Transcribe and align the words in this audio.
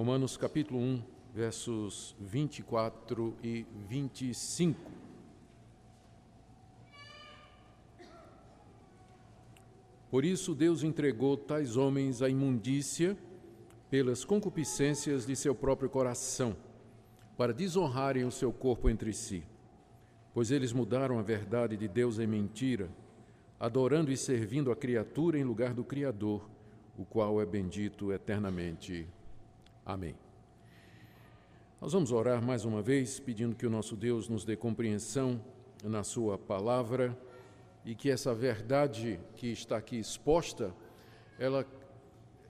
Romanos 0.00 0.34
capítulo 0.38 0.80
1, 0.80 1.02
versos 1.34 2.16
24 2.18 3.36
e 3.44 3.66
25. 3.86 4.80
Por 10.10 10.24
isso 10.24 10.54
Deus 10.54 10.82
entregou 10.82 11.36
tais 11.36 11.76
homens 11.76 12.22
à 12.22 12.30
imundícia 12.30 13.14
pelas 13.90 14.24
concupiscências 14.24 15.26
de 15.26 15.36
seu 15.36 15.54
próprio 15.54 15.90
coração, 15.90 16.56
para 17.36 17.52
desonrarem 17.52 18.24
o 18.24 18.30
seu 18.30 18.50
corpo 18.50 18.88
entre 18.88 19.12
si. 19.12 19.42
Pois 20.32 20.50
eles 20.50 20.72
mudaram 20.72 21.18
a 21.18 21.22
verdade 21.22 21.76
de 21.76 21.86
Deus 21.86 22.18
em 22.18 22.26
mentira, 22.26 22.88
adorando 23.60 24.10
e 24.10 24.16
servindo 24.16 24.72
a 24.72 24.76
criatura 24.76 25.38
em 25.38 25.44
lugar 25.44 25.74
do 25.74 25.84
Criador, 25.84 26.48
o 26.96 27.04
qual 27.04 27.38
é 27.38 27.44
bendito 27.44 28.10
eternamente. 28.14 29.06
Amém. 29.84 30.14
Nós 31.80 31.92
vamos 31.92 32.12
orar 32.12 32.42
mais 32.42 32.64
uma 32.64 32.82
vez, 32.82 33.18
pedindo 33.18 33.56
que 33.56 33.66
o 33.66 33.70
nosso 33.70 33.96
Deus 33.96 34.28
nos 34.28 34.44
dê 34.44 34.54
compreensão 34.54 35.42
na 35.82 36.04
Sua 36.04 36.36
palavra 36.36 37.18
e 37.84 37.94
que 37.94 38.10
essa 38.10 38.34
verdade 38.34 39.18
que 39.36 39.46
está 39.48 39.78
aqui 39.78 39.98
exposta, 39.98 40.74
ela, 41.38 41.66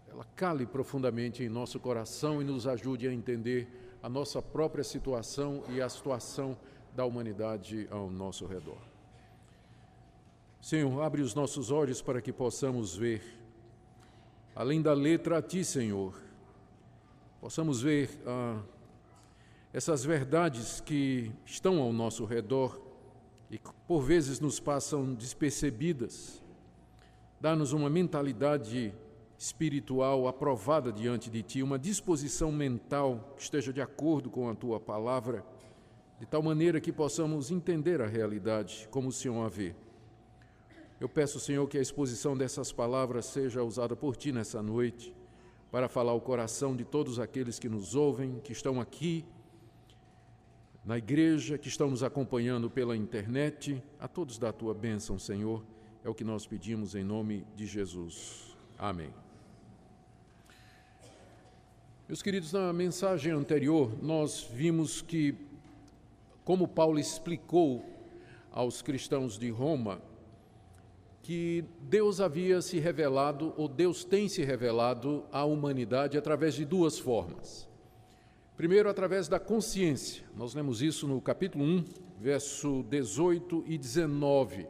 ela 0.09 0.27
cale 0.35 0.67
profundamente 0.67 1.45
em 1.45 1.49
nosso 1.49 1.79
coração 1.79 2.43
e 2.43 2.45
nos 2.45 2.67
ajude 2.67 3.07
a 3.07 3.13
entender 3.13 3.69
a 4.03 4.09
nossa 4.09 4.43
própria 4.43 4.83
situação 4.83 5.63
e 5.69 5.81
a 5.81 5.89
situação 5.89 6.59
da 6.97 7.05
humanidade 7.05 7.87
ao 7.91 8.11
nosso 8.11 8.47
redor. 8.47 8.81
Senhor, 10.61 11.01
abre 11.03 11.23
os 11.23 11.35
nossos 11.35 11.71
olhos 11.71 12.03
para 12.03 12.21
que 12.21 12.33
possamos 12.33 12.97
ver, 12.97 13.23
além 14.55 14.83
da 14.83 14.93
letra 14.93 15.39
a 15.39 15.43
Ti, 15.43 15.65
Senhor, 15.65 16.30
possamos 17.41 17.81
ver 17.81 18.11
ah, 18.27 18.61
essas 19.73 20.05
verdades 20.05 20.81
que 20.81 21.33
estão 21.45 21.81
ao 21.81 21.93
nosso 21.93 22.25
redor 22.25 22.79
e 23.51 23.59
por 23.89 24.03
vezes 24.03 24.39
nos 24.39 24.61
passam 24.61 25.15
despercebidas. 25.15 26.43
Dá-nos 27.41 27.73
uma 27.73 27.89
mentalidade 27.89 28.93
espiritual 29.39 30.29
aprovada 30.29 30.93
diante 30.93 31.31
de 31.31 31.43
Ti, 31.43 31.63
uma 31.63 31.79
disposição 31.79 32.53
mental 32.53 33.33
que 33.37 33.43
esteja 33.43 33.73
de 33.73 33.81
acordo 33.81 34.29
com 34.29 34.51
a 34.51 34.55
Tua 34.55 34.79
palavra, 34.79 35.43
de 36.19 36.27
tal 36.27 36.43
maneira 36.43 36.79
que 36.79 36.93
possamos 36.93 37.51
entender 37.51 38.03
a 38.03 38.07
realidade 38.07 38.87
como 38.91 39.09
o 39.09 39.13
Senhor 39.13 39.43
a 39.43 39.49
vê. 39.49 39.75
Eu 41.01 41.09
peço, 41.09 41.41
Senhor, 41.41 41.67
que 41.67 41.79
a 41.79 41.81
exposição 41.81 42.37
dessas 42.37 42.71
palavras 42.71 43.25
seja 43.25 43.65
usada 43.65 43.97
por 43.97 44.15
Ti 44.15 44.31
nessa 44.31 44.63
noite, 44.63 45.17
para 45.71 45.89
falar 45.89 46.15
o 46.15 46.21
coração 46.21 46.75
de 46.75 46.85
todos 46.85 47.19
aqueles 47.19 47.59
que 47.59 47.69
nos 47.69 47.95
ouvem, 47.95 48.41
que 48.41 48.53
estão 48.53 48.81
aqui 48.81 49.25
na 50.85 50.99
igreja, 50.99 51.59
que 51.59 51.69
estão 51.69 51.91
nos 51.91 52.03
acompanhando 52.03 52.69
pela 52.69 52.97
internet, 52.97 53.83
a 53.99 54.09
todos 54.09 54.39
da 54.39 54.53
tua 54.53 54.75
bênção, 54.75 55.19
Senhor, 55.19 55.65
é 56.05 56.09
o 56.09 56.15
que 56.15 56.25
nós 56.25 56.47
pedimos 56.47 56.95
em 56.95 57.05
nome 57.05 57.47
de 57.55 57.67
Jesus. 57.67 58.57
Amém. 58.79 59.13
Meus 62.09 62.23
queridos, 62.23 62.53
na 62.53 62.73
mensagem 62.73 63.31
anterior, 63.31 63.97
nós 64.03 64.43
vimos 64.53 65.01
que, 65.01 65.37
como 66.45 66.67
Paulo 66.67 66.99
explicou 66.99 67.85
aos 68.51 68.83
cristãos 68.83 69.39
de 69.39 69.49
Roma, 69.51 70.03
que 71.23 71.65
Deus 71.83 72.21
havia 72.21 72.63
se 72.63 72.79
revelado, 72.79 73.53
ou 73.57 73.69
Deus 73.69 74.05
tem 74.05 74.29
se 74.29 74.43
revelado 74.43 75.25
à 75.31 75.45
humanidade 75.45 76.17
através 76.17 76.55
de 76.55 76.65
duas 76.65 76.99
formas. 76.99 77.69
Primeiro, 78.57 78.89
através 78.89 79.29
da 79.29 79.39
consciência. 79.39 80.23
Nós 80.37 80.55
lemos 80.55 80.83
isso 80.83 81.07
no 81.07 81.21
capítulo 81.21 81.65
1, 81.65 81.85
verso 82.19 82.85
18 82.91 83.65
e 83.67 83.79
19, 83.79 84.67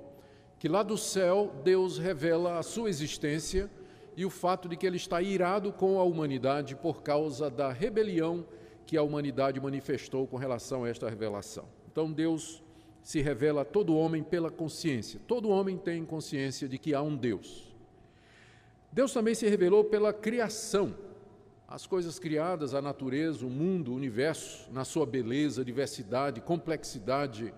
que 0.59 0.69
lá 0.69 0.83
do 0.83 0.97
céu 0.97 1.53
Deus 1.65 1.99
revela 1.99 2.59
a 2.59 2.63
sua 2.63 2.89
existência 2.89 3.69
e 4.17 4.25
o 4.25 4.31
fato 4.31 4.69
de 4.69 4.77
que 4.77 4.87
ele 4.87 4.97
está 4.97 5.21
irado 5.23 5.73
com 5.73 5.99
a 5.99 6.05
humanidade 6.05 6.77
por 6.77 7.03
causa 7.03 7.51
da 7.51 7.73
rebelião 7.73 8.47
que 8.87 8.97
a 8.97 9.03
humanidade 9.03 9.61
manifestou 9.61 10.27
com 10.27 10.37
relação 10.37 10.85
a 10.85 10.89
esta 10.89 11.09
revelação. 11.09 11.65
Então 11.91 12.13
Deus 12.13 12.63
se 13.03 13.21
revela 13.21 13.63
a 13.63 13.65
todo 13.65 13.97
homem 13.97 14.23
pela 14.23 14.51
consciência. 14.51 15.21
Todo 15.27 15.49
homem 15.49 15.77
tem 15.77 16.05
consciência 16.05 16.69
de 16.69 16.79
que 16.79 16.95
há 16.95 17.03
um 17.03 17.17
Deus. 17.17 17.75
Deus 18.93 19.13
também 19.13 19.35
se 19.35 19.49
revelou 19.49 19.85
pela 19.85 20.13
criação 20.13 20.95
as 21.71 21.87
coisas 21.87 22.19
criadas, 22.19 22.75
a 22.75 22.83
natureza, 22.83 23.47
o 23.47 23.51
mundo, 23.51 23.93
o 23.93 23.95
universo, 23.95 24.69
na 24.73 24.85
sua 24.85 25.07
beleza, 25.07 25.65
diversidade, 25.65 26.41
complexidade, 26.41 27.55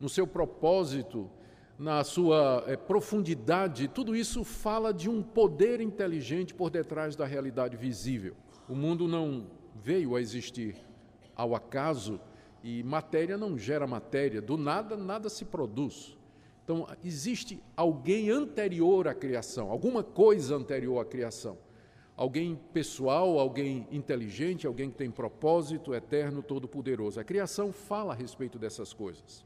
no 0.00 0.08
seu 0.08 0.26
propósito, 0.26 1.30
na 1.78 2.02
sua 2.02 2.64
é, 2.66 2.76
profundidade, 2.76 3.88
tudo 3.88 4.16
isso 4.16 4.42
fala 4.44 4.92
de 4.92 5.08
um 5.08 5.22
poder 5.22 5.80
inteligente 5.80 6.52
por 6.52 6.70
detrás 6.70 7.14
da 7.14 7.24
realidade 7.24 7.76
visível. 7.76 8.34
O 8.68 8.74
mundo 8.74 9.06
não 9.06 9.46
veio 9.82 10.16
a 10.16 10.20
existir 10.20 10.76
ao 11.34 11.54
acaso 11.54 12.20
e 12.62 12.82
matéria 12.82 13.36
não 13.36 13.58
gera 13.58 13.86
matéria, 13.86 14.40
do 14.40 14.56
nada, 14.56 14.96
nada 14.96 15.28
se 15.28 15.44
produz. 15.44 16.16
Então, 16.64 16.86
existe 17.04 17.60
alguém 17.76 18.30
anterior 18.30 19.08
à 19.08 19.14
criação, 19.14 19.70
alguma 19.70 20.02
coisa 20.02 20.54
anterior 20.54 21.00
à 21.00 21.04
criação 21.04 21.58
alguém 22.16 22.58
pessoal, 22.72 23.38
alguém 23.38 23.86
inteligente, 23.90 24.66
alguém 24.66 24.90
que 24.90 24.96
tem 24.96 25.10
propósito 25.10 25.94
eterno, 25.94 26.42
todo-poderoso. 26.42 27.18
A 27.18 27.24
criação 27.24 27.72
fala 27.72 28.12
a 28.12 28.16
respeito 28.16 28.58
dessas 28.58 28.92
coisas. 28.92 29.44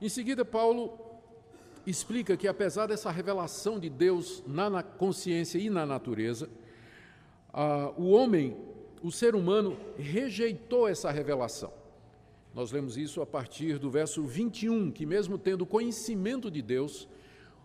Em 0.00 0.08
seguida, 0.08 0.44
Paulo 0.44 0.98
explica 1.86 2.36
que, 2.36 2.48
apesar 2.48 2.86
dessa 2.86 3.10
revelação 3.10 3.78
de 3.78 3.88
Deus 3.88 4.42
na 4.46 4.82
consciência 4.82 5.58
e 5.58 5.70
na 5.70 5.86
natureza, 5.86 6.50
o 7.96 8.10
homem, 8.10 8.56
o 9.02 9.12
ser 9.12 9.34
humano, 9.34 9.78
rejeitou 9.96 10.88
essa 10.88 11.10
revelação. 11.10 11.72
Nós 12.56 12.72
lemos 12.72 12.96
isso 12.96 13.20
a 13.20 13.26
partir 13.26 13.78
do 13.78 13.90
verso 13.90 14.24
21, 14.24 14.90
que, 14.90 15.04
mesmo 15.04 15.36
tendo 15.36 15.66
conhecimento 15.66 16.50
de 16.50 16.62
Deus, 16.62 17.06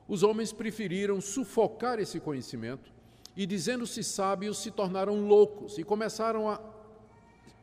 os 0.06 0.22
homens 0.22 0.52
preferiram 0.52 1.22
sufocar 1.22 1.98
esse 1.98 2.20
conhecimento 2.20 2.92
e, 3.34 3.46
dizendo-se 3.46 4.04
sábios, 4.04 4.62
se 4.62 4.70
tornaram 4.70 5.26
loucos 5.26 5.78
e 5.78 5.84
começaram 5.86 6.50
a 6.50 6.60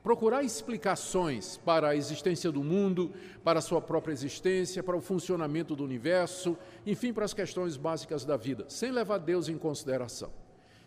procurar 0.02 0.42
explicações 0.42 1.58
para 1.58 1.90
a 1.90 1.94
existência 1.94 2.50
do 2.50 2.64
mundo, 2.64 3.12
para 3.44 3.58
a 3.58 3.62
sua 3.62 3.82
própria 3.82 4.14
existência, 4.14 4.82
para 4.82 4.96
o 4.96 5.02
funcionamento 5.02 5.76
do 5.76 5.84
universo, 5.84 6.56
enfim, 6.86 7.12
para 7.12 7.26
as 7.26 7.34
questões 7.34 7.76
básicas 7.76 8.24
da 8.24 8.38
vida, 8.38 8.64
sem 8.70 8.90
levar 8.90 9.18
Deus 9.18 9.50
em 9.50 9.58
consideração. 9.58 10.32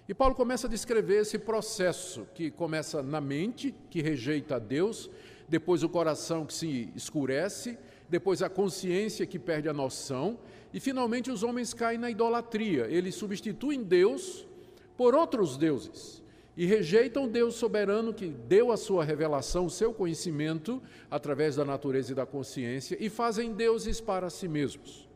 E 0.10 0.14
Paulo 0.16 0.34
começa 0.34 0.66
a 0.66 0.70
descrever 0.72 1.22
esse 1.22 1.38
processo 1.38 2.28
que 2.34 2.50
começa 2.50 3.04
na 3.04 3.22
mente, 3.22 3.76
que 3.92 4.02
rejeita 4.02 4.60
Deus, 4.60 5.08
depois 5.52 5.84
o 5.84 5.90
coração 5.90 6.46
que 6.46 6.54
se 6.54 6.90
escurece, 6.96 7.78
depois 8.08 8.42
a 8.42 8.48
consciência 8.48 9.26
que 9.26 9.38
perde 9.38 9.68
a 9.68 9.74
noção, 9.74 10.40
e 10.74 10.80
finalmente 10.80 11.30
os 11.30 11.44
homens 11.44 11.74
caem 11.74 12.00
na 12.00 12.10
idolatria. 12.10 12.88
Eles 12.90 13.16
substituem 13.16 13.84
Deus 13.84 14.48
por 14.96 15.14
outros 15.14 15.58
deuses 15.58 16.24
e 16.56 16.66
rejeitam 16.66 17.28
Deus 17.28 17.56
soberano 17.56 18.14
que 18.14 18.30
deu 18.30 18.72
a 18.72 18.78
sua 18.78 19.04
revelação, 19.04 19.66
o 19.66 19.70
seu 19.70 19.94
conhecimento 19.94 20.82
através 21.10 21.58
da 21.58 21.66
natureza 21.66 22.14
e 22.14 22.16
da 22.16 22.26
consciência 22.26 22.96
e 22.98 23.10
fazem 23.10 23.52
deuses 23.52 24.00
para 24.00 24.30
si 24.30 24.48
mesmos. 24.48 25.10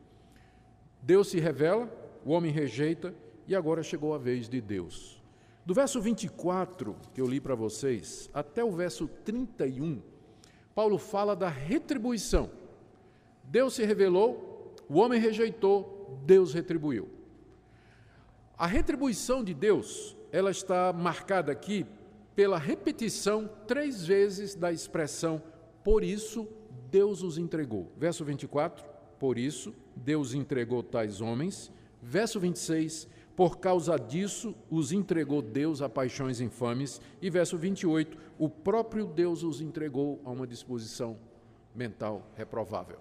Deus 1.02 1.29
se 1.29 1.40
revela, 1.40 1.90
o 2.25 2.31
homem 2.31 2.52
rejeita 2.52 3.16
e 3.47 3.56
agora 3.56 3.81
chegou 3.81 4.13
a 4.13 4.17
vez 4.17 4.50
de 4.50 4.59
Deus. 4.59 5.23
Do 5.66 5.73
verso 5.73 6.02
24 6.02 6.94
que 7.13 7.22
eu 7.22 7.25
li 7.25 7.40
para 7.40 7.56
vocês 7.56 8.29
até 8.34 8.66
o 8.66 8.72
verso 8.72 9.08
31, 9.23 10.02
Paulo 10.75 10.99
fala 10.99 11.35
da 11.35 11.49
retribuição. 11.49 12.51
Deus 13.45 13.73
se 13.73 13.83
revelou, 13.83 14.75
o 14.87 14.99
homem 14.99 15.19
rejeitou, 15.19 16.19
Deus 16.25 16.53
retribuiu. 16.53 17.09
A 18.57 18.67
retribuição 18.67 19.43
de 19.43 19.53
Deus, 19.53 20.16
ela 20.31 20.51
está 20.51 20.93
marcada 20.93 21.51
aqui 21.51 21.85
pela 22.35 22.59
repetição 22.59 23.49
três 23.66 24.05
vezes 24.05 24.53
da 24.53 24.72
expressão 24.72 25.41
por 25.85 26.03
isso 26.03 26.47
Deus 26.89 27.21
os 27.21 27.37
entregou. 27.37 27.91
Verso 27.95 28.25
24, 28.25 28.83
por 29.19 29.37
isso 29.37 29.71
Deus 29.95 30.33
entregou 30.33 30.81
tais 30.81 31.21
homens. 31.21 31.71
Verso 32.01 32.39
26, 32.39 33.07
por 33.35 33.58
causa 33.59 33.97
disso 33.97 34.55
os 34.70 34.91
entregou 34.91 35.41
Deus 35.41 35.82
a 35.82 35.90
paixões 35.90 36.40
infames. 36.40 37.02
E 37.22 37.29
verso 37.29 37.58
28, 37.58 38.17
o 38.40 38.49
próprio 38.49 39.05
Deus 39.05 39.43
os 39.43 39.59
entregou 39.61 40.22
a 40.23 40.32
uma 40.32 40.47
disposição 40.47 41.17
mental 41.76 42.32
reprovável. 42.35 42.97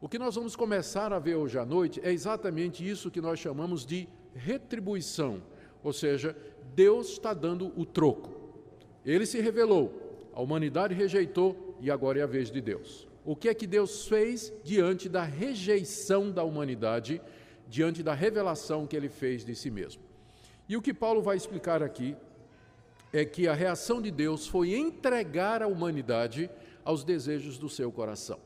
O 0.00 0.08
que 0.08 0.18
nós 0.18 0.34
vamos 0.34 0.54
começar 0.54 1.12
a 1.12 1.18
ver 1.18 1.34
hoje 1.34 1.58
à 1.58 1.64
noite 1.64 2.00
é 2.04 2.12
exatamente 2.12 2.88
isso 2.88 3.10
que 3.10 3.20
nós 3.20 3.38
chamamos 3.40 3.84
de 3.84 4.08
retribuição, 4.34 5.42
ou 5.82 5.92
seja, 5.92 6.36
Deus 6.74 7.10
está 7.12 7.34
dando 7.34 7.72
o 7.76 7.84
troco. 7.84 8.30
Ele 9.04 9.26
se 9.26 9.40
revelou, 9.40 10.30
a 10.32 10.40
humanidade 10.40 10.94
rejeitou 10.94 11.76
e 11.80 11.90
agora 11.90 12.20
é 12.20 12.22
a 12.22 12.26
vez 12.26 12.50
de 12.50 12.60
Deus. 12.60 13.08
O 13.24 13.34
que 13.34 13.48
é 13.48 13.54
que 13.54 13.66
Deus 13.66 14.06
fez 14.06 14.52
diante 14.62 15.08
da 15.08 15.22
rejeição 15.22 16.30
da 16.30 16.44
humanidade, 16.44 17.20
diante 17.68 18.02
da 18.02 18.14
revelação 18.14 18.86
que 18.86 18.96
ele 18.96 19.08
fez 19.08 19.44
de 19.44 19.54
si 19.54 19.70
mesmo? 19.70 20.02
E 20.68 20.76
o 20.76 20.82
que 20.82 20.92
Paulo 20.92 21.22
vai 21.22 21.36
explicar 21.36 21.82
aqui 21.82 22.16
é 23.12 23.24
que 23.24 23.48
a 23.48 23.54
reação 23.54 24.02
de 24.02 24.10
Deus 24.10 24.46
foi 24.46 24.74
entregar 24.74 25.62
a 25.62 25.66
humanidade 25.66 26.50
aos 26.84 27.04
desejos 27.04 27.58
do 27.58 27.68
seu 27.68 27.90
coração. 27.90 28.38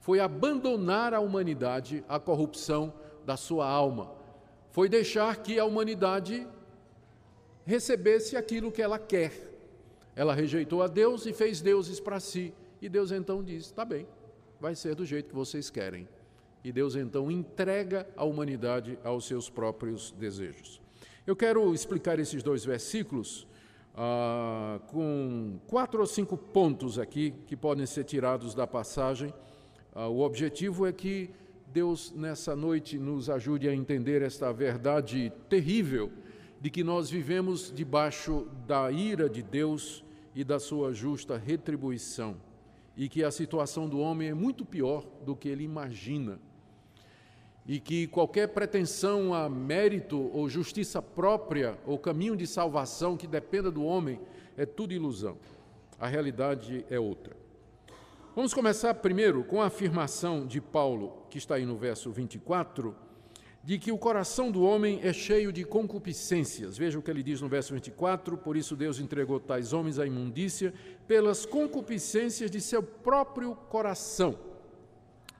Foi 0.00 0.18
abandonar 0.18 1.14
a 1.14 1.20
humanidade 1.20 2.04
à 2.08 2.18
corrupção 2.18 2.92
da 3.24 3.36
sua 3.36 3.68
alma. 3.68 4.12
Foi 4.70 4.88
deixar 4.88 5.36
que 5.42 5.58
a 5.58 5.64
humanidade 5.64 6.46
recebesse 7.64 8.36
aquilo 8.36 8.72
que 8.72 8.82
ela 8.82 8.98
quer. 8.98 9.32
Ela 10.16 10.34
rejeitou 10.34 10.82
a 10.82 10.86
Deus 10.86 11.26
e 11.26 11.32
fez 11.32 11.60
deuses 11.60 12.00
para 12.00 12.18
si. 12.18 12.52
E 12.80 12.88
Deus 12.88 13.12
então 13.12 13.42
diz: 13.42 13.66
está 13.66 13.84
bem, 13.84 14.06
vai 14.60 14.74
ser 14.74 14.94
do 14.94 15.04
jeito 15.04 15.28
que 15.28 15.34
vocês 15.34 15.70
querem. 15.70 16.08
E 16.62 16.70
Deus 16.70 16.94
então 16.94 17.30
entrega 17.30 18.06
a 18.16 18.24
humanidade 18.24 18.98
aos 19.02 19.24
seus 19.26 19.48
próprios 19.48 20.12
desejos. 20.12 20.80
Eu 21.26 21.34
quero 21.34 21.72
explicar 21.74 22.18
esses 22.18 22.42
dois 22.42 22.64
versículos 22.64 23.46
ah, 23.94 24.80
com 24.88 25.58
quatro 25.66 26.00
ou 26.00 26.06
cinco 26.06 26.36
pontos 26.36 26.98
aqui 26.98 27.34
que 27.46 27.56
podem 27.56 27.86
ser 27.86 28.04
tirados 28.04 28.54
da 28.54 28.66
passagem. 28.66 29.32
Ah, 29.94 30.08
o 30.08 30.20
objetivo 30.20 30.86
é 30.86 30.92
que 30.92 31.30
Deus, 31.72 32.12
nessa 32.12 32.56
noite, 32.56 32.98
nos 32.98 33.30
ajude 33.30 33.68
a 33.68 33.74
entender 33.74 34.22
esta 34.22 34.52
verdade 34.52 35.32
terrível 35.48 36.10
de 36.60 36.68
que 36.68 36.84
nós 36.84 37.08
vivemos 37.08 37.72
debaixo 37.74 38.46
da 38.66 38.90
ira 38.90 39.30
de 39.30 39.42
Deus 39.42 40.04
e 40.34 40.44
da 40.44 40.58
sua 40.58 40.92
justa 40.92 41.36
retribuição, 41.36 42.36
e 42.96 43.08
que 43.08 43.24
a 43.24 43.30
situação 43.30 43.88
do 43.88 43.98
homem 43.98 44.28
é 44.28 44.34
muito 44.34 44.64
pior 44.64 45.06
do 45.24 45.34
que 45.34 45.48
ele 45.48 45.64
imagina, 45.64 46.38
e 47.66 47.78
que 47.78 48.06
qualquer 48.06 48.48
pretensão 48.48 49.34
a 49.34 49.48
mérito 49.48 50.30
ou 50.32 50.48
justiça 50.48 51.00
própria 51.00 51.78
ou 51.86 51.98
caminho 51.98 52.36
de 52.36 52.46
salvação 52.46 53.16
que 53.16 53.26
dependa 53.26 53.70
do 53.70 53.84
homem 53.84 54.20
é 54.56 54.66
tudo 54.66 54.92
ilusão. 54.92 55.36
A 55.98 56.06
realidade 56.06 56.84
é 56.90 56.98
outra. 56.98 57.36
Vamos 58.34 58.54
começar 58.54 58.94
primeiro 58.94 59.44
com 59.44 59.60
a 59.60 59.66
afirmação 59.66 60.46
de 60.46 60.60
Paulo, 60.60 61.26
que 61.28 61.38
está 61.38 61.56
aí 61.56 61.66
no 61.66 61.76
verso 61.76 62.10
24 62.10 62.94
de 63.62 63.78
que 63.78 63.92
o 63.92 63.98
coração 63.98 64.50
do 64.50 64.62
homem 64.62 65.00
é 65.02 65.12
cheio 65.12 65.52
de 65.52 65.64
concupiscências. 65.64 66.78
Veja 66.78 66.98
o 66.98 67.02
que 67.02 67.10
ele 67.10 67.22
diz 67.22 67.40
no 67.40 67.48
verso 67.48 67.74
24: 67.74 68.38
Por 68.38 68.56
isso 68.56 68.74
Deus 68.74 68.98
entregou 68.98 69.38
tais 69.38 69.72
homens 69.72 69.98
à 69.98 70.06
imundícia 70.06 70.72
pelas 71.06 71.44
concupiscências 71.44 72.50
de 72.50 72.60
seu 72.60 72.82
próprio 72.82 73.54
coração. 73.54 74.49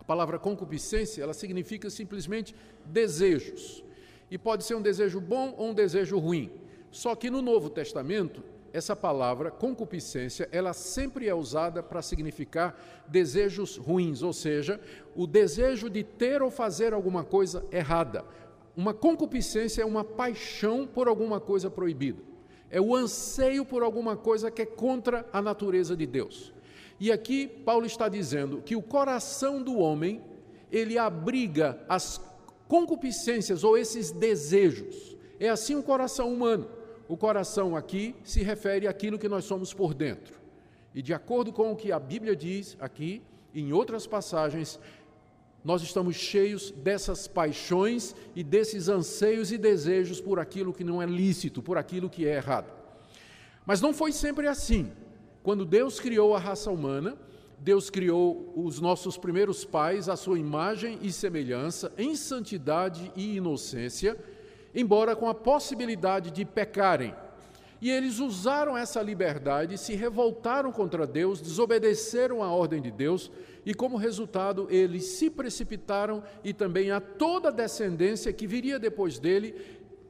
A 0.01 0.05
palavra 0.05 0.39
concupiscência, 0.39 1.23
ela 1.23 1.35
significa 1.35 1.91
simplesmente 1.91 2.55
desejos. 2.85 3.85
E 4.31 4.39
pode 4.39 4.65
ser 4.65 4.75
um 4.75 4.83
desejo 4.83 5.21
bom 5.21 5.55
ou 5.57 5.69
um 5.69 5.75
desejo 5.75 6.19
ruim. 6.19 6.51
Só 6.91 7.15
que 7.15 7.31
no 7.31 7.43
Novo 7.43 7.71
Testamento, 7.71 8.43
essa 8.73 8.97
palavra 8.97 9.51
concupiscência, 9.51 10.49
ela 10.51 10.73
sempre 10.73 11.29
é 11.29 11.35
usada 11.35 11.83
para 11.83 12.03
significar 12.03 12.81
desejos 13.07 13.77
ruins, 13.77 14.23
ou 14.23 14.33
seja, 14.33 14.81
o 15.15 15.27
desejo 15.27 15.91
de 15.91 16.03
ter 16.03 16.43
ou 16.43 16.51
fazer 16.51 16.93
alguma 16.93 17.25
coisa 17.25 17.65
errada. 17.71 18.25
Uma 18.77 18.95
concupiscência 18.95 19.83
é 19.83 19.85
uma 19.85 20.05
paixão 20.05 20.87
por 20.87 21.09
alguma 21.09 21.41
coisa 21.41 21.69
proibida. 21.69 22.23
É 22.71 22.81
o 22.81 22.95
anseio 22.95 23.65
por 23.65 23.83
alguma 23.83 24.17
coisa 24.17 24.51
que 24.51 24.63
é 24.63 24.67
contra 24.67 25.27
a 25.33 25.43
natureza 25.43 25.97
de 25.97 26.07
Deus. 26.07 26.53
E 27.01 27.11
aqui 27.11 27.49
Paulo 27.49 27.87
está 27.87 28.11
dizendo 28.11 28.61
que 28.61 28.77
o 28.77 28.83
coração 28.83 29.63
do 29.63 29.79
homem, 29.79 30.21
ele 30.71 30.99
abriga 30.99 31.83
as 31.89 32.21
concupiscências 32.69 33.65
ou 33.65 33.79
esses 33.79 34.11
desejos. 34.11 35.17
É 35.41 35.49
assim 35.49 35.75
o 35.75 35.83
coração 35.83 36.31
humano. 36.31 36.69
O 37.09 37.17
coração 37.17 37.75
aqui 37.75 38.15
se 38.23 38.43
refere 38.43 38.87
àquilo 38.87 39.19
que 39.19 39.29
nós 39.29 39.47
somos 39.47 39.73
por 39.73 39.95
dentro. 39.95 40.39
E 40.95 41.01
de 41.01 41.15
acordo 41.15 41.53
com 41.53 41.73
o 41.73 41.77
que 41.77 41.91
a 41.91 41.99
Bíblia 41.99 42.37
diz 42.37 42.77
aqui, 42.79 43.23
em 43.55 43.73
outras 43.73 44.07
passagens, 44.07 44.79
nós 45.65 45.83
estamos 45.83 46.17
cheios 46.17 46.71
dessas 46.71 47.27
paixões 47.27 48.15
e 48.37 48.45
desses 48.45 48.89
anseios 48.89 49.51
e 49.51 49.59
desejos 49.59 50.21
por 50.21 50.39
aquilo 50.39 50.73
que 50.73 50.85
não 50.85 51.01
é 51.03 51.07
lícito, 51.07 51.63
por 51.63 51.79
aquilo 51.79 52.11
que 52.11 52.29
é 52.29 52.37
errado. 52.37 52.71
Mas 53.65 53.81
não 53.81 53.93
foi 53.93 54.13
sempre 54.13 54.47
assim. 54.47 54.93
Quando 55.43 55.65
Deus 55.65 55.99
criou 55.99 56.35
a 56.35 56.39
raça 56.39 56.71
humana, 56.71 57.17
Deus 57.59 57.91
criou 57.91 58.53
os 58.57 58.81
nossos 58.81 59.17
primeiros 59.17 59.65
pais 59.65 60.09
à 60.09 60.17
sua 60.17 60.39
imagem 60.39 60.99
e 61.03 61.13
semelhança, 61.13 61.93
em 61.99 62.15
santidade 62.17 63.13
e 63.15 63.37
inocência 63.37 64.17
embora 64.75 65.17
com 65.17 65.29
a 65.29 65.35
possibilidade 65.35 66.31
de 66.31 66.45
pecarem. 66.45 67.15
E 67.81 67.91
eles 67.91 68.19
usaram 68.19 68.77
essa 68.77 69.01
liberdade, 69.01 69.79
se 69.79 69.95
revoltaram 69.95 70.71
contra 70.71 71.07
Deus, 71.07 71.41
desobedeceram 71.41 72.43
a 72.43 72.51
ordem 72.51 72.81
de 72.81 72.91
Deus, 72.91 73.31
e 73.65 73.73
como 73.73 73.97
resultado, 73.97 74.67
eles 74.71 75.05
se 75.05 75.31
precipitaram 75.31 76.23
e 76.45 76.53
também 76.53 76.91
a 76.91 77.01
toda 77.01 77.49
a 77.49 77.53
descendência 77.53 78.33
que 78.33 78.47
viria 78.47 78.79
depois 78.79 79.19
dele 79.19 79.55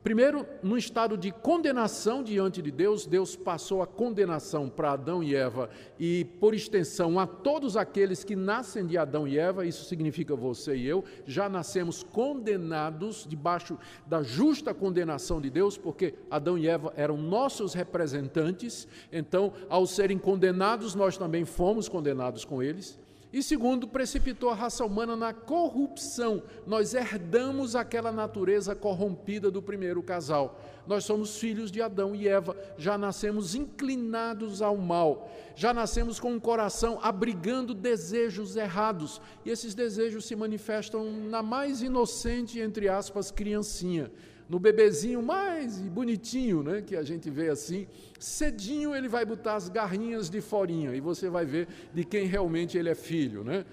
Primeiro, 0.02 0.47
no 0.62 0.79
estado 0.79 1.14
de 1.19 1.31
condenação 1.31 2.23
diante 2.23 2.62
de 2.62 2.70
Deus, 2.70 3.05
Deus 3.05 3.37
passou 3.37 3.82
a 3.82 3.87
condenação 3.87 4.67
para 4.67 4.93
Adão 4.93 5.23
e 5.23 5.35
Eva 5.35 5.69
e, 5.99 6.25
por 6.41 6.55
extensão, 6.55 7.19
a 7.19 7.26
todos 7.26 7.76
aqueles 7.76 8.25
que 8.25 8.35
nascem 8.35 8.87
de 8.87 8.97
Adão 8.97 9.29
e 9.29 9.38
Eva, 9.38 9.67
isso 9.67 9.85
significa 9.85 10.35
você 10.35 10.75
e 10.75 10.87
eu, 10.87 11.05
já 11.26 11.50
nascemos 11.50 12.02
condenados 12.02 13.26
debaixo 13.29 13.79
da 14.06 14.23
justa 14.23 14.73
condenação 14.73 15.38
de 15.38 15.50
Deus, 15.50 15.76
porque 15.76 16.14
Adão 16.31 16.56
e 16.56 16.67
Eva 16.67 16.94
eram 16.96 17.19
nossos 17.19 17.75
representantes, 17.75 18.88
então, 19.12 19.53
ao 19.69 19.87
serem 19.87 20.17
condenados, 20.17 20.94
nós 20.94 21.19
também 21.19 21.44
fomos 21.44 21.91
condenados 21.91 22.43
com 22.43 22.62
eles. 22.62 22.99
E 23.32 23.44
segundo, 23.44 23.87
precipitou 23.87 24.50
a 24.50 24.55
raça 24.55 24.85
humana 24.85 25.15
na 25.15 25.32
corrupção. 25.32 26.43
Nós 26.67 26.94
herdamos 26.94 27.77
aquela 27.77 28.11
natureza 28.11 28.75
corrompida 28.75 29.50
do 29.50 29.62
primeiro 29.62 30.03
casal. 30.03 30.61
Nós 30.85 31.05
somos 31.05 31.38
filhos 31.38 31.71
de 31.71 31.81
Adão 31.81 32.15
e 32.15 32.27
Eva, 32.27 32.56
já 32.77 32.99
nascemos 32.99 33.55
inclinados 33.55 34.61
ao 34.61 34.77
mal, 34.77 35.31
já 35.55 35.73
nascemos 35.73 36.19
com 36.19 36.32
um 36.32 36.41
coração 36.41 36.99
abrigando 37.01 37.72
desejos 37.72 38.56
errados. 38.56 39.20
E 39.44 39.51
esses 39.51 39.75
desejos 39.75 40.25
se 40.25 40.34
manifestam 40.34 41.05
na 41.29 41.43
mais 41.43 41.82
inocente, 41.82 42.58
entre 42.58 42.89
aspas, 42.89 43.31
criancinha 43.31 44.10
no 44.50 44.58
bebezinho 44.58 45.22
mais 45.22 45.78
bonitinho, 45.78 46.60
né, 46.60 46.82
que 46.82 46.96
a 46.96 47.04
gente 47.04 47.30
vê 47.30 47.50
assim, 47.50 47.86
cedinho 48.19 48.96
ele 48.96 49.06
vai 49.06 49.24
botar 49.24 49.54
as 49.54 49.69
garrinhas 49.69 50.28
de 50.28 50.40
forinha 50.40 50.92
e 50.92 51.00
você 51.00 51.30
vai 51.30 51.46
ver 51.46 51.69
de 51.94 52.04
quem 52.04 52.26
realmente 52.26 52.76
ele 52.76 52.88
é 52.88 52.94
filho, 52.96 53.44
né? 53.44 53.64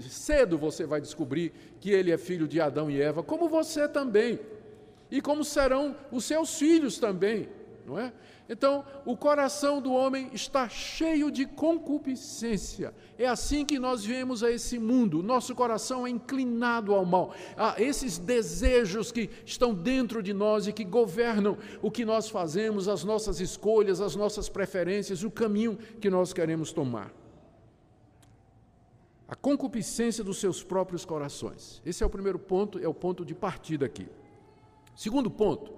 Cedo 0.00 0.58
você 0.58 0.84
vai 0.86 1.00
descobrir 1.00 1.52
que 1.78 1.92
ele 1.92 2.10
é 2.10 2.18
filho 2.18 2.48
de 2.48 2.60
Adão 2.60 2.90
e 2.90 3.00
Eva, 3.00 3.22
como 3.22 3.48
você 3.48 3.86
também. 3.86 4.40
E 5.08 5.20
como 5.20 5.44
serão 5.44 5.94
os 6.10 6.24
seus 6.24 6.58
filhos 6.58 6.98
também, 6.98 7.48
não 7.86 7.96
é? 7.96 8.12
Então, 8.46 8.84
o 9.06 9.16
coração 9.16 9.80
do 9.80 9.92
homem 9.92 10.28
está 10.32 10.68
cheio 10.68 11.30
de 11.30 11.46
concupiscência. 11.46 12.94
É 13.16 13.26
assim 13.26 13.64
que 13.64 13.78
nós 13.78 14.04
viemos 14.04 14.42
a 14.42 14.50
esse 14.50 14.78
mundo. 14.78 15.22
Nosso 15.22 15.54
coração 15.54 16.06
é 16.06 16.10
inclinado 16.10 16.94
ao 16.94 17.06
mal. 17.06 17.34
Há 17.56 17.80
esses 17.80 18.18
desejos 18.18 19.10
que 19.10 19.30
estão 19.46 19.72
dentro 19.72 20.22
de 20.22 20.34
nós 20.34 20.66
e 20.66 20.74
que 20.74 20.84
governam 20.84 21.56
o 21.80 21.90
que 21.90 22.04
nós 22.04 22.28
fazemos, 22.28 22.86
as 22.86 23.02
nossas 23.02 23.40
escolhas, 23.40 24.02
as 24.02 24.14
nossas 24.14 24.46
preferências, 24.46 25.24
o 25.24 25.30
caminho 25.30 25.78
que 25.98 26.10
nós 26.10 26.34
queremos 26.34 26.70
tomar. 26.70 27.10
A 29.26 29.34
concupiscência 29.34 30.22
dos 30.22 30.36
seus 30.36 30.62
próprios 30.62 31.06
corações. 31.06 31.80
Esse 31.84 32.02
é 32.02 32.06
o 32.06 32.10
primeiro 32.10 32.38
ponto, 32.38 32.78
é 32.78 32.86
o 32.86 32.92
ponto 32.92 33.24
de 33.24 33.34
partida 33.34 33.86
aqui. 33.86 34.06
Segundo 34.94 35.30
ponto, 35.30 35.72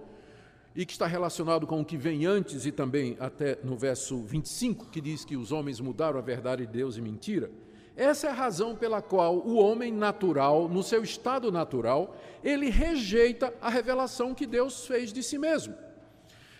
e 0.76 0.84
que 0.84 0.92
está 0.92 1.06
relacionado 1.06 1.66
com 1.66 1.80
o 1.80 1.84
que 1.84 1.96
vem 1.96 2.26
antes 2.26 2.66
e 2.66 2.70
também 2.70 3.16
até 3.18 3.58
no 3.64 3.76
verso 3.76 4.22
25, 4.22 4.90
que 4.90 5.00
diz 5.00 5.24
que 5.24 5.34
os 5.34 5.50
homens 5.50 5.80
mudaram 5.80 6.18
a 6.18 6.22
verdade 6.22 6.66
de 6.66 6.72
Deus 6.72 6.98
e 6.98 7.00
mentira. 7.00 7.50
Essa 7.96 8.26
é 8.26 8.30
a 8.30 8.34
razão 8.34 8.76
pela 8.76 9.00
qual 9.00 9.38
o 9.38 9.56
homem 9.56 9.90
natural, 9.90 10.68
no 10.68 10.82
seu 10.82 11.02
estado 11.02 11.50
natural, 11.50 12.14
ele 12.44 12.68
rejeita 12.68 13.54
a 13.58 13.70
revelação 13.70 14.34
que 14.34 14.46
Deus 14.46 14.86
fez 14.86 15.14
de 15.14 15.22
si 15.22 15.38
mesmo. 15.38 15.74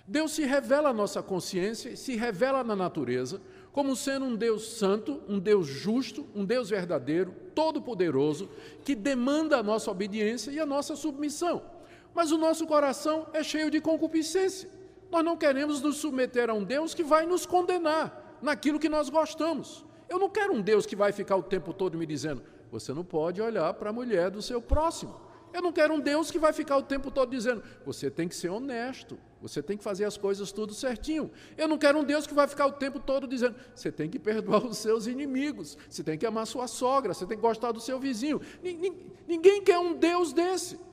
Deus 0.09 0.33
se 0.33 0.45
revela 0.45 0.91
à 0.91 0.95
nossa 0.95 1.23
consciência, 1.23 1.95
se 1.95 2.17
revela 2.17 2.65
na 2.65 2.75
natureza, 2.75 3.39
como 3.71 3.95
sendo 3.95 4.25
um 4.25 4.35
Deus 4.35 4.79
santo, 4.79 5.21
um 5.29 5.39
Deus 5.39 5.67
justo, 5.67 6.27
um 6.35 6.43
Deus 6.47 6.71
verdadeiro, 6.71 7.35
todo-poderoso, 7.55 8.49
que 8.83 8.95
demanda 8.95 9.59
a 9.59 9.63
nossa 9.63 9.91
obediência 9.91 10.51
e 10.51 10.59
a 10.59 10.65
nossa 10.65 10.97
submissão. 10.97 11.76
Mas 12.17 12.33
o 12.33 12.39
nosso 12.39 12.67
coração 12.67 13.27
é 13.35 13.43
cheio 13.45 13.71
de 13.71 13.79
concupiscência. 13.79 14.71
Nós 15.11 15.23
não 15.23 15.37
queremos 15.37 15.83
nos 15.83 15.99
submeter 15.99 16.49
a 16.49 16.55
um 16.55 16.65
Deus 16.65 16.95
que 16.95 17.05
vai 17.05 17.27
nos 17.27 17.45
condenar 17.45 18.39
naquilo 18.41 18.79
que 18.79 18.89
nós 18.89 19.11
gostamos. 19.11 19.85
Eu 20.09 20.19
não 20.19 20.31
quero 20.31 20.55
um 20.55 20.63
Deus 20.63 20.87
que 20.87 20.97
vai 20.97 21.13
ficar 21.13 21.37
o 21.37 21.43
tempo 21.43 21.75
todo 21.75 21.99
me 21.99 22.07
dizendo: 22.07 22.43
você 22.73 22.95
não 22.95 23.05
pode 23.05 23.43
olhar 23.43 23.75
para 23.75 23.91
a 23.91 23.93
mulher 23.93 24.31
do 24.31 24.41
seu 24.41 24.63
próximo. 24.63 25.21
Eu 25.53 25.61
não 25.61 25.71
quero 25.71 25.93
um 25.93 26.01
Deus 26.01 26.31
que 26.31 26.39
vai 26.39 26.55
ficar 26.55 26.79
o 26.79 26.83
tempo 26.83 27.11
todo 27.11 27.31
dizendo: 27.31 27.63
você 27.85 28.11
tem 28.11 28.27
que 28.27 28.35
ser 28.35 28.49
honesto, 28.49 29.19
você 29.43 29.63
tem 29.63 29.77
que 29.77 29.85
fazer 29.85 30.07
as 30.07 30.17
coisas 30.17 30.51
tudo 30.51 30.73
certinho. 30.73 31.31
Eu 31.55 31.69
não 31.69 31.77
quero 31.77 31.99
um 31.99 32.05
Deus 32.05 32.27
que 32.27 32.33
vai 32.33 32.49
ficar 32.49 32.67
o 32.67 32.73
tempo 32.73 32.99
todo 32.99 33.27
dizendo: 33.27 33.57
você 33.75 33.93
tem 33.93 34.09
que 34.09 34.19
perdoar 34.19 34.65
os 34.65 34.79
seus 34.79 35.07
inimigos, 35.07 35.77
você 35.87 36.03
tem 36.03 36.17
que 36.17 36.25
amar 36.25 36.47
sua 36.47 36.67
sogra, 36.67 37.13
você 37.13 37.27
tem 37.27 37.37
que 37.37 37.43
gostar 37.43 37.73
do 37.73 37.81
seu 37.81 38.01
vizinho. 38.01 38.41
Ninguém 39.29 39.63
quer 39.63 39.79
um 39.79 39.93
Deus 39.93 40.33
desse. 40.33 40.87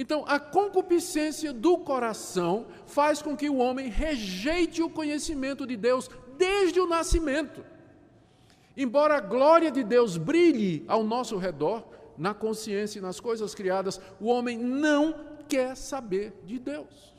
Então, 0.00 0.24
a 0.28 0.38
concupiscência 0.38 1.52
do 1.52 1.76
coração 1.76 2.68
faz 2.86 3.20
com 3.20 3.36
que 3.36 3.50
o 3.50 3.56
homem 3.56 3.88
rejeite 3.88 4.80
o 4.80 4.88
conhecimento 4.88 5.66
de 5.66 5.76
Deus 5.76 6.08
desde 6.36 6.78
o 6.78 6.86
nascimento. 6.86 7.64
Embora 8.76 9.16
a 9.16 9.20
glória 9.20 9.72
de 9.72 9.82
Deus 9.82 10.16
brilhe 10.16 10.84
ao 10.86 11.02
nosso 11.02 11.36
redor, 11.36 11.84
na 12.16 12.32
consciência 12.32 13.00
e 13.00 13.02
nas 13.02 13.18
coisas 13.18 13.56
criadas, 13.56 14.00
o 14.20 14.26
homem 14.26 14.56
não 14.56 15.16
quer 15.48 15.76
saber 15.76 16.32
de 16.44 16.60
Deus. 16.60 17.12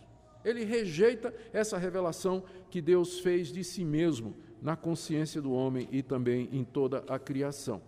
Ele 0.46 0.64
rejeita 0.64 1.34
essa 1.52 1.78
revelação 1.78 2.42
que 2.72 2.82
Deus 2.82 3.20
fez 3.20 3.50
de 3.50 3.62
si 3.62 3.84
mesmo 3.84 4.38
na 4.62 4.78
consciência 4.78 5.42
do 5.42 5.52
homem 5.52 5.86
e 5.92 6.02
também 6.02 6.48
em 6.54 6.64
toda 6.64 7.04
a 7.10 7.20
criação. 7.20 7.82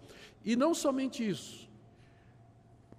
E 0.44 0.54
não 0.58 0.74
somente 0.74 1.26
isso, 1.26 1.70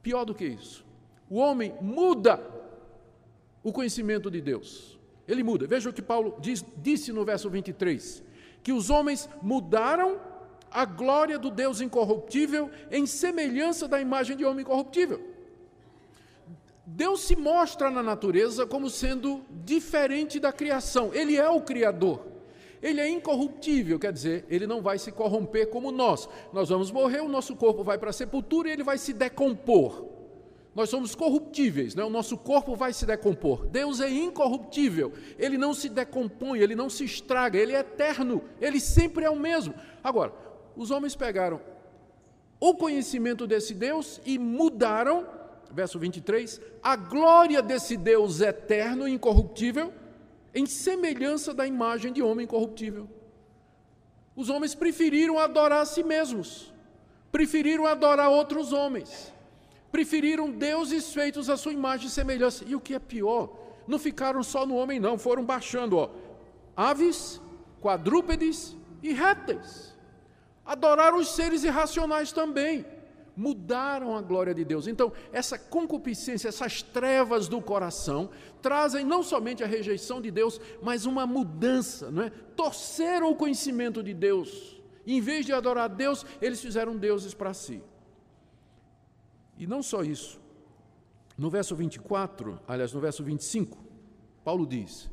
pior 0.03 0.25
do 0.25 0.35
que 0.35 0.47
isso, 0.47 0.91
o 1.33 1.37
homem 1.37 1.75
muda 1.81 2.39
o 3.65 3.73
conhecimento 3.73 4.31
de 4.31 4.39
Deus. 4.39 4.99
Ele 5.27 5.43
muda. 5.43 5.67
Veja 5.67 5.89
o 5.89 5.93
que 5.93 6.03
Paulo 6.03 6.37
diz, 6.39 6.63
disse 6.77 7.11
no 7.11 7.25
verso 7.25 7.49
23: 7.49 8.23
que 8.63 8.71
os 8.71 8.91
homens 8.91 9.27
mudaram 9.41 10.21
a 10.71 10.85
glória 10.85 11.39
do 11.39 11.51
Deus 11.51 11.81
incorruptível 11.81 12.71
em 12.91 13.07
semelhança 13.07 13.89
da 13.89 13.99
imagem 13.99 14.37
de 14.37 14.45
homem 14.45 14.61
incorruptível. 14.61 15.23
Deus 16.85 17.23
se 17.23 17.35
mostra 17.35 17.91
na 17.91 18.03
natureza 18.03 18.67
como 18.67 18.91
sendo 18.91 19.43
diferente 19.65 20.39
da 20.39 20.53
criação. 20.53 21.15
Ele 21.15 21.39
é 21.39 21.49
o 21.49 21.63
Criador. 21.63 22.27
Ele 22.83 23.01
é 23.01 23.09
incorruptível, 23.09 23.99
quer 23.99 24.13
dizer, 24.13 24.45
ele 24.51 24.67
não 24.67 24.83
vai 24.83 24.99
se 24.99 25.11
corromper 25.11 25.71
como 25.71 25.91
nós. 25.91 26.29
Nós 26.53 26.69
vamos 26.69 26.91
morrer, 26.91 27.21
o 27.21 27.29
nosso 27.29 27.57
corpo 27.57 27.83
vai 27.83 27.97
para 27.97 28.11
a 28.11 28.13
sepultura 28.13 28.69
e 28.69 28.73
ele 28.73 28.83
vai 28.83 28.99
se 28.99 29.15
decompor. 29.15 30.12
Nós 30.75 30.89
somos 30.89 31.15
corruptíveis, 31.15 31.95
né? 31.95 32.03
o 32.03 32.09
nosso 32.09 32.37
corpo 32.37 32.75
vai 32.75 32.95
se 32.95 33.05
decompor. 33.05 33.67
Deus 33.67 34.01
é 34.01 34.09
incorruptível, 34.11 35.13
ele 35.39 35.59
não 35.59 35.75
se 35.75 35.89
decompõe, 35.89 36.61
ele 36.61 36.75
não 36.75 36.89
se 36.89 37.05
estraga, 37.05 37.59
ele 37.59 37.75
é 37.75 37.81
eterno, 37.81 38.43
ele 38.59 38.81
sempre 38.81 39.25
é 39.25 39.31
o 39.31 39.39
mesmo. 39.39 39.75
Agora, 40.03 40.33
os 40.75 40.91
homens 40.91 41.15
pegaram 41.15 41.61
o 42.59 42.75
conhecimento 42.75 43.47
desse 43.47 43.75
Deus 43.75 44.19
e 44.25 44.39
mudaram, 44.39 45.27
verso 45.71 45.99
23, 45.99 46.59
a 46.83 46.97
glória 46.97 47.61
desse 47.61 47.97
Deus 47.97 48.41
eterno 48.41 49.07
e 49.07 49.13
incorruptível 49.13 49.93
em 50.55 50.65
semelhança 50.65 51.53
da 51.53 51.67
imagem 51.67 52.15
de 52.15 52.23
homem 52.23 52.45
incorruptível. 52.45 53.09
Os 54.35 54.49
homens 54.49 54.75
preferiram 54.75 55.39
adorar 55.39 55.83
a 55.83 55.85
si 55.85 56.03
mesmos, 56.03 56.73
preferiram 57.31 57.87
adorar 57.87 58.31
outros 58.31 58.73
homens 58.73 59.33
preferiram 59.93 60.51
deuses 60.51 61.13
feitos 61.13 61.51
à 61.51 61.57
sua 61.57 61.73
imagem 61.73 62.07
e 62.07 62.11
semelhança. 62.11 62.65
E 62.67 62.75
o 62.75 62.81
que 62.81 62.95
é 62.95 62.99
pior, 62.99 63.55
não 63.87 63.99
ficaram 63.99 64.43
só 64.43 64.65
no 64.65 64.75
homem, 64.75 64.99
não, 64.99 65.19
foram 65.19 65.45
baixando, 65.45 65.99
ó, 65.99 66.11
aves, 66.75 67.41
quadrúpedes 67.81 68.75
e 69.03 69.13
répteis. 69.13 69.95
Adoraram 70.65 71.19
os 71.19 71.29
seres 71.35 71.63
irracionais 71.63 72.33
também. 72.33 72.87
Mudaram 73.35 74.17
a 74.17 74.21
glória 74.21 74.55
de 74.55 74.65
Deus. 74.65 74.87
Então, 74.87 75.13
essa 75.33 75.59
concupiscência, 75.59 76.49
essas 76.49 76.83
trevas 76.83 77.49
do 77.49 77.63
coração, 77.63 78.31
trazem 78.61 79.05
não 79.05 79.23
somente 79.23 79.65
a 79.65 79.67
rejeição 79.67 80.21
de 80.21 80.31
Deus, 80.31 80.61
mas 80.83 81.07
uma 81.07 81.27
mudança, 81.27 82.11
não 82.11 82.25
é? 82.25 82.31
Torceram 82.55 83.31
o 83.31 83.35
conhecimento 83.35 84.03
de 84.03 84.15
Deus. 84.15 84.81
em 85.05 85.21
vez 85.21 85.45
de 85.45 85.53
adorar 85.53 85.87
a 85.87 85.89
Deus, 85.89 86.25
eles 86.41 86.61
fizeram 86.61 86.97
deuses 86.97 87.35
para 87.35 87.53
si. 87.53 87.83
E 89.59 89.67
não 89.67 89.83
só 89.83 90.03
isso. 90.03 90.41
No 91.37 91.51
verso 91.51 91.75
24, 91.75 92.61
aliás, 92.69 92.93
no 92.93 93.01
verso 93.01 93.25
25, 93.25 93.79
Paulo 94.45 94.67
diz: 94.67 95.11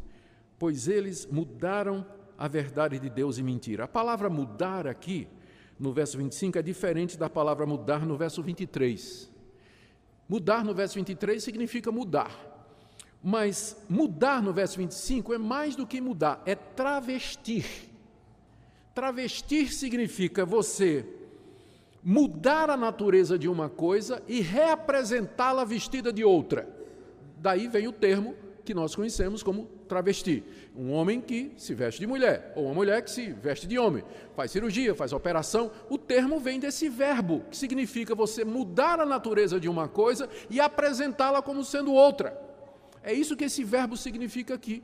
Pois 0.58 0.88
eles 0.88 1.26
mudaram 1.26 2.06
a 2.38 2.48
verdade 2.48 3.00
de 3.00 3.10
Deus 3.10 3.38
em 3.38 3.44
mentira. 3.44 3.86
A 3.86 3.88
palavra 3.88 4.30
mudar 4.30 4.88
aqui, 4.88 5.28
no 5.78 5.94
verso 5.94 6.18
25, 6.18 6.58
é 6.58 6.62
diferente 6.62 7.18
da 7.18 7.30
palavra 7.30 7.66
mudar 7.66 8.06
no 8.06 8.18
verso 8.18 8.44
23. 8.44 9.30
Mudar 10.28 10.64
no 10.64 10.74
verso 10.74 10.96
23 10.96 11.44
significa 11.44 11.92
mudar. 11.92 12.48
Mas 13.22 13.76
mudar 13.90 14.42
no 14.42 14.54
verso 14.54 14.78
25 14.78 15.34
é 15.34 15.38
mais 15.38 15.76
do 15.76 15.86
que 15.86 16.00
mudar, 16.00 16.42
é 16.46 16.56
travestir. 16.56 17.90
Travestir 18.94 19.74
significa 19.74 20.46
você 20.46 21.06
mudar 22.04 22.70
a 22.70 22.78
natureza 22.78 23.38
de 23.38 23.48
uma 23.48 23.70
coisa 23.70 24.22
e 24.28 24.42
reapresentá-la 24.42 25.64
vestida 25.64 26.12
de 26.12 26.24
outra. 26.24 26.68
Daí 27.38 27.68
vem 27.68 27.88
o 27.88 27.92
termo 27.92 28.36
que 28.64 28.74
nós 28.74 28.96
conhecemos 28.96 29.42
como 29.42 29.66
travesti. 29.88 30.44
Um 30.76 30.92
homem 30.92 31.20
que 31.20 31.52
se 31.58 31.74
veste 31.74 32.00
de 32.00 32.06
mulher, 32.06 32.54
ou 32.56 32.66
uma 32.66 32.74
mulher 32.76 33.02
que 33.02 33.10
se 33.10 33.32
veste 33.32 33.66
de 33.66 33.80
homem, 33.80 34.04
faz 34.36 34.52
cirurgia, 34.52 34.94
faz 34.94 35.12
operação. 35.12 35.72
O 35.90 35.98
termo 35.98 36.40
vem 36.40 36.60
desse 36.60 36.88
verbo, 36.88 37.44
que 37.50 37.58
significa 37.58 38.14
você 38.14 38.46
mudar 38.46 39.00
a 39.00 39.06
natureza 39.06 39.60
de 39.60 39.68
uma 39.68 39.88
coisa 39.88 40.30
e 40.50 40.60
apresentá-la 40.60 41.42
como 41.42 41.64
sendo 41.64 41.92
outra. 41.92 42.40
É 43.02 43.12
isso 43.12 43.36
que 43.36 43.46
esse 43.46 43.64
verbo 43.64 43.98
significa 43.98 44.54
aqui. 44.54 44.84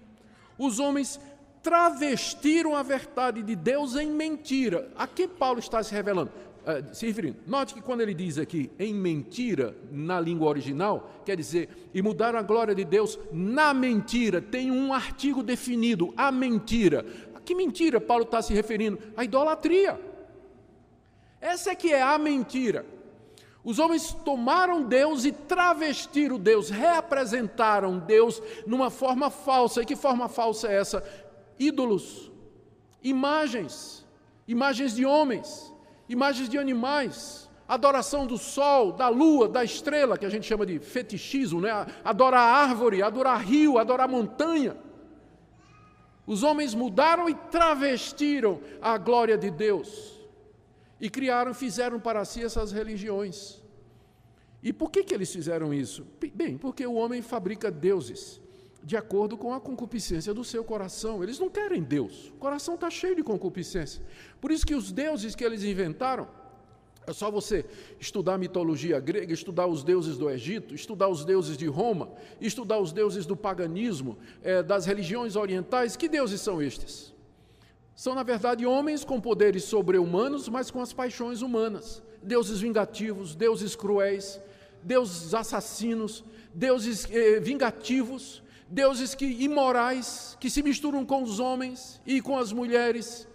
Os 0.58 0.80
homens 0.80 1.20
travestiram 1.62 2.76
a 2.76 2.82
verdade 2.82 3.44
de 3.44 3.56
Deus 3.56 3.96
em 3.96 4.10
mentira. 4.10 4.90
A 4.96 5.06
que 5.06 5.28
Paulo 5.28 5.60
está 5.60 5.84
se 5.84 5.94
revelando? 5.94 6.32
Uh, 6.66 6.94
se 6.94 7.06
referindo. 7.06 7.38
Note 7.46 7.74
que 7.74 7.82
quando 7.82 8.02
ele 8.02 8.14
diz 8.14 8.38
aqui 8.38 8.72
em 8.78 8.94
mentira, 8.94 9.76
na 9.92 10.20
língua 10.20 10.50
original, 10.50 11.22
quer 11.24 11.38
dizer, 11.38 11.70
e 11.94 12.02
mudar 12.02 12.36
a 12.36 12.42
glória 12.42 12.74
de 12.74 12.84
Deus 12.84 13.20
na 13.32 13.74
mentira, 13.74 14.42
tem 14.42 14.72
um 14.72 14.94
artigo 14.94 15.44
definido, 15.44 16.14
a 16.18 16.32
mentira. 16.32 17.06
A 17.36 17.40
que 17.40 17.54
mentira 17.54 18.02
Paulo 18.02 18.24
está 18.24 18.42
se 18.42 18.54
referindo? 18.54 19.00
A 19.16 19.24
idolatria. 19.24 20.00
Essa 21.40 21.72
é 21.72 21.76
que 21.76 21.94
é 21.94 22.02
a 22.02 22.18
mentira. 22.18 22.86
Os 23.64 23.80
homens 23.80 24.14
tomaram 24.26 24.84
Deus 24.84 25.26
e 25.26 25.32
travestiram 25.32 26.40
Deus, 26.40 26.70
reapresentaram 26.70 27.98
Deus 27.98 28.42
numa 28.66 28.90
forma 28.90 29.30
falsa. 29.30 29.82
E 29.82 29.86
que 29.86 29.96
forma 29.96 30.28
falsa 30.28 30.68
é 30.68 30.80
essa? 30.80 31.04
Ídolos, 31.58 32.32
imagens, 33.02 34.06
imagens 34.48 34.96
de 34.96 35.06
homens 35.06 35.74
imagens 36.08 36.50
de 36.50 36.58
animais, 36.58 37.50
adoração 37.68 38.26
do 38.28 38.38
sol, 38.38 38.92
da 38.92 39.08
lua, 39.08 39.48
da 39.48 39.64
estrela, 39.64 40.18
que 40.18 40.26
a 40.26 40.30
gente 40.30 40.46
chama 40.46 40.66
de 40.66 40.80
fetichismo, 40.80 41.62
né? 41.62 41.72
adorar 42.04 42.42
árvore, 42.42 43.02
adorar 43.02 43.42
rio, 43.42 43.78
adorar 43.78 44.08
montanha. 44.08 44.78
Os 46.28 46.44
homens 46.44 46.74
mudaram 46.74 47.30
e 47.30 47.36
travestiram 47.36 48.60
a 48.82 48.98
glória 48.98 49.38
de 49.38 49.52
Deus 49.52 50.20
e 51.00 51.10
criaram, 51.10 51.54
fizeram 51.54 52.00
para 52.00 52.24
si 52.26 52.44
essas 52.44 52.72
religiões. 52.72 53.62
E 54.64 54.74
por 54.74 54.90
que, 54.90 55.04
que 55.04 55.14
eles 55.14 55.32
fizeram 55.32 55.74
isso? 55.74 56.08
Bem, 56.34 56.58
porque 56.58 56.86
o 56.86 56.96
homem 56.96 57.22
fabrica 57.22 57.70
deuses 57.70 58.42
de 58.86 58.96
acordo 58.96 59.36
com 59.36 59.51
a 59.51 59.60
concupiscência 59.60 60.32
do 60.32 60.44
seu 60.44 60.63
coração. 60.63 61.24
Eles 61.24 61.39
não 61.39 61.50
querem 61.50 61.82
Deus. 61.82 62.27
O 62.27 62.34
coração 62.34 62.75
está 62.75 62.88
cheio 62.88 63.15
de 63.15 63.24
concupiscência. 63.24 64.04
Por 64.39 64.51
isso 64.51 64.63
que 64.63 64.75
os 64.75 64.92
deuses 64.92 65.34
que 65.34 65.44
eles 65.44 65.63
inventaram, 65.63 66.27
é 67.08 67.12
só 67.12 67.32
você 67.32 67.65
estudar 68.00 68.36
a 68.36 68.38
mitologia 68.38 69.00
grega, 69.00 69.34
estudar 69.34 69.65
os 69.65 69.84
deuses 69.84 70.18
do 70.18 70.30
Egito, 70.30 70.75
estudar 70.75 71.08
os 71.08 71.25
deuses 71.25 71.58
de 71.58 71.65
Roma, 71.65 72.12
estudar 72.39 72.80
os 72.80 72.92
deuses 72.92 73.25
do 73.25 73.36
paganismo, 73.36 74.18
é, 74.44 74.62
das 74.62 74.86
religiões 74.86 75.36
orientais. 75.36 75.96
Que 75.96 76.08
deuses 76.08 76.42
são 76.42 76.62
estes? 76.62 77.12
São, 77.96 78.13
na 78.13 78.24
verdade, 78.24 78.68
homens 78.68 79.04
com 79.04 79.20
poderes 79.20 79.63
sobre-humanos, 79.63 80.48
mas 80.48 80.70
com 80.70 80.82
as 80.82 80.94
paixões 80.94 81.42
humanas. 81.42 82.04
Deuses 82.22 82.60
vingativos, 82.60 83.36
deuses 83.36 83.75
cruéis, 83.75 84.39
deuses 84.84 85.34
assassinos, 85.34 86.24
deuses 86.54 87.08
eh, 87.10 87.39
vingativos, 87.39 88.44
deuses 88.70 89.14
que 89.14 89.26
imorais, 89.26 90.38
que 90.40 90.50
se 90.50 90.64
misturam 90.64 91.06
com 91.06 91.24
os 91.24 91.40
homens 91.40 92.02
e 92.06 92.22
com 92.22 92.38
as 92.38 92.52
mulheres, 92.52 93.28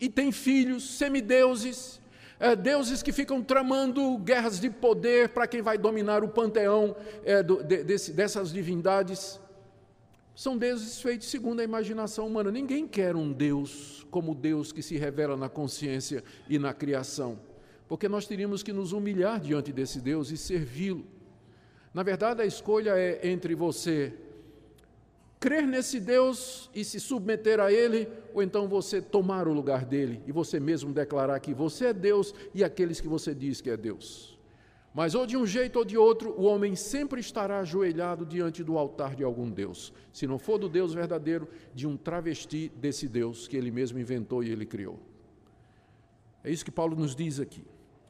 e 0.00 0.08
têm 0.08 0.32
filhos, 0.32 0.96
semideuses, 0.96 2.00
é, 2.38 2.56
deuses 2.56 3.02
que 3.02 3.12
ficam 3.12 3.40
tramando 3.40 4.18
guerras 4.18 4.58
de 4.58 4.68
poder 4.68 5.28
para 5.28 5.46
quem 5.46 5.62
vai 5.62 5.78
dominar 5.78 6.24
o 6.24 6.28
panteão 6.28 6.96
é, 7.24 7.40
do, 7.40 7.62
de, 7.62 7.84
desse, 7.84 8.12
dessas 8.12 8.52
divindades. 8.52 9.40
são 10.34 10.58
deuses 10.58 11.00
feitos 11.00 11.28
segundo 11.28 11.60
a 11.60 11.64
imaginação 11.64 12.26
humana. 12.26 12.50
Ninguém 12.50 12.88
quer 12.88 13.14
um 13.14 13.32
Deus 13.32 14.04
como 14.10 14.34
Deus 14.34 14.72
que 14.72 14.82
se 14.82 14.96
revela 14.96 15.36
na 15.36 15.48
consciência 15.48 16.24
e 16.48 16.58
na 16.58 16.74
criação, 16.74 17.38
porque 17.88 18.08
nós 18.08 18.26
teríamos 18.26 18.62
que 18.62 18.72
nos 18.72 18.92
humilhar 18.92 19.38
diante 19.38 19.72
desse 19.72 20.00
Deus 20.00 20.32
e 20.32 20.36
servi-lo. 20.36 21.06
Na 21.94 22.02
verdade, 22.02 22.42
a 22.42 22.46
escolha 22.46 22.98
é 22.98 23.20
entre 23.28 23.54
você 23.54 24.12
crer 25.42 25.66
nesse 25.66 25.98
Deus 25.98 26.70
e 26.72 26.84
se 26.84 27.00
submeter 27.00 27.58
a 27.58 27.72
Ele, 27.72 28.08
ou 28.32 28.44
então 28.44 28.68
você 28.68 29.02
tomar 29.02 29.48
o 29.48 29.52
lugar 29.52 29.84
dele 29.84 30.22
e 30.24 30.30
você 30.30 30.60
mesmo 30.60 30.92
declarar 30.92 31.40
que 31.40 31.52
você 31.52 31.86
é 31.86 31.92
Deus 31.92 32.32
e 32.54 32.62
aqueles 32.62 33.00
que 33.00 33.08
você 33.08 33.34
diz 33.34 33.60
que 33.60 33.68
é 33.68 33.76
Deus. 33.76 34.38
Mas 34.94 35.16
ou 35.16 35.26
de 35.26 35.36
um 35.36 35.44
jeito 35.44 35.80
ou 35.80 35.84
de 35.84 35.98
outro, 35.98 36.32
o 36.38 36.44
homem 36.44 36.76
sempre 36.76 37.20
estará 37.20 37.58
ajoelhado 37.58 38.24
diante 38.24 38.62
do 38.62 38.78
altar 38.78 39.16
de 39.16 39.24
algum 39.24 39.50
Deus. 39.50 39.92
Se 40.12 40.28
não 40.28 40.38
for 40.38 40.58
do 40.58 40.68
Deus 40.68 40.94
verdadeiro, 40.94 41.48
de 41.74 41.88
um 41.88 41.96
travesti 41.96 42.70
desse 42.76 43.08
Deus 43.08 43.48
que 43.48 43.56
ele 43.56 43.72
mesmo 43.72 43.98
inventou 43.98 44.44
e 44.44 44.50
ele 44.50 44.64
criou. 44.64 45.00
É 46.44 46.52
isso 46.52 46.64
que 46.64 46.70
Paulo 46.70 46.94
nos 46.94 47.16
diz 47.16 47.40
aqui. 47.40 47.64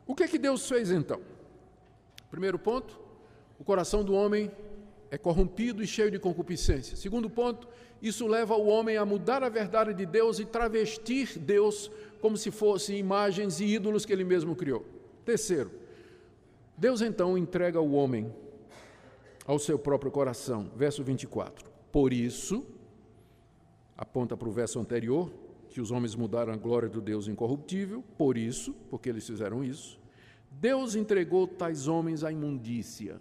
O 0.07 0.15
que 0.15 0.25
é 0.25 0.29
que 0.29 0.39
Deus 0.39 0.69
fez 0.69 0.91
então? 0.91 1.23
Primeiro 2.31 2.59
ponto, 2.59 3.01
o 3.59 3.65
coração 3.65 4.05
do 4.05 4.13
homem 4.13 4.51
é 5.13 5.19
corrompido 5.19 5.83
e 5.83 5.87
cheio 5.87 6.11
de 6.11 6.19
concupiscência. 6.19 6.97
Segundo 6.97 7.29
ponto, 7.29 7.69
isso 8.01 8.27
leva 8.27 8.57
o 8.57 8.67
homem 8.67 8.97
a 8.97 9.05
mudar 9.05 9.45
a 9.45 9.51
verdade 9.51 9.93
de 9.93 10.07
Deus 10.07 10.39
e 10.39 10.47
travestir 10.47 11.39
Deus 11.39 11.91
como 12.19 12.35
se 12.35 12.51
fossem 12.51 12.99
imagens 12.99 13.61
e 13.61 13.67
ídolos 13.67 14.07
que 14.07 14.13
ele 14.15 14.25
mesmo 14.25 14.57
criou. 14.57 14.87
Terceiro, 15.23 15.71
Deus 16.79 17.03
então 17.03 17.37
entrega 17.37 17.79
o 17.79 17.93
homem 17.93 18.35
ao 19.47 19.59
seu 19.59 19.79
próprio 19.79 20.11
coração. 20.11 20.71
Verso 20.75 21.05
24. 21.05 21.71
Por 21.93 22.11
isso, 22.11 22.65
aponta 23.99 24.35
para 24.35 24.49
o 24.49 24.53
verso 24.53 24.81
anterior, 24.81 25.31
que 25.69 25.83
os 25.83 25.91
homens 25.91 26.15
mudaram 26.15 26.55
a 26.55 26.57
glória 26.57 26.89
do 26.89 27.03
Deus 27.03 27.29
incorruptível, 27.29 28.03
por 28.17 28.39
isso, 28.39 28.75
porque 28.89 29.11
eles 29.11 29.27
fizeram 29.27 29.63
isso, 29.63 30.01
Deus 30.51 30.95
entregou 30.95 31.47
tais 31.47 31.87
homens 31.87 32.25
à 32.25 32.33
imundícia, 32.33 33.21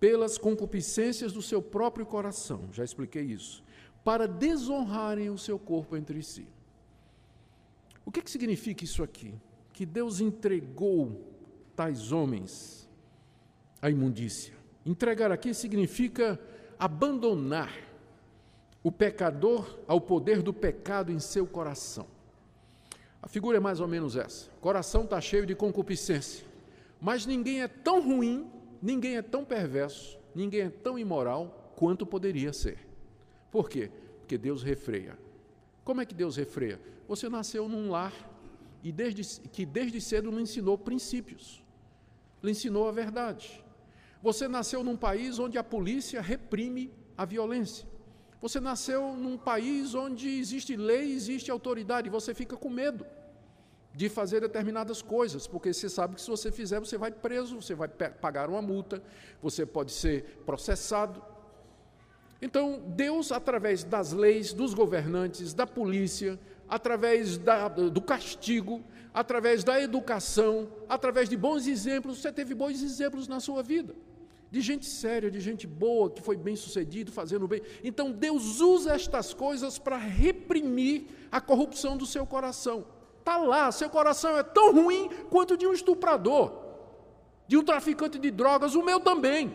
pelas 0.00 0.38
concupiscências 0.38 1.32
do 1.32 1.42
seu 1.42 1.60
próprio 1.60 2.06
coração, 2.06 2.68
já 2.72 2.84
expliquei 2.84 3.22
isso, 3.22 3.64
para 4.04 4.26
desonrarem 4.26 5.30
o 5.30 5.38
seu 5.38 5.58
corpo 5.58 5.96
entre 5.96 6.22
si. 6.22 6.46
O 8.06 8.10
que, 8.10 8.22
que 8.22 8.30
significa 8.30 8.84
isso 8.84 9.02
aqui? 9.02 9.34
Que 9.72 9.84
Deus 9.84 10.20
entregou 10.20 11.28
tais 11.76 12.10
homens 12.10 12.88
à 13.82 13.90
imundícia. 13.90 14.54
Entregar 14.86 15.30
aqui 15.30 15.52
significa 15.52 16.40
abandonar 16.78 17.72
o 18.82 18.90
pecador 18.90 19.78
ao 19.86 20.00
poder 20.00 20.42
do 20.42 20.52
pecado 20.52 21.12
em 21.12 21.18
seu 21.18 21.46
coração. 21.46 22.06
A 23.20 23.28
figura 23.28 23.58
é 23.58 23.60
mais 23.60 23.80
ou 23.80 23.88
menos 23.88 24.16
essa: 24.16 24.48
o 24.56 24.60
coração 24.60 25.04
está 25.04 25.20
cheio 25.20 25.44
de 25.44 25.54
concupiscência, 25.54 26.46
mas 27.00 27.26
ninguém 27.26 27.62
é 27.62 27.68
tão 27.68 28.00
ruim, 28.00 28.50
ninguém 28.80 29.16
é 29.16 29.22
tão 29.22 29.44
perverso, 29.44 30.18
ninguém 30.34 30.62
é 30.62 30.70
tão 30.70 30.98
imoral 30.98 31.72
quanto 31.76 32.06
poderia 32.06 32.52
ser. 32.52 32.78
Por 33.50 33.68
quê? 33.68 33.90
Porque 34.20 34.36
Deus 34.36 34.62
refreia. 34.62 35.18
Como 35.84 36.00
é 36.00 36.06
que 36.06 36.14
Deus 36.14 36.36
refreia? 36.36 36.80
Você 37.06 37.28
nasceu 37.28 37.68
num 37.68 37.90
lar 37.90 38.12
e 38.82 38.92
desde, 38.92 39.40
que 39.48 39.64
desde 39.64 40.00
cedo 40.00 40.30
lhe 40.30 40.42
ensinou 40.42 40.76
princípios 40.76 41.62
lhe 42.42 42.50
ensinou 42.50 42.88
a 42.88 42.92
verdade. 42.92 43.64
Você 44.22 44.48
nasceu 44.48 44.82
num 44.82 44.96
país 44.96 45.38
onde 45.38 45.58
a 45.58 45.64
polícia 45.64 46.20
reprime 46.20 46.92
a 47.16 47.24
violência. 47.24 47.86
Você 48.40 48.60
nasceu 48.60 49.14
num 49.16 49.36
país 49.36 49.94
onde 49.94 50.28
existe 50.28 50.76
lei, 50.76 51.12
existe 51.12 51.50
autoridade, 51.50 52.08
você 52.08 52.34
fica 52.34 52.56
com 52.56 52.70
medo 52.70 53.04
de 53.98 54.08
fazer 54.08 54.42
determinadas 54.42 55.02
coisas, 55.02 55.48
porque 55.48 55.74
você 55.74 55.88
sabe 55.88 56.14
que 56.14 56.20
se 56.20 56.30
você 56.30 56.52
fizer, 56.52 56.78
você 56.78 56.96
vai 56.96 57.10
preso, 57.10 57.60
você 57.60 57.74
vai 57.74 57.88
pagar 57.88 58.48
uma 58.48 58.62
multa, 58.62 59.02
você 59.42 59.66
pode 59.66 59.90
ser 59.90 60.22
processado. 60.46 61.20
Então, 62.40 62.80
Deus, 62.94 63.32
através 63.32 63.82
das 63.82 64.12
leis, 64.12 64.52
dos 64.52 64.72
governantes, 64.72 65.52
da 65.52 65.66
polícia, 65.66 66.38
através 66.68 67.38
da, 67.38 67.66
do 67.66 68.00
castigo, 68.00 68.84
através 69.12 69.64
da 69.64 69.82
educação, 69.82 70.68
através 70.88 71.28
de 71.28 71.36
bons 71.36 71.66
exemplos. 71.66 72.18
Você 72.18 72.30
teve 72.30 72.54
bons 72.54 72.80
exemplos 72.80 73.26
na 73.26 73.40
sua 73.40 73.64
vida, 73.64 73.96
de 74.48 74.60
gente 74.60 74.86
séria, 74.86 75.28
de 75.28 75.40
gente 75.40 75.66
boa, 75.66 76.08
que 76.08 76.22
foi 76.22 76.36
bem 76.36 76.54
sucedido, 76.54 77.10
fazendo 77.10 77.48
bem. 77.48 77.62
Então 77.82 78.12
Deus 78.12 78.60
usa 78.60 78.94
estas 78.94 79.34
coisas 79.34 79.76
para 79.76 79.96
reprimir 79.96 81.06
a 81.32 81.40
corrupção 81.40 81.96
do 81.96 82.06
seu 82.06 82.24
coração. 82.24 82.96
Está 83.28 83.36
lá, 83.36 83.70
seu 83.70 83.90
coração 83.90 84.38
é 84.38 84.42
tão 84.42 84.72
ruim 84.72 85.10
quanto 85.28 85.54
de 85.54 85.66
um 85.66 85.74
estuprador, 85.74 86.50
de 87.46 87.58
um 87.58 87.62
traficante 87.62 88.18
de 88.18 88.30
drogas, 88.30 88.74
o 88.74 88.82
meu 88.82 88.98
também 88.98 89.54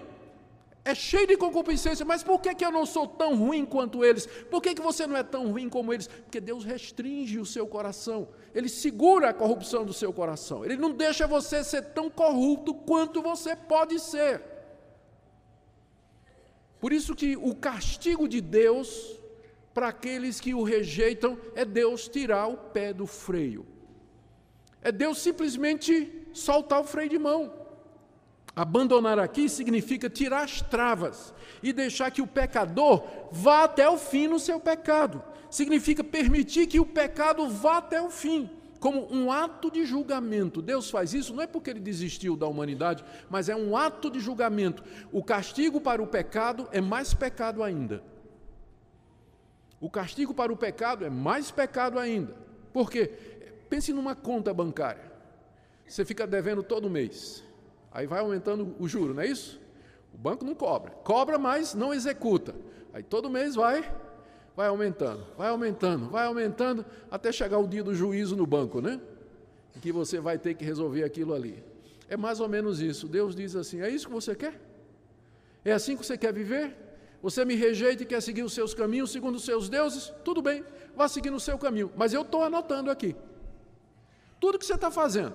é 0.86 0.94
cheio 0.94 1.26
de 1.26 1.36
concupiscência, 1.36 2.06
mas 2.06 2.22
por 2.22 2.40
que, 2.40 2.54
que 2.54 2.64
eu 2.64 2.72
não 2.72 2.86
sou 2.86 3.08
tão 3.08 3.36
ruim 3.36 3.66
quanto 3.66 4.06
eles? 4.06 4.28
Por 4.28 4.62
que, 4.62 4.76
que 4.76 4.82
você 4.82 5.08
não 5.08 5.18
é 5.18 5.24
tão 5.24 5.52
ruim 5.52 5.70
como 5.70 5.92
eles? 5.92 6.06
Porque 6.06 6.40
Deus 6.40 6.64
restringe 6.64 7.40
o 7.40 7.46
seu 7.48 7.66
coração, 7.66 8.28
Ele 8.54 8.70
segura 8.70 9.30
a 9.30 9.34
corrupção 9.34 9.84
do 9.84 9.94
seu 9.94 10.14
coração, 10.14 10.64
Ele 10.64 10.78
não 10.78 10.92
deixa 10.92 11.26
você 11.26 11.64
ser 11.64 11.82
tão 11.94 12.12
corrupto 12.12 12.76
quanto 12.76 13.24
você 13.24 13.56
pode 13.56 13.98
ser. 14.00 14.40
Por 16.80 16.94
isso 16.94 17.16
que 17.16 17.36
o 17.38 17.56
castigo 17.56 18.28
de 18.28 18.40
Deus 18.40 19.20
para 19.74 19.88
aqueles 19.88 20.40
que 20.40 20.54
o 20.54 20.64
rejeitam 20.64 21.38
é 21.56 21.66
Deus 21.66 22.08
tirar 22.08 22.48
o 22.48 22.58
pé 22.58 22.94
do 22.94 23.08
freio. 23.08 23.66
É 24.82 24.92
Deus 24.92 25.20
simplesmente 25.20 26.28
soltar 26.34 26.82
o 26.82 26.84
freio 26.84 27.10
de 27.10 27.18
mão. 27.18 27.64
Abandonar 28.56 29.18
aqui 29.18 29.50
significa 29.50 30.10
tirar 30.10 30.44
as 30.44 30.62
travas 30.62 31.34
e 31.64 31.74
deixar 31.74 32.12
que 32.12 32.22
o 32.22 32.28
pecador 32.28 33.04
vá 33.32 33.64
até 33.64 33.90
o 33.90 33.98
fim 33.98 34.28
no 34.28 34.40
seu 34.40 34.60
pecado. 34.60 35.24
Significa 35.50 36.04
permitir 36.04 36.68
que 36.68 36.80
o 36.80 36.86
pecado 36.86 37.48
vá 37.50 37.78
até 37.78 38.00
o 38.00 38.12
fim, 38.12 38.50
como 38.80 39.12
um 39.12 39.32
ato 39.32 39.72
de 39.72 39.86
julgamento. 39.86 40.62
Deus 40.62 40.90
faz 40.92 41.14
isso 41.16 41.34
não 41.34 41.42
é 41.42 41.48
porque 41.48 41.70
ele 41.70 41.80
desistiu 41.80 42.36
da 42.36 42.46
humanidade, 42.46 43.04
mas 43.28 43.50
é 43.50 43.56
um 43.56 43.76
ato 43.76 44.12
de 44.12 44.20
julgamento. 44.20 44.84
O 45.12 45.24
castigo 45.24 45.82
para 45.82 46.02
o 46.02 46.08
pecado 46.08 46.68
é 46.72 46.82
mais 46.82 47.12
pecado 47.14 47.64
ainda. 47.64 48.04
O 49.84 49.89
castigo 49.89 50.34
para 50.34 50.50
o 50.50 50.56
pecado 50.56 51.04
é 51.04 51.10
mais 51.10 51.52
pecado 51.52 52.00
ainda. 52.00 52.34
Por 52.72 52.89
quê? 52.89 53.12
Pense 53.69 53.91
numa 53.91 54.15
conta 54.15 54.54
bancária. 54.54 55.12
Você 55.86 56.06
fica 56.06 56.26
devendo 56.26 56.63
todo 56.63 56.89
mês. 56.89 57.43
Aí 57.91 58.08
vai 58.08 58.22
aumentando 58.22 58.74
o 58.80 58.88
juro, 58.88 59.13
não 59.13 59.22
é 59.22 59.28
isso? 59.28 59.60
O 60.13 60.17
banco 60.17 60.46
não 60.46 60.56
cobra. 60.56 60.91
Cobra, 61.04 61.38
mas 61.38 61.74
não 61.74 61.93
executa. 61.93 62.56
Aí 62.93 63.04
todo 63.04 63.30
mês 63.30 63.56
vai, 63.56 63.93
vai 64.56 64.69
aumentando, 64.69 65.28
vai 65.38 65.50
aumentando, 65.50 66.10
vai 66.10 66.28
aumentando, 66.28 66.86
até 67.12 67.30
chegar 67.34 67.58
o 67.58 67.67
dia 67.67 67.84
do 67.84 67.93
juízo 67.93 68.38
no 68.38 68.48
banco, 68.48 68.80
né? 68.80 69.02
Que 69.82 69.91
você 69.91 70.17
vai 70.17 70.38
ter 70.38 70.54
que 70.54 70.63
resolver 70.63 71.04
aquilo 71.04 71.34
ali. 71.34 71.62
É 72.08 72.15
mais 72.15 72.39
ou 72.39 72.48
menos 72.48 72.80
isso. 72.80 73.06
Deus 73.06 73.36
diz 73.36 73.54
assim: 73.54 73.82
é 73.82 73.89
isso 73.89 74.08
que 74.08 74.13
você 74.13 74.34
quer? 74.34 74.58
É 75.65 75.74
assim 75.74 75.98
que 75.98 76.06
você 76.06 76.17
quer 76.17 76.32
viver? 76.32 76.83
Você 77.24 77.44
me 77.44 77.56
rejeita 77.56 78.04
e 78.04 78.06
quer 78.06 78.22
seguir 78.22 78.44
os 78.44 78.54
seus 78.54 78.76
caminhos 78.76 79.12
segundo 79.12 79.38
os 79.38 79.46
seus 79.46 79.68
deuses? 79.68 80.14
Tudo 80.24 80.44
bem, 80.44 80.64
vá 80.96 81.08
seguindo 81.08 81.36
o 81.36 81.40
seu 81.40 81.58
caminho. 81.58 81.92
Mas 81.96 82.14
eu 82.14 82.22
estou 82.22 82.44
anotando 82.44 82.92
aqui. 82.92 83.16
Tudo 84.40 84.60
que 84.60 84.66
você 84.66 84.76
está 84.76 84.92
fazendo 84.92 85.34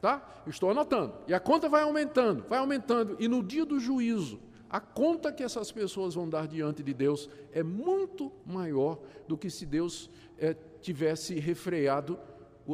tá? 0.00 0.42
Estou 0.46 0.70
anotando. 0.70 1.14
E 1.26 1.34
a 1.34 1.40
conta 1.40 1.68
vai 1.68 1.82
aumentando, 1.82 2.44
vai 2.48 2.58
aumentando. 2.58 3.16
E 3.18 3.26
no 3.26 3.42
dia 3.42 3.64
do 3.64 3.80
juízo, 3.80 4.38
a 4.70 4.80
conta 4.80 5.32
que 5.32 5.42
essas 5.42 5.72
pessoas 5.72 6.14
vão 6.14 6.28
dar 6.28 6.46
diante 6.46 6.82
de 6.82 6.94
Deus 6.94 7.28
é 7.52 7.62
muito 7.62 8.32
maior 8.44 9.00
do 9.26 9.36
que 9.36 9.50
se 9.50 9.66
Deus 9.66 10.10
é, 10.38 10.54
tivesse 10.80 11.38
refreado 11.40 12.18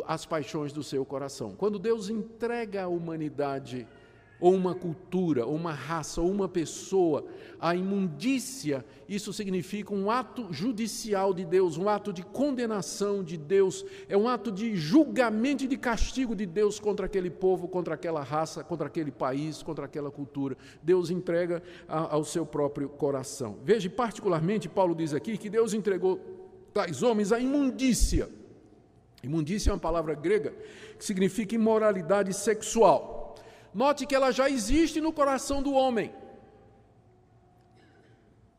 as 0.06 0.24
paixões 0.26 0.72
do 0.72 0.82
seu 0.82 1.04
coração. 1.04 1.54
Quando 1.54 1.78
Deus 1.78 2.08
entrega 2.08 2.84
a 2.84 2.88
humanidade 2.88 3.86
ou 4.42 4.52
uma 4.52 4.74
cultura, 4.74 5.46
ou 5.46 5.54
uma 5.54 5.72
raça, 5.72 6.20
ou 6.20 6.28
uma 6.28 6.48
pessoa, 6.48 7.24
a 7.60 7.76
imundícia, 7.76 8.84
isso 9.08 9.32
significa 9.32 9.94
um 9.94 10.10
ato 10.10 10.52
judicial 10.52 11.32
de 11.32 11.44
Deus, 11.44 11.78
um 11.78 11.88
ato 11.88 12.12
de 12.12 12.24
condenação 12.24 13.22
de 13.22 13.36
Deus, 13.36 13.86
é 14.08 14.16
um 14.16 14.28
ato 14.28 14.50
de 14.50 14.74
julgamento 14.74 15.62
e 15.62 15.68
de 15.68 15.76
castigo 15.76 16.34
de 16.34 16.44
Deus 16.44 16.80
contra 16.80 17.06
aquele 17.06 17.30
povo, 17.30 17.68
contra 17.68 17.94
aquela 17.94 18.20
raça, 18.20 18.64
contra 18.64 18.88
aquele 18.88 19.12
país, 19.12 19.62
contra 19.62 19.84
aquela 19.84 20.10
cultura. 20.10 20.56
Deus 20.82 21.08
entrega 21.08 21.62
a, 21.86 22.12
ao 22.12 22.24
seu 22.24 22.44
próprio 22.44 22.88
coração. 22.88 23.58
Veja, 23.62 23.88
particularmente, 23.88 24.68
Paulo 24.68 24.92
diz 24.92 25.14
aqui 25.14 25.38
que 25.38 25.48
Deus 25.48 25.72
entregou 25.72 26.18
tais 26.74 27.00
homens 27.04 27.30
à 27.30 27.38
imundícia. 27.38 28.28
Imundícia 29.22 29.70
é 29.70 29.72
uma 29.72 29.78
palavra 29.78 30.14
grega 30.14 30.52
que 30.98 31.04
significa 31.04 31.54
imoralidade 31.54 32.34
sexual. 32.34 33.21
Note 33.74 34.06
que 34.06 34.14
ela 34.14 34.30
já 34.30 34.50
existe 34.50 35.00
no 35.00 35.12
coração 35.12 35.62
do 35.62 35.72
homem. 35.72 36.12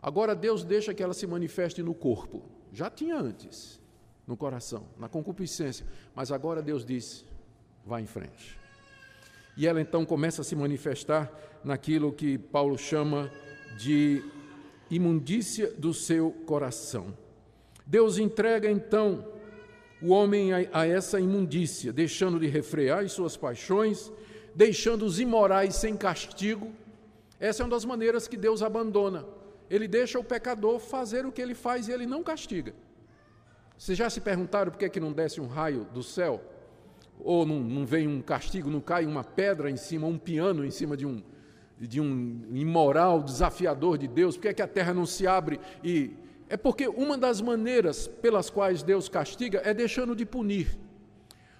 Agora 0.01 0.35
Deus 0.35 0.63
deixa 0.63 0.93
que 0.93 1.03
ela 1.03 1.13
se 1.13 1.27
manifeste 1.27 1.81
no 1.81 1.93
corpo. 1.93 2.43
Já 2.71 2.89
tinha 2.89 3.17
antes, 3.17 3.79
no 4.27 4.35
coração, 4.35 4.87
na 4.97 5.07
concupiscência. 5.07 5.85
Mas 6.15 6.31
agora 6.31 6.61
Deus 6.61 6.83
diz: 6.83 7.25
vá 7.85 8.01
em 8.01 8.05
frente. 8.05 8.59
E 9.55 9.67
ela 9.67 9.79
então 9.79 10.03
começa 10.05 10.41
a 10.41 10.43
se 10.43 10.55
manifestar 10.55 11.31
naquilo 11.63 12.11
que 12.11 12.37
Paulo 12.37 12.77
chama 12.77 13.31
de 13.77 14.23
imundícia 14.89 15.71
do 15.71 15.93
seu 15.93 16.31
coração. 16.45 17.15
Deus 17.85 18.17
entrega 18.17 18.69
então 18.69 19.25
o 20.01 20.09
homem 20.09 20.51
a, 20.51 20.57
a 20.73 20.87
essa 20.87 21.19
imundícia, 21.19 21.93
deixando 21.93 22.39
de 22.39 22.47
refrear 22.47 23.03
as 23.03 23.11
suas 23.11 23.37
paixões, 23.37 24.11
deixando 24.55 25.05
os 25.05 25.19
imorais 25.19 25.75
sem 25.75 25.95
castigo. 25.95 26.71
Essa 27.39 27.61
é 27.61 27.65
uma 27.65 27.71
das 27.71 27.85
maneiras 27.85 28.27
que 28.27 28.37
Deus 28.37 28.61
abandona. 28.61 29.25
Ele 29.69 29.87
deixa 29.87 30.19
o 30.19 30.23
pecador 30.23 30.79
fazer 30.79 31.25
o 31.25 31.31
que 31.31 31.41
ele 31.41 31.55
faz 31.55 31.87
e 31.87 31.91
ele 31.91 32.05
não 32.05 32.23
castiga. 32.23 32.73
Vocês 33.77 33.97
já 33.97 34.09
se 34.09 34.21
perguntaram 34.21 34.71
por 34.71 34.77
que, 34.77 34.85
é 34.85 34.89
que 34.89 34.99
não 34.99 35.11
desce 35.11 35.41
um 35.41 35.47
raio 35.47 35.85
do 35.85 36.03
céu? 36.03 36.41
Ou 37.19 37.45
não, 37.45 37.59
não 37.59 37.85
vem 37.85 38.07
um 38.07 38.21
castigo, 38.21 38.69
não 38.69 38.81
cai 38.81 39.05
uma 39.05 39.23
pedra 39.23 39.69
em 39.69 39.77
cima, 39.77 40.07
um 40.07 40.17
piano 40.17 40.63
em 40.63 40.71
cima 40.71 40.95
de 40.95 41.05
um, 41.05 41.21
de 41.79 41.99
um 41.99 42.43
imoral 42.53 43.21
desafiador 43.21 43.97
de 43.97 44.07
Deus? 44.07 44.35
Por 44.35 44.43
que, 44.43 44.47
é 44.49 44.53
que 44.53 44.61
a 44.61 44.67
terra 44.67 44.93
não 44.93 45.05
se 45.05 45.25
abre 45.27 45.59
e. 45.83 46.11
É 46.49 46.57
porque 46.57 46.87
uma 46.87 47.17
das 47.17 47.41
maneiras 47.41 48.07
pelas 48.07 48.49
quais 48.49 48.83
Deus 48.83 49.09
castiga 49.09 49.61
é 49.63 49.73
deixando 49.73 50.15
de 50.15 50.25
punir. 50.25 50.77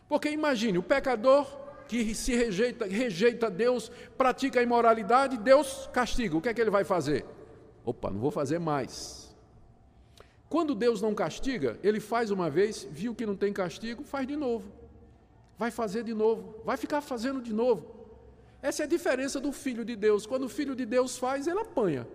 Porque 0.08 0.29
imagine, 0.29 0.77
o 0.77 0.84
pecador 0.84 1.62
que 1.88 2.13
se 2.15 2.36
rejeita, 2.36 2.86
rejeita 2.86 3.50
Deus, 3.50 3.91
pratica 4.17 4.60
a 4.60 4.63
imoralidade, 4.63 5.38
Deus 5.38 5.89
castiga. 5.93 6.38
O 6.38 6.41
que 6.41 6.50
é 6.50 6.54
que 6.54 6.62
ele 6.62 6.69
vai 6.69 6.84
fazer? 6.84 7.26
Opa, 7.86 8.10
não 8.10 8.19
vou 8.19 8.32
fazer 8.32 8.60
mais. 8.60 9.36
Quando 10.50 10.76
Deus 10.76 11.02
não 11.02 11.15
castiga, 11.15 11.80
ele 11.84 12.00
faz 12.00 12.30
uma 12.30 12.50
vez, 12.50 12.88
viu 12.91 13.15
que 13.15 13.26
não 13.26 13.36
tem 13.36 13.52
castigo, 13.52 14.04
faz 14.04 14.28
de 14.28 14.36
novo. 14.36 14.72
Vai 15.58 15.72
fazer 15.72 16.04
de 16.04 16.13
novo, 16.13 16.62
vai 16.63 16.78
ficar 16.78 17.02
fazendo 17.02 17.41
de 17.41 17.54
novo. 17.54 17.86
Essa 18.62 18.84
é 18.84 18.86
a 18.86 18.88
diferença 18.88 19.39
do 19.39 19.52
filho 19.52 19.84
de 19.84 19.96
Deus. 19.96 20.26
Quando 20.26 20.43
o 20.43 20.50
filho 20.50 20.76
de 20.76 20.86
Deus 20.86 21.17
faz, 21.17 21.48
ele 21.48 21.60
apanha. 21.60 22.08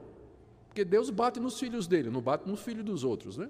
Porque 0.69 0.85
Deus 0.85 1.11
bate 1.11 1.41
nos 1.41 1.59
filhos 1.59 1.87
dele, 1.87 2.11
não 2.11 2.21
bate 2.21 2.49
nos 2.49 2.61
filhos 2.61 2.85
dos 2.85 3.05
outros, 3.05 3.37
né? 3.37 3.49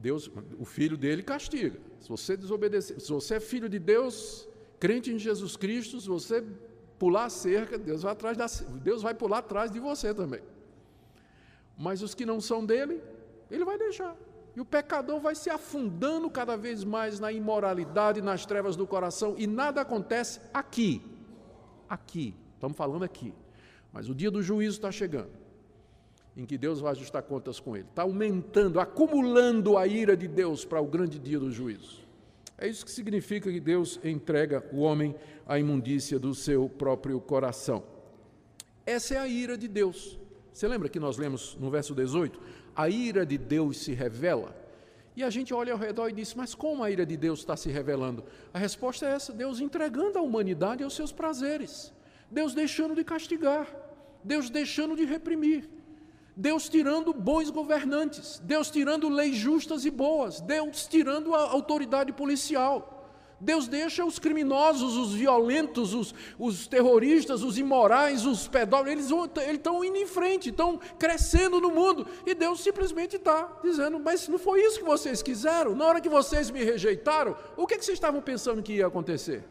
Deus, 0.00 0.30
o 0.58 0.64
filho 0.64 0.96
dele 0.96 1.22
castiga. 1.22 1.78
Se 2.00 2.08
você 2.08 2.36
desobedecer, 2.36 3.00
se 3.00 3.10
você 3.12 3.34
é 3.34 3.40
filho 3.40 3.68
de 3.68 3.78
Deus, 3.78 4.48
crente 4.78 5.12
em 5.12 5.18
Jesus 5.18 5.56
Cristo, 5.56 6.00
se 6.00 6.08
você 6.08 6.44
pular 6.98 7.26
a 7.26 7.30
cerca, 7.30 7.78
Deus 7.78 8.02
vai 8.02 8.12
atrás 8.12 8.36
da, 8.36 8.46
Deus 8.78 9.02
vai 9.02 9.14
pular 9.14 9.38
atrás 9.38 9.70
de 9.70 9.78
você 9.78 10.14
também. 10.14 10.42
Mas 11.76 12.02
os 12.02 12.14
que 12.14 12.26
não 12.26 12.40
são 12.40 12.64
dele, 12.64 13.02
ele 13.50 13.64
vai 13.64 13.78
deixar. 13.78 14.16
E 14.56 14.60
o 14.60 14.64
pecador 14.64 15.20
vai 15.20 15.34
se 15.34 15.48
afundando 15.48 16.28
cada 16.30 16.56
vez 16.56 16.82
mais 16.82 17.20
na 17.20 17.30
imoralidade, 17.30 18.20
nas 18.20 18.44
trevas 18.44 18.76
do 18.76 18.86
coração, 18.86 19.34
e 19.38 19.46
nada 19.46 19.80
acontece 19.80 20.40
aqui 20.52 21.02
aqui, 21.90 22.36
estamos 22.54 22.76
falando 22.76 23.02
aqui. 23.02 23.34
Mas 23.92 24.08
o 24.08 24.14
dia 24.14 24.30
do 24.30 24.40
juízo 24.40 24.76
está 24.76 24.92
chegando, 24.92 25.32
em 26.40 26.46
que 26.46 26.56
Deus 26.56 26.80
vai 26.80 26.92
ajustar 26.92 27.22
contas 27.22 27.60
com 27.60 27.76
ele. 27.76 27.86
Está 27.90 28.00
aumentando, 28.02 28.80
acumulando 28.80 29.76
a 29.76 29.86
ira 29.86 30.16
de 30.16 30.26
Deus 30.26 30.64
para 30.64 30.80
o 30.80 30.86
grande 30.86 31.18
dia 31.18 31.38
do 31.38 31.50
juízo. 31.50 32.00
É 32.56 32.66
isso 32.66 32.84
que 32.84 32.90
significa 32.90 33.52
que 33.52 33.60
Deus 33.60 34.00
entrega 34.02 34.64
o 34.72 34.80
homem 34.80 35.14
à 35.46 35.58
imundícia 35.58 36.18
do 36.18 36.34
seu 36.34 36.66
próprio 36.66 37.20
coração. 37.20 37.84
Essa 38.86 39.14
é 39.14 39.18
a 39.18 39.28
ira 39.28 39.56
de 39.58 39.68
Deus. 39.68 40.18
Você 40.50 40.66
lembra 40.66 40.88
que 40.88 40.98
nós 40.98 41.18
lemos 41.18 41.58
no 41.60 41.70
verso 41.70 41.94
18? 41.94 42.40
A 42.74 42.88
ira 42.88 43.26
de 43.26 43.36
Deus 43.36 43.76
se 43.76 43.92
revela. 43.92 44.56
E 45.14 45.22
a 45.22 45.28
gente 45.28 45.52
olha 45.52 45.74
ao 45.74 45.78
redor 45.78 46.08
e 46.08 46.14
diz: 46.14 46.34
Mas 46.34 46.54
como 46.54 46.82
a 46.82 46.90
ira 46.90 47.04
de 47.04 47.18
Deus 47.18 47.40
está 47.40 47.54
se 47.54 47.68
revelando? 47.70 48.24
A 48.54 48.58
resposta 48.58 49.04
é 49.04 49.12
essa: 49.12 49.30
Deus 49.30 49.60
entregando 49.60 50.18
a 50.18 50.22
humanidade 50.22 50.82
aos 50.82 50.94
seus 50.94 51.12
prazeres, 51.12 51.92
Deus 52.30 52.54
deixando 52.54 52.94
de 52.94 53.04
castigar, 53.04 53.68
Deus 54.24 54.48
deixando 54.48 54.96
de 54.96 55.04
reprimir, 55.04 55.68
Deus 56.36 56.68
tirando 56.68 57.12
bons 57.12 57.50
governantes, 57.50 58.40
Deus 58.44 58.70
tirando 58.70 59.08
leis 59.08 59.36
justas 59.36 59.84
e 59.84 59.90
boas, 59.90 60.40
Deus 60.40 60.86
tirando 60.86 61.34
a 61.34 61.50
autoridade 61.50 62.12
policial. 62.12 62.96
Deus 63.40 63.66
deixa 63.66 64.04
os 64.04 64.18
criminosos, 64.18 64.96
os 64.96 65.14
violentos, 65.14 65.94
os, 65.94 66.14
os 66.38 66.66
terroristas, 66.66 67.42
os 67.42 67.56
imorais, 67.56 68.26
os 68.26 68.46
pedófilos, 68.46 69.10
eles 69.10 69.56
estão 69.56 69.82
indo 69.82 69.96
em 69.96 70.06
frente, 70.06 70.50
estão 70.50 70.78
crescendo 70.98 71.58
no 71.58 71.70
mundo. 71.70 72.06
E 72.26 72.34
Deus 72.34 72.60
simplesmente 72.60 73.16
está 73.16 73.58
dizendo: 73.62 73.98
Mas 73.98 74.28
não 74.28 74.38
foi 74.38 74.60
isso 74.60 74.78
que 74.78 74.84
vocês 74.84 75.22
quiseram? 75.22 75.74
Na 75.74 75.86
hora 75.86 76.00
que 76.02 76.08
vocês 76.08 76.50
me 76.50 76.62
rejeitaram, 76.62 77.34
o 77.56 77.66
que, 77.66 77.78
que 77.78 77.84
vocês 77.84 77.96
estavam 77.96 78.20
pensando 78.20 78.62
que 78.62 78.74
ia 78.74 78.86
acontecer? 78.86 79.42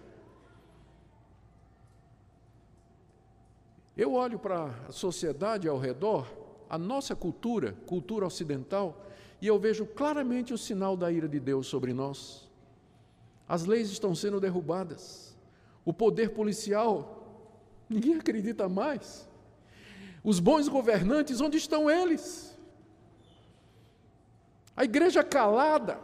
Eu 3.98 4.14
olho 4.14 4.38
para 4.38 4.70
a 4.88 4.92
sociedade 4.92 5.68
ao 5.68 5.78
redor, 5.80 6.28
a 6.70 6.78
nossa 6.78 7.16
cultura, 7.16 7.76
cultura 7.86 8.26
ocidental, 8.26 9.06
e 9.42 9.48
eu 9.48 9.58
vejo 9.58 9.86
claramente 9.86 10.54
o 10.54 10.58
sinal 10.58 10.96
da 10.96 11.12
ira 11.12 11.28
de 11.28 11.40
Deus 11.40 11.68
sobre 11.68 11.94
nós. 11.94 12.48
As 13.48 13.66
leis 13.66 13.90
estão 13.90 14.14
sendo 14.14 14.40
derrubadas. 14.40 15.36
O 15.84 15.92
poder 15.92 16.30
policial, 16.30 17.44
ninguém 17.90 18.16
acredita 18.16 18.70
mais. 18.70 19.28
Os 20.24 20.40
bons 20.40 20.68
governantes, 20.68 21.42
onde 21.42 21.58
estão 21.58 21.90
eles? 21.90 22.56
A 24.76 24.84
igreja 24.84 25.24
calada. 25.24 26.00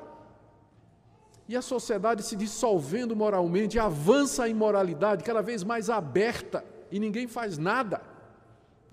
E 1.47 1.55
a 1.55 1.61
sociedade 1.61 2.23
se 2.23 2.35
dissolvendo 2.35 3.15
moralmente, 3.15 3.77
avança 3.77 4.45
a 4.45 4.49
imoralidade 4.49 5.23
cada 5.23 5.43
vez 5.43 5.63
mais 5.63 5.91
aberta 5.91 6.65
e 6.89 6.99
ninguém 6.99 7.27
faz 7.27 7.59
nada. 7.59 8.14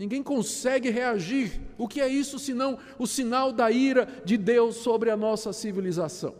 Ninguém 0.03 0.23
consegue 0.23 0.91
reagir. 0.91 1.61
O 1.79 1.87
que 1.87 2.01
é 2.01 2.09
isso 2.09 2.39
senão 2.39 2.79
o 2.99 3.07
sinal 3.07 3.53
da 3.53 3.71
ira 3.71 4.09
de 4.25 4.37
Deus 4.37 4.77
sobre 4.77 5.11
a 5.11 5.17
nossa 5.17 5.53
civilização? 5.53 6.35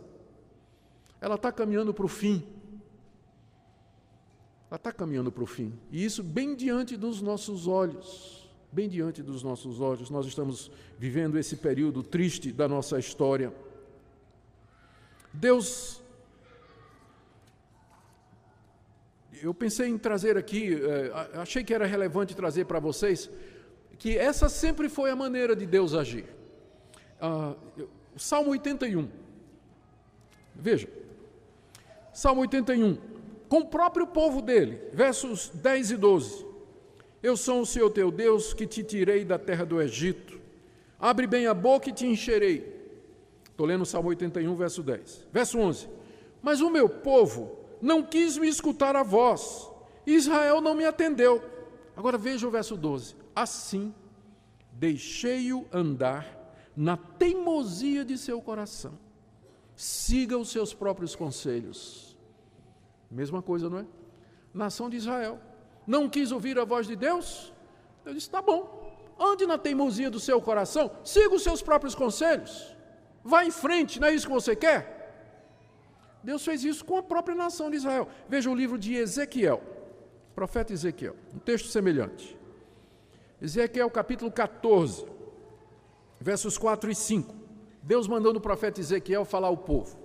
ela 1.23 1.35
está 1.35 1.53
caminhando 1.53 1.93
para 1.93 2.03
o 2.03 2.09
fim. 2.09 2.43
Ela 4.69 4.75
está 4.75 4.91
caminhando 4.91 5.31
para 5.31 5.43
o 5.43 5.47
fim. 5.47 5.71
E 5.89 6.03
isso 6.03 6.21
bem 6.21 6.53
diante 6.53 6.97
dos 6.97 7.21
nossos 7.21 7.65
olhos. 7.65 8.51
Bem 8.69 8.89
diante 8.89 9.23
dos 9.23 9.41
nossos 9.41 9.79
olhos. 9.79 10.09
Nós 10.09 10.25
estamos 10.25 10.69
vivendo 10.99 11.39
esse 11.39 11.55
período 11.55 12.03
triste 12.03 12.51
da 12.51 12.67
nossa 12.67 12.99
história. 12.99 13.53
Deus. 15.31 16.02
Eu 19.43 19.53
pensei 19.53 19.89
em 19.89 19.97
trazer 19.97 20.37
aqui, 20.37 20.73
eh, 20.73 21.11
achei 21.33 21.65
que 21.65 21.73
era 21.73 21.85
relevante 21.85 22.33
trazer 22.33 22.63
para 22.63 22.79
vocês, 22.79 23.29
que 23.99 24.17
essa 24.17 24.47
sempre 24.47 24.87
foi 24.87 25.11
a 25.11 25.17
maneira 25.17 25.53
de 25.53 25.65
Deus 25.65 25.93
agir. 25.93 26.23
Ah, 27.19 27.53
Salmo 28.15 28.51
81. 28.51 29.09
Veja, 30.55 30.87
Salmo 32.13 32.39
81, 32.39 32.97
com 33.49 33.57
o 33.57 33.67
próprio 33.67 34.07
povo 34.07 34.41
dele, 34.41 34.79
versos 34.93 35.49
10 35.49 35.91
e 35.91 35.97
12. 35.97 36.45
Eu 37.21 37.35
sou 37.35 37.59
o 37.59 37.65
Senhor 37.65 37.89
teu 37.89 38.09
Deus 38.09 38.53
que 38.53 38.65
te 38.65 38.81
tirei 38.81 39.25
da 39.25 39.37
terra 39.37 39.65
do 39.65 39.81
Egito. 39.81 40.39
Abre 40.97 41.27
bem 41.27 41.47
a 41.47 41.53
boca 41.53 41.89
e 41.89 41.93
te 41.93 42.05
encherei. 42.05 42.81
Estou 43.49 43.65
lendo 43.65 43.85
Salmo 43.85 44.07
81, 44.07 44.55
verso 44.55 44.81
10. 44.81 45.27
Verso 45.33 45.59
11. 45.59 45.89
Mas 46.41 46.61
o 46.61 46.69
meu 46.69 46.87
povo 46.87 47.62
não 47.83 48.01
quis 48.01 48.37
me 48.37 48.47
escutar 48.47 48.95
a 48.95 49.03
voz, 49.03 49.69
Israel 50.07 50.59
não 50.59 50.73
me 50.73 50.85
atendeu. 50.85 51.43
Agora 51.95 52.17
veja 52.17 52.47
o 52.47 52.51
verso 52.51 52.75
12. 52.75 53.15
Assim 53.35 53.93
deixei-o 54.71 55.67
andar 55.71 56.25
na 56.75 56.97
teimosia 56.97 58.03
de 58.03 58.17
seu 58.17 58.41
coração 58.41 58.97
siga 59.75 60.37
os 60.37 60.49
seus 60.49 60.73
próprios 60.73 61.15
conselhos. 61.15 62.17
Mesma 63.09 63.41
coisa, 63.41 63.69
não 63.69 63.79
é? 63.79 63.85
Nação 64.53 64.89
de 64.89 64.97
Israel. 64.97 65.39
Não 65.85 66.09
quis 66.09 66.31
ouvir 66.31 66.57
a 66.57 66.65
voz 66.65 66.87
de 66.87 66.95
Deus? 66.95 67.53
Eu 68.05 68.13
disse: 68.13 68.29
tá 68.29 68.41
bom. 68.41 68.81
Ande 69.19 69.45
na 69.45 69.57
teimosia 69.57 70.09
do 70.09 70.19
seu 70.19 70.41
coração, 70.41 70.91
siga 71.03 71.35
os 71.35 71.43
seus 71.43 71.61
próprios 71.61 71.93
conselhos. 71.93 72.75
Vá 73.23 73.45
em 73.45 73.51
frente, 73.51 73.99
não 73.99 74.07
é 74.07 74.13
isso 74.13 74.27
que 74.27 74.33
você 74.33 74.55
quer? 74.55 75.02
Deus 76.23 76.43
fez 76.45 76.63
isso 76.63 76.85
com 76.85 76.97
a 76.97 77.03
própria 77.03 77.35
nação 77.35 77.69
de 77.69 77.77
Israel. 77.77 78.07
Veja 78.29 78.49
o 78.49 78.55
livro 78.55 78.77
de 78.77 78.95
Ezequiel, 78.95 79.61
profeta 80.33 80.71
Ezequiel, 80.71 81.15
um 81.33 81.39
texto 81.39 81.67
semelhante. 81.67 82.37
Ezequiel 83.41 83.89
capítulo 83.89 84.31
14, 84.31 85.05
versos 86.19 86.57
4 86.57 86.89
e 86.89 86.95
5. 86.95 87.35
Deus 87.81 88.07
mandou 88.07 88.33
no 88.33 88.39
profeta 88.39 88.79
Ezequiel 88.79 89.25
falar 89.25 89.49
ao 89.49 89.57
povo: 89.57 89.97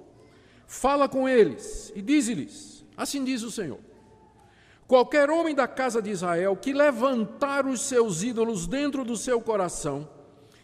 Fala 0.67 1.09
com 1.09 1.29
eles 1.29 1.93
e 1.95 2.03
diz-lhes: 2.03 2.85
Assim 2.97 3.23
diz 3.23 3.43
o 3.43 3.51
Senhor: 3.51 3.79
Qualquer 4.89 5.31
homem 5.31 5.55
da 5.55 5.69
casa 5.69 6.03
de 6.03 6.11
Israel 6.11 6.57
que 6.57 6.73
levantar 6.73 7.65
os 7.65 7.83
seus 7.83 8.25
ídolos 8.25 8.67
dentro 8.67 9.05
do 9.05 9.17
seu 9.17 9.41
coração 9.41 10.09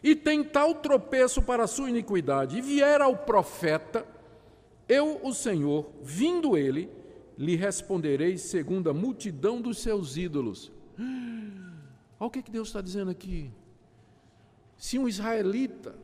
e 0.04 0.14
tem 0.14 0.44
tal 0.44 0.74
tropeço 0.74 1.40
para 1.40 1.64
a 1.64 1.66
sua 1.66 1.88
iniquidade, 1.88 2.58
e 2.58 2.60
vier 2.60 3.00
ao 3.00 3.16
profeta, 3.16 4.06
eu, 4.88 5.20
o 5.22 5.32
Senhor, 5.32 5.90
vindo 6.02 6.56
ele, 6.56 6.90
lhe 7.36 7.56
responderei 7.56 8.36
segundo 8.38 8.90
a 8.90 8.94
multidão 8.94 9.60
dos 9.60 9.78
seus 9.78 10.16
ídolos. 10.16 10.72
Olha 12.18 12.28
o 12.28 12.30
que, 12.30 12.42
que 12.42 12.50
Deus 12.50 12.68
está 12.68 12.80
dizendo 12.80 13.10
aqui. 13.10 13.50
Se 14.76 14.98
um 14.98 15.08
israelita 15.08 15.94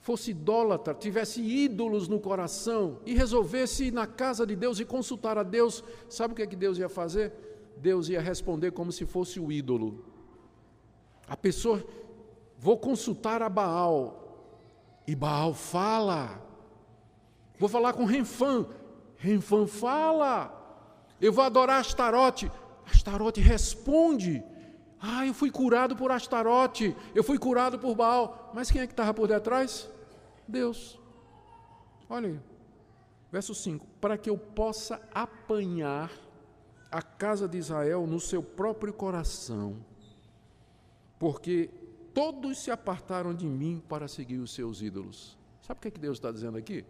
fosse 0.00 0.32
idólatra, 0.32 0.92
tivesse 0.92 1.40
ídolos 1.40 2.08
no 2.08 2.18
coração 2.18 2.98
e 3.06 3.14
resolvesse 3.14 3.84
ir 3.84 3.92
na 3.92 4.06
casa 4.06 4.44
de 4.44 4.56
Deus 4.56 4.80
e 4.80 4.84
consultar 4.84 5.38
a 5.38 5.42
Deus, 5.42 5.82
sabe 6.08 6.32
o 6.32 6.36
que, 6.36 6.42
é 6.42 6.46
que 6.46 6.56
Deus 6.56 6.78
ia 6.78 6.88
fazer? 6.88 7.32
Deus 7.76 8.08
ia 8.08 8.20
responder 8.20 8.72
como 8.72 8.90
se 8.90 9.06
fosse 9.06 9.38
o 9.38 9.50
ídolo. 9.50 10.04
A 11.26 11.36
pessoa, 11.36 11.84
vou 12.58 12.76
consultar 12.76 13.42
a 13.42 13.48
Baal, 13.48 14.22
e 15.06 15.14
Baal 15.14 15.54
fala. 15.54 16.51
Vou 17.62 17.68
falar 17.68 17.92
com 17.92 18.04
Renfã, 18.04 18.66
Renfã 19.16 19.68
fala. 19.68 20.50
Eu 21.20 21.32
vou 21.32 21.44
adorar 21.44 21.78
Astarote, 21.78 22.50
Astarote 22.84 23.40
responde. 23.40 24.42
Ah, 25.00 25.24
eu 25.24 25.32
fui 25.32 25.48
curado 25.48 25.94
por 25.94 26.10
Astarote, 26.10 26.96
eu 27.14 27.22
fui 27.22 27.38
curado 27.38 27.78
por 27.78 27.94
Baal. 27.94 28.50
Mas 28.52 28.68
quem 28.68 28.80
é 28.80 28.86
que 28.88 28.92
estava 28.92 29.14
por 29.14 29.28
detrás? 29.28 29.88
Deus. 30.48 30.98
Olha 32.10 32.30
aí, 32.30 32.40
verso 33.30 33.54
5: 33.54 33.86
Para 34.00 34.18
que 34.18 34.28
eu 34.28 34.36
possa 34.36 35.00
apanhar 35.14 36.10
a 36.90 37.00
casa 37.00 37.46
de 37.46 37.58
Israel 37.58 38.08
no 38.08 38.18
seu 38.18 38.42
próprio 38.42 38.92
coração, 38.92 39.76
porque 41.16 41.70
todos 42.12 42.58
se 42.58 42.72
apartaram 42.72 43.32
de 43.32 43.46
mim 43.46 43.80
para 43.88 44.08
seguir 44.08 44.38
os 44.38 44.52
seus 44.52 44.82
ídolos. 44.82 45.38
Sabe 45.60 45.78
o 45.78 45.80
que, 45.80 45.86
é 45.86 45.90
que 45.92 46.00
Deus 46.00 46.18
está 46.18 46.32
dizendo 46.32 46.58
aqui? 46.58 46.84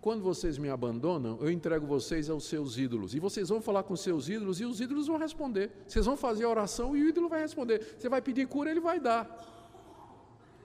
Quando 0.00 0.22
vocês 0.22 0.56
me 0.56 0.70
abandonam, 0.70 1.38
eu 1.42 1.50
entrego 1.50 1.86
vocês 1.86 2.30
aos 2.30 2.44
seus 2.44 2.78
ídolos. 2.78 3.14
E 3.14 3.20
vocês 3.20 3.50
vão 3.50 3.60
falar 3.60 3.82
com 3.82 3.94
seus 3.94 4.30
ídolos 4.30 4.58
e 4.58 4.64
os 4.64 4.80
ídolos 4.80 5.08
vão 5.08 5.18
responder. 5.18 5.70
Vocês 5.86 6.06
vão 6.06 6.16
fazer 6.16 6.44
a 6.44 6.48
oração 6.48 6.96
e 6.96 7.04
o 7.04 7.08
ídolo 7.08 7.28
vai 7.28 7.40
responder. 7.40 7.96
Você 7.98 8.08
vai 8.08 8.22
pedir 8.22 8.48
cura, 8.48 8.70
ele 8.70 8.80
vai 8.80 8.98
dar. 8.98 9.28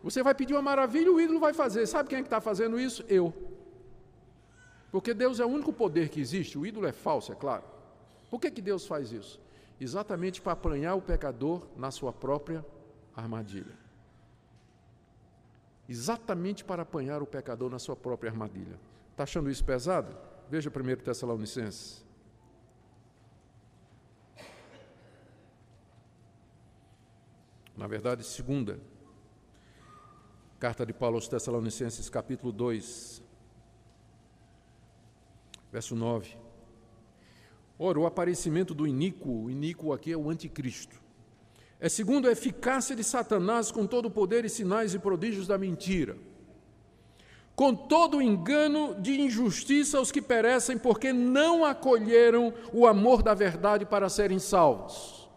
Você 0.02 0.24
vai 0.24 0.34
pedir 0.34 0.54
uma 0.54 0.62
maravilha, 0.62 1.12
o 1.12 1.20
ídolo 1.20 1.40
vai 1.40 1.54
fazer. 1.54 1.86
Sabe 1.86 2.08
quem 2.08 2.20
é 2.20 2.22
que 2.22 2.28
está 2.28 2.40
fazendo 2.40 2.80
isso? 2.80 3.04
Eu. 3.10 3.34
Porque 4.90 5.14
Deus 5.14 5.42
é 5.42 5.46
o 5.46 5.50
único 5.50 5.74
poder 5.74 6.08
que 6.08 6.22
existe. 6.22 6.58
O 6.58 6.66
ídolo 6.66 6.88
é 6.88 6.94
falso, 6.94 7.34
é 7.34 7.36
claro. 7.36 7.64
Por 8.30 8.40
que, 8.40 8.50
que 8.50 8.62
Deus 8.62 8.88
faz 8.88 9.12
isso? 9.12 9.42
Exatamente 9.82 10.42
para 10.42 10.54
apanhar 10.54 10.96
o 10.96 11.02
pecador 11.02 11.68
na 11.76 11.92
sua 11.92 12.14
própria 12.14 12.66
armadilha. 13.14 13.78
Exatamente 15.90 16.64
para 16.64 16.84
apanhar 16.84 17.22
o 17.22 17.26
pecador 17.28 17.70
na 17.70 17.80
sua 17.80 17.98
própria 17.98 18.32
armadilha. 18.32 18.80
Está 19.16 19.24
achando 19.24 19.50
isso 19.50 19.64
pesado? 19.64 20.14
Veja 20.50 20.70
1 20.70 20.96
Tessalonicenses. 21.02 22.04
Na 27.78 27.88
verdade, 27.88 28.26
segunda. 28.26 28.78
Carta 30.60 30.86
de 30.86 30.92
Paulo 30.92 31.16
aos 31.16 31.30
Tessalonicenses, 31.30 32.10
capítulo 32.10 32.52
2, 32.52 33.24
verso 35.72 35.96
9. 35.96 36.38
Ora, 37.80 37.98
o 37.98 38.06
aparecimento 38.06 38.74
do 38.74 38.86
iníquo, 38.86 39.46
o 39.46 39.50
iníquo 39.50 39.94
aqui 39.94 40.12
é 40.12 40.18
o 40.18 40.30
anticristo, 40.30 41.02
é 41.80 41.88
segundo 41.88 42.28
a 42.28 42.34
eficácia 42.34 42.94
de 42.94 43.04
Satanás 43.04 43.72
com 43.72 43.88
todo 43.88 44.08
o 44.08 44.12
poder 44.12 44.44
e 44.44 44.50
sinais 44.50 44.94
e 44.94 45.00
prodígios 45.00 45.48
da 45.48 45.58
mentira 45.58 46.18
com 47.56 47.74
todo 47.74 48.18
o 48.18 48.22
engano 48.22 48.96
de 48.96 49.20
injustiça 49.20 49.98
aos 49.98 50.12
que 50.12 50.22
perecem, 50.22 50.78
porque 50.78 51.14
não 51.14 51.64
acolheram 51.64 52.54
o 52.74 52.86
amor 52.86 53.24
da 53.24 53.34
verdade 53.34 53.86
para 53.86 54.10
serem 54.10 54.40
salvos. 54.40 55.30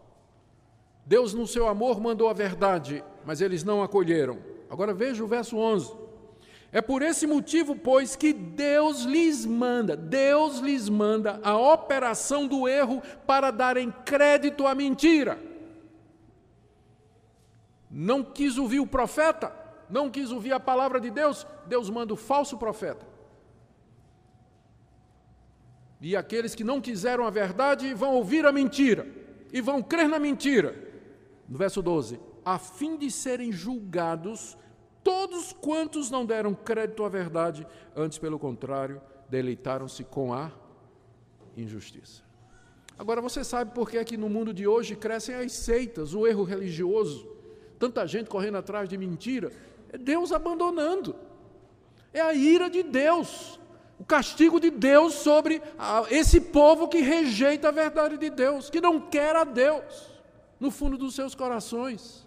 Deus, 1.07 1.33
no 1.33 1.47
seu 1.47 1.69
amor, 1.69 2.01
mandou 2.01 2.29
a 2.29 2.33
verdade, 2.33 3.05
mas 3.25 3.41
eles 3.41 3.63
não 3.63 3.83
acolheram. 3.83 4.39
Agora 4.69 4.93
veja 4.93 5.23
o 5.23 5.29
verso 5.29 5.57
11. 5.57 5.93
É 6.71 6.83
por 6.83 7.01
esse 7.01 7.27
motivo, 7.27 7.75
pois, 7.75 8.15
que 8.15 8.33
Deus 8.33 9.05
lhes 9.05 9.47
manda, 9.47 9.97
Deus 9.97 10.59
lhes 10.59 10.89
manda 10.89 11.41
a 11.43 11.57
operação 11.57 12.47
do 12.47 12.69
erro 12.69 13.01
para 13.27 13.51
darem 13.51 13.91
crédito 14.05 14.67
à 14.67 14.75
mentira. 14.75 15.39
Não 17.91 18.23
quis 18.23 18.59
ouvir 18.59 18.81
o 18.81 18.87
profeta? 18.87 19.68
Não 19.91 20.11
quis 20.11 20.31
ouvir 20.31 20.53
a 20.53 20.61
palavra 20.61 21.01
de 21.01 21.11
Deus, 21.11 21.47
Deus 21.67 21.89
manda 21.91 22.13
o 22.13 22.17
falso 22.17 22.57
profeta. 22.57 23.07
E 26.01 26.17
aqueles 26.17 26.55
que 26.55 26.63
não 26.63 26.81
quiseram 26.81 27.27
a 27.27 27.31
verdade 27.31 27.93
vão 27.95 28.15
ouvir 28.15 28.47
a 28.47 28.53
mentira 28.53 29.07
e 29.53 29.61
vão 29.61 29.83
crer 29.83 30.09
na 30.09 30.19
mentira. 30.19 30.77
No 31.49 31.59
verso 31.59 31.83
12: 31.83 32.21
a 32.45 32.59
fim 32.59 32.97
de 32.97 33.11
serem 33.11 33.51
julgados 33.51 34.57
todos 35.09 35.55
quantos 35.55 36.11
não 36.11 36.27
deram 36.27 36.55
crédito 36.55 37.03
à 37.03 37.09
verdade, 37.09 37.67
antes, 37.97 38.19
pelo 38.19 38.39
contrário, 38.39 39.01
deleitaram-se 39.29 40.05
com 40.05 40.35
a 40.35 40.53
injustiça. 41.57 42.23
Agora 42.99 43.21
você 43.23 43.43
sabe 43.43 43.75
por 43.75 43.89
que 43.89 43.97
é 43.97 44.05
que 44.05 44.19
no 44.19 44.29
mundo 44.29 44.53
de 44.53 44.67
hoje 44.67 44.95
crescem 44.97 45.35
as 45.35 45.53
seitas, 45.53 46.15
o 46.15 46.27
erro 46.27 46.43
religioso, 46.43 47.27
tanta 47.79 48.07
gente 48.07 48.29
correndo 48.29 48.59
atrás 48.59 48.87
de 48.87 48.99
mentira, 48.99 49.51
é 49.93 49.99
Deus 49.99 50.33
abandonando. 50.33 51.15
É 52.13 52.21
a 52.21 52.33
ira 52.33 52.69
de 52.71 52.83
Deus, 52.83 53.61
o 53.99 54.05
castigo 54.05 54.59
de 54.61 54.71
Deus 54.71 55.15
sobre 55.15 55.63
esse 56.11 56.41
povo 56.41 56.89
que 56.89 56.99
rejeita 56.99 57.69
a 57.69 57.73
verdade 57.73 58.17
de 58.17 58.31
Deus, 58.31 58.71
que 58.71 58.81
não 58.81 59.01
quer 59.01 59.37
a 59.37 59.45
Deus 59.45 60.11
no 60.59 60.71
fundo 60.71 60.97
dos 60.97 61.15
seus 61.15 61.35
corações. 61.35 62.27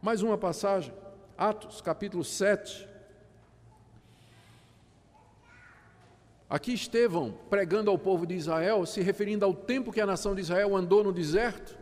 Mais 0.00 0.22
uma 0.22 0.38
passagem, 0.38 0.92
Atos, 1.36 1.80
capítulo 1.80 2.22
7. 2.22 2.88
Aqui 6.48 6.72
Estevão 6.72 7.34
pregando 7.50 7.90
ao 7.90 7.98
povo 7.98 8.26
de 8.26 8.34
Israel, 8.34 8.86
se 8.86 9.00
referindo 9.00 9.44
ao 9.44 9.54
tempo 9.54 9.90
que 9.90 10.00
a 10.00 10.06
nação 10.06 10.34
de 10.34 10.42
Israel 10.42 10.76
andou 10.76 11.02
no 11.02 11.12
deserto 11.12 11.76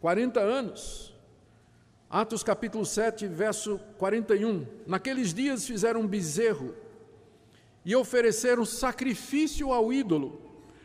40 0.00 0.40
anos. 0.40 1.07
Atos 2.10 2.42
capítulo 2.42 2.86
7, 2.86 3.26
verso 3.26 3.78
41. 3.98 4.66
Naqueles 4.86 5.34
dias 5.34 5.66
fizeram 5.66 6.00
um 6.00 6.06
bezerro 6.06 6.74
e 7.84 7.94
ofereceram 7.94 8.64
sacrifício 8.64 9.74
ao 9.74 9.92
ídolo, 9.92 10.40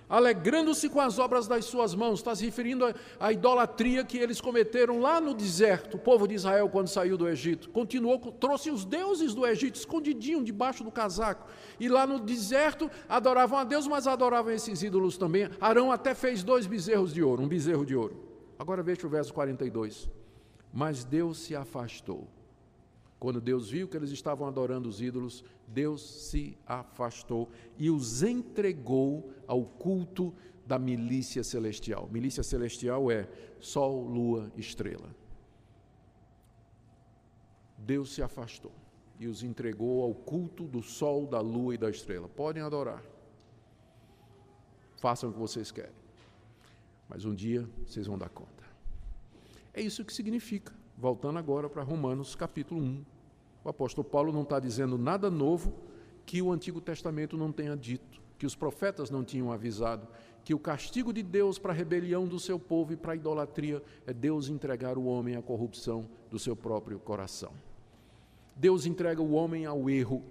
alegrando-se 0.09 0.89
com 0.89 0.99
as 0.99 1.19
obras 1.19 1.47
das 1.47 1.63
suas 1.63 1.95
mãos. 1.95 2.19
Está 2.19 2.35
se 2.35 2.43
referindo 2.43 2.93
à 3.17 3.31
idolatria 3.31 4.03
que 4.03 4.17
eles 4.17 4.41
cometeram 4.41 4.99
lá 4.99 5.21
no 5.21 5.33
deserto, 5.33 5.95
o 5.95 5.99
povo 5.99 6.27
de 6.27 6.35
Israel, 6.35 6.67
quando 6.67 6.89
saiu 6.89 7.17
do 7.17 7.29
Egito. 7.29 7.69
Continuou, 7.69 8.19
trouxe 8.19 8.69
os 8.69 8.83
deuses 8.83 9.33
do 9.33 9.47
Egito 9.47 9.75
escondidinho 9.75 10.43
debaixo 10.43 10.83
do 10.83 10.91
casaco. 10.91 11.49
E 11.79 11.87
lá 11.87 12.05
no 12.05 12.19
deserto 12.19 12.91
adoravam 13.07 13.59
a 13.59 13.63
Deus, 13.63 13.87
mas 13.87 14.07
adoravam 14.07 14.51
esses 14.51 14.83
ídolos 14.83 15.17
também. 15.17 15.49
Arão 15.61 15.89
até 15.89 16.13
fez 16.13 16.43
dois 16.43 16.67
bezerros 16.67 17.13
de 17.13 17.23
ouro, 17.23 17.43
um 17.43 17.47
bezerro 17.47 17.85
de 17.85 17.95
ouro. 17.95 18.21
Agora 18.59 18.83
veja 18.83 19.07
o 19.07 19.09
verso 19.09 19.33
42. 19.33 20.09
Mas 20.73 21.03
Deus 21.03 21.37
se 21.37 21.55
afastou. 21.55 22.27
Quando 23.19 23.39
Deus 23.39 23.69
viu 23.69 23.87
que 23.87 23.95
eles 23.95 24.09
estavam 24.09 24.47
adorando 24.47 24.89
os 24.89 24.99
ídolos, 24.99 25.45
Deus 25.67 26.01
se 26.01 26.57
afastou 26.65 27.49
e 27.77 27.89
os 27.89 28.23
entregou 28.23 29.31
ao 29.47 29.63
culto 29.63 30.33
da 30.65 30.79
milícia 30.79 31.43
celestial. 31.43 32.09
Milícia 32.11 32.43
celestial 32.43 33.11
é 33.11 33.29
sol, 33.59 34.05
lua, 34.05 34.51
estrela. 34.57 35.15
Deus 37.77 38.13
se 38.13 38.21
afastou 38.21 38.71
e 39.19 39.27
os 39.27 39.43
entregou 39.43 40.01
ao 40.01 40.13
culto 40.13 40.63
do 40.67 40.81
sol, 40.81 41.27
da 41.27 41.39
lua 41.39 41.75
e 41.75 41.77
da 41.77 41.89
estrela. 41.89 42.27
Podem 42.27 42.63
adorar. 42.63 43.03
Façam 44.97 45.29
o 45.29 45.33
que 45.33 45.39
vocês 45.39 45.71
querem. 45.71 45.95
Mas 47.07 47.25
um 47.25 47.35
dia 47.35 47.69
vocês 47.85 48.07
vão 48.07 48.17
dar 48.17 48.29
conta. 48.29 48.72
É 49.73 49.81
isso 49.81 50.05
que 50.05 50.13
significa. 50.13 50.71
Voltando 50.95 51.39
agora 51.39 51.67
para 51.67 51.81
Romanos 51.81 52.35
capítulo 52.35 52.79
1. 52.79 53.03
O 53.63 53.69
apóstolo 53.69 54.07
Paulo 54.07 54.31
não 54.31 54.43
está 54.43 54.59
dizendo 54.59 54.99
nada 54.99 55.31
novo 55.31 55.73
que 56.25 56.41
o 56.43 56.51
Antigo 56.51 56.79
Testamento 56.79 57.35
não 57.35 57.51
tenha 57.51 57.75
dito, 57.75 58.21
que 58.37 58.45
os 58.45 58.55
profetas 58.55 59.09
não 59.09 59.23
tinham 59.23 59.51
avisado, 59.51 60.07
que 60.43 60.53
o 60.53 60.59
castigo 60.59 61.11
de 61.11 61.23
Deus 61.23 61.57
para 61.57 61.71
a 61.71 61.75
rebelião 61.75 62.27
do 62.27 62.39
seu 62.39 62.59
povo 62.59 62.93
e 62.93 62.97
para 62.97 63.13
a 63.13 63.15
idolatria 63.15 63.81
é 64.05 64.13
Deus 64.13 64.47
entregar 64.47 64.95
o 64.97 65.05
homem 65.05 65.35
à 65.35 65.41
corrupção 65.41 66.07
do 66.29 66.37
seu 66.37 66.55
próprio 66.55 66.99
coração. 66.99 67.51
Deus 68.55 68.85
entrega 68.85 69.21
o 69.21 69.31
homem 69.31 69.65
ao 69.65 69.89
erro. 69.89 70.23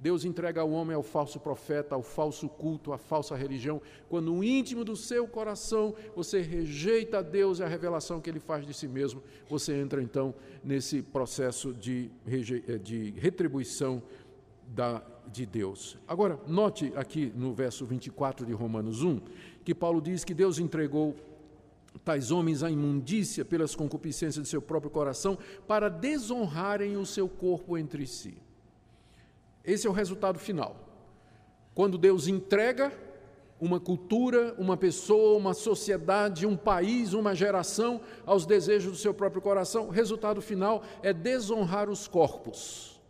Deus 0.00 0.24
entrega 0.24 0.64
o 0.64 0.72
homem 0.72 0.94
ao 0.94 1.02
falso 1.02 1.40
profeta, 1.40 1.94
ao 1.94 2.02
falso 2.02 2.48
culto, 2.48 2.92
à 2.92 2.98
falsa 2.98 3.34
religião, 3.34 3.82
quando 4.08 4.26
no 4.32 4.44
íntimo 4.44 4.84
do 4.84 4.94
seu 4.94 5.26
coração 5.26 5.94
você 6.14 6.40
rejeita 6.40 7.22
Deus 7.22 7.58
e 7.58 7.64
a 7.64 7.68
revelação 7.68 8.20
que 8.20 8.30
ele 8.30 8.38
faz 8.38 8.64
de 8.64 8.72
si 8.72 8.86
mesmo, 8.86 9.22
você 9.48 9.74
entra 9.74 10.00
então 10.00 10.34
nesse 10.62 11.02
processo 11.02 11.74
de, 11.74 12.10
eh, 12.26 12.78
de 12.78 13.10
retribuição 13.16 14.02
da, 14.68 15.02
de 15.32 15.44
Deus. 15.44 15.98
Agora, 16.06 16.38
note 16.46 16.92
aqui 16.94 17.32
no 17.34 17.52
verso 17.52 17.84
24 17.84 18.46
de 18.46 18.52
Romanos 18.52 19.02
1, 19.02 19.20
que 19.64 19.74
Paulo 19.74 20.00
diz 20.00 20.24
que 20.24 20.34
Deus 20.34 20.58
entregou 20.58 21.16
tais 22.04 22.30
homens 22.30 22.62
à 22.62 22.70
imundícia 22.70 23.44
pelas 23.44 23.74
concupiscências 23.74 24.44
de 24.44 24.48
seu 24.48 24.62
próprio 24.62 24.90
coração 24.90 25.36
para 25.66 25.88
desonrarem 25.88 26.96
o 26.96 27.04
seu 27.04 27.28
corpo 27.28 27.76
entre 27.76 28.06
si. 28.06 28.38
Esse 29.64 29.86
é 29.86 29.90
o 29.90 29.92
resultado 29.92 30.38
final. 30.38 30.76
Quando 31.74 31.96
Deus 31.96 32.26
entrega 32.26 32.92
uma 33.60 33.80
cultura, 33.80 34.54
uma 34.58 34.76
pessoa, 34.76 35.36
uma 35.36 35.54
sociedade, 35.54 36.46
um 36.46 36.56
país, 36.56 37.12
uma 37.12 37.34
geração 37.34 38.00
aos 38.24 38.46
desejos 38.46 38.92
do 38.92 38.98
seu 38.98 39.12
próprio 39.12 39.42
coração, 39.42 39.86
o 39.86 39.90
resultado 39.90 40.40
final 40.40 40.82
é 41.02 41.12
desonrar 41.12 41.90
os 41.90 42.06
corpos, 42.06 43.00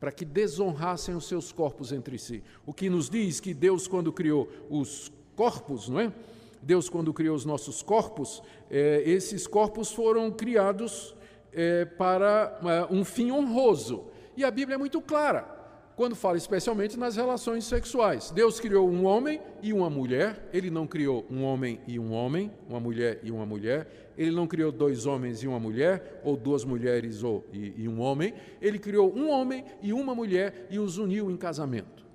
para 0.00 0.10
que 0.10 0.24
desonrassem 0.24 1.14
os 1.14 1.26
seus 1.26 1.52
corpos 1.52 1.92
entre 1.92 2.18
si. 2.18 2.42
O 2.66 2.72
que 2.72 2.90
nos 2.90 3.08
diz 3.08 3.40
que 3.40 3.54
Deus, 3.54 3.86
quando 3.86 4.12
criou 4.12 4.48
os 4.68 5.12
corpos, 5.36 5.88
não 5.88 6.00
é? 6.00 6.12
Deus, 6.60 6.88
quando 6.88 7.14
criou 7.14 7.36
os 7.36 7.44
nossos 7.44 7.82
corpos, 7.82 8.42
é, 8.68 9.02
esses 9.06 9.46
corpos 9.46 9.92
foram 9.92 10.30
criados 10.30 11.14
é, 11.52 11.84
para 11.84 12.58
é, 12.64 12.94
um 12.94 13.04
fim 13.04 13.30
honroso. 13.30 14.06
E 14.36 14.44
a 14.44 14.50
Bíblia 14.50 14.74
é 14.74 14.78
muito 14.78 15.00
clara 15.00 15.57
quando 15.98 16.14
fala 16.14 16.36
especialmente 16.36 16.96
nas 16.96 17.16
relações 17.16 17.64
sexuais. 17.64 18.30
Deus 18.30 18.60
criou 18.60 18.88
um 18.88 19.04
homem 19.04 19.40
e 19.60 19.72
uma 19.72 19.90
mulher, 19.90 20.48
ele 20.52 20.70
não 20.70 20.86
criou 20.86 21.26
um 21.28 21.42
homem 21.42 21.80
e 21.88 21.98
um 21.98 22.12
homem, 22.12 22.52
uma 22.68 22.78
mulher 22.78 23.18
e 23.20 23.32
uma 23.32 23.44
mulher, 23.44 24.12
ele 24.16 24.30
não 24.30 24.46
criou 24.46 24.70
dois 24.70 25.06
homens 25.06 25.42
e 25.42 25.48
uma 25.48 25.58
mulher, 25.58 26.20
ou 26.22 26.36
duas 26.36 26.64
mulheres 26.64 27.24
ou, 27.24 27.44
e, 27.52 27.74
e 27.78 27.88
um 27.88 28.00
homem, 28.00 28.32
ele 28.62 28.78
criou 28.78 29.12
um 29.12 29.28
homem 29.28 29.64
e 29.82 29.92
uma 29.92 30.14
mulher 30.14 30.68
e 30.70 30.78
os 30.78 30.98
uniu 30.98 31.32
em 31.32 31.36
casamento. 31.36 32.06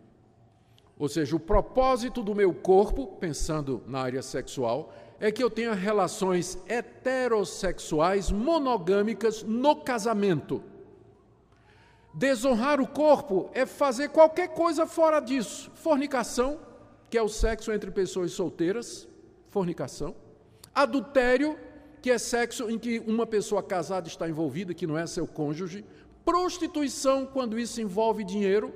Ou 0.98 1.10
seja, 1.10 1.36
o 1.36 1.40
propósito 1.40 2.24
do 2.24 2.34
meu 2.34 2.54
corpo, 2.54 3.08
pensando 3.20 3.84
na 3.86 4.00
área 4.00 4.22
sexual, 4.22 4.94
é 5.20 5.30
que 5.30 5.44
eu 5.44 5.50
tenha 5.50 5.74
relações 5.74 6.58
heterossexuais 6.70 8.32
monogâmicas 8.32 9.44
no 9.44 9.76
casamento. 9.76 10.64
Desonrar 12.14 12.80
o 12.80 12.88
corpo 12.88 13.50
é 13.54 13.66
fazer 13.66 14.10
qualquer 14.10 14.50
coisa 14.50 14.86
fora 14.86 15.20
disso. 15.20 15.72
Fornicação, 15.74 16.60
que 17.10 17.18
é 17.18 17.24
o 17.24 17.28
sexo 17.28 17.72
entre 17.72 17.90
pessoas 17.90 18.32
solteiras, 18.34 19.08
fornicação. 19.50 20.16
Adultério, 20.76 21.58
que 22.04 22.12
é 22.12 22.20
sexo 22.20 22.70
em 22.70 22.78
que 22.78 23.00
uma 23.00 23.26
pessoa 23.26 23.64
casada 23.64 24.08
está 24.08 24.30
envolvida, 24.30 24.76
que 24.76 24.86
não 24.86 24.98
é 24.98 25.08
seu 25.08 25.26
cônjuge. 25.26 25.84
Prostituição, 26.24 27.26
quando 27.26 27.58
isso 27.58 27.82
envolve 27.82 28.24
dinheiro. 28.24 28.72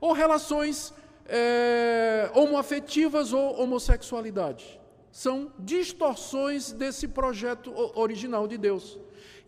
Ou 0.00 0.12
relações 0.12 0.94
é, 1.26 2.30
homoafetivas 2.34 3.34
ou 3.34 3.60
homossexualidade. 3.60 4.80
São 5.10 5.52
distorções 5.58 6.72
desse 6.72 7.06
projeto 7.06 7.70
original 7.94 8.48
de 8.48 8.56
Deus. 8.56 8.98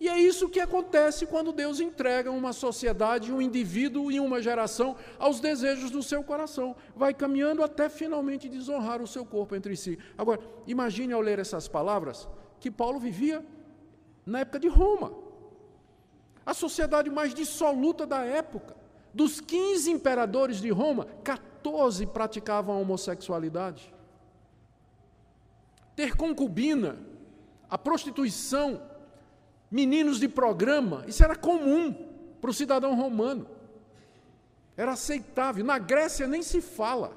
E 0.05 0.09
é 0.17 0.19
isso 0.21 0.51
que 0.51 0.61
acontece 0.61 1.25
quando 1.25 1.51
Deus 1.51 1.81
entrega 1.81 2.31
uma 2.31 2.53
sociedade, 2.53 3.33
um 3.33 3.40
indivíduo 3.40 4.12
e 4.12 4.21
uma 4.21 4.43
geração 4.43 4.97
aos 5.19 5.40
desejos 5.40 5.90
do 5.90 6.03
seu 6.03 6.23
coração. 6.23 6.77
Vai 6.95 7.14
caminhando 7.14 7.62
até 7.62 7.88
finalmente 7.88 8.47
desonrar 8.47 9.01
o 9.01 9.07
seu 9.07 9.25
corpo 9.25 9.57
entre 9.57 9.75
si. 9.75 9.99
Agora, 10.19 10.43
imagine 10.67 11.14
ao 11.14 11.23
ler 11.23 11.38
essas 11.38 11.69
palavras 11.69 12.29
que 12.61 12.71
Paulo 12.71 13.01
vivia 13.01 13.43
na 14.27 14.40
época 14.40 14.61
de 14.61 14.69
Roma. 14.69 15.11
A 16.45 16.53
sociedade 16.53 17.09
mais 17.09 17.33
dissoluta 17.33 18.07
da 18.07 18.23
época. 18.25 18.77
Dos 19.14 19.40
15 19.40 19.90
imperadores 19.90 20.61
de 20.61 20.69
Roma, 20.69 21.07
14 21.25 22.05
praticavam 22.09 22.75
a 22.75 22.79
homossexualidade. 22.79 23.90
Ter 25.97 26.14
concubina, 26.14 26.99
a 27.71 27.79
prostituição, 27.79 28.93
meninos 29.74 30.20
de 30.20 30.28
programa, 30.28 31.02
isso 31.08 31.24
era 31.24 31.34
comum 31.34 31.92
para 32.40 32.48
o 32.48 32.54
cidadão 32.54 32.94
romano. 32.94 33.48
Era 34.76 34.92
aceitável. 34.92 35.64
Na 35.64 35.78
Grécia 35.78 36.28
nem 36.28 36.44
se 36.44 36.60
fala. 36.60 37.10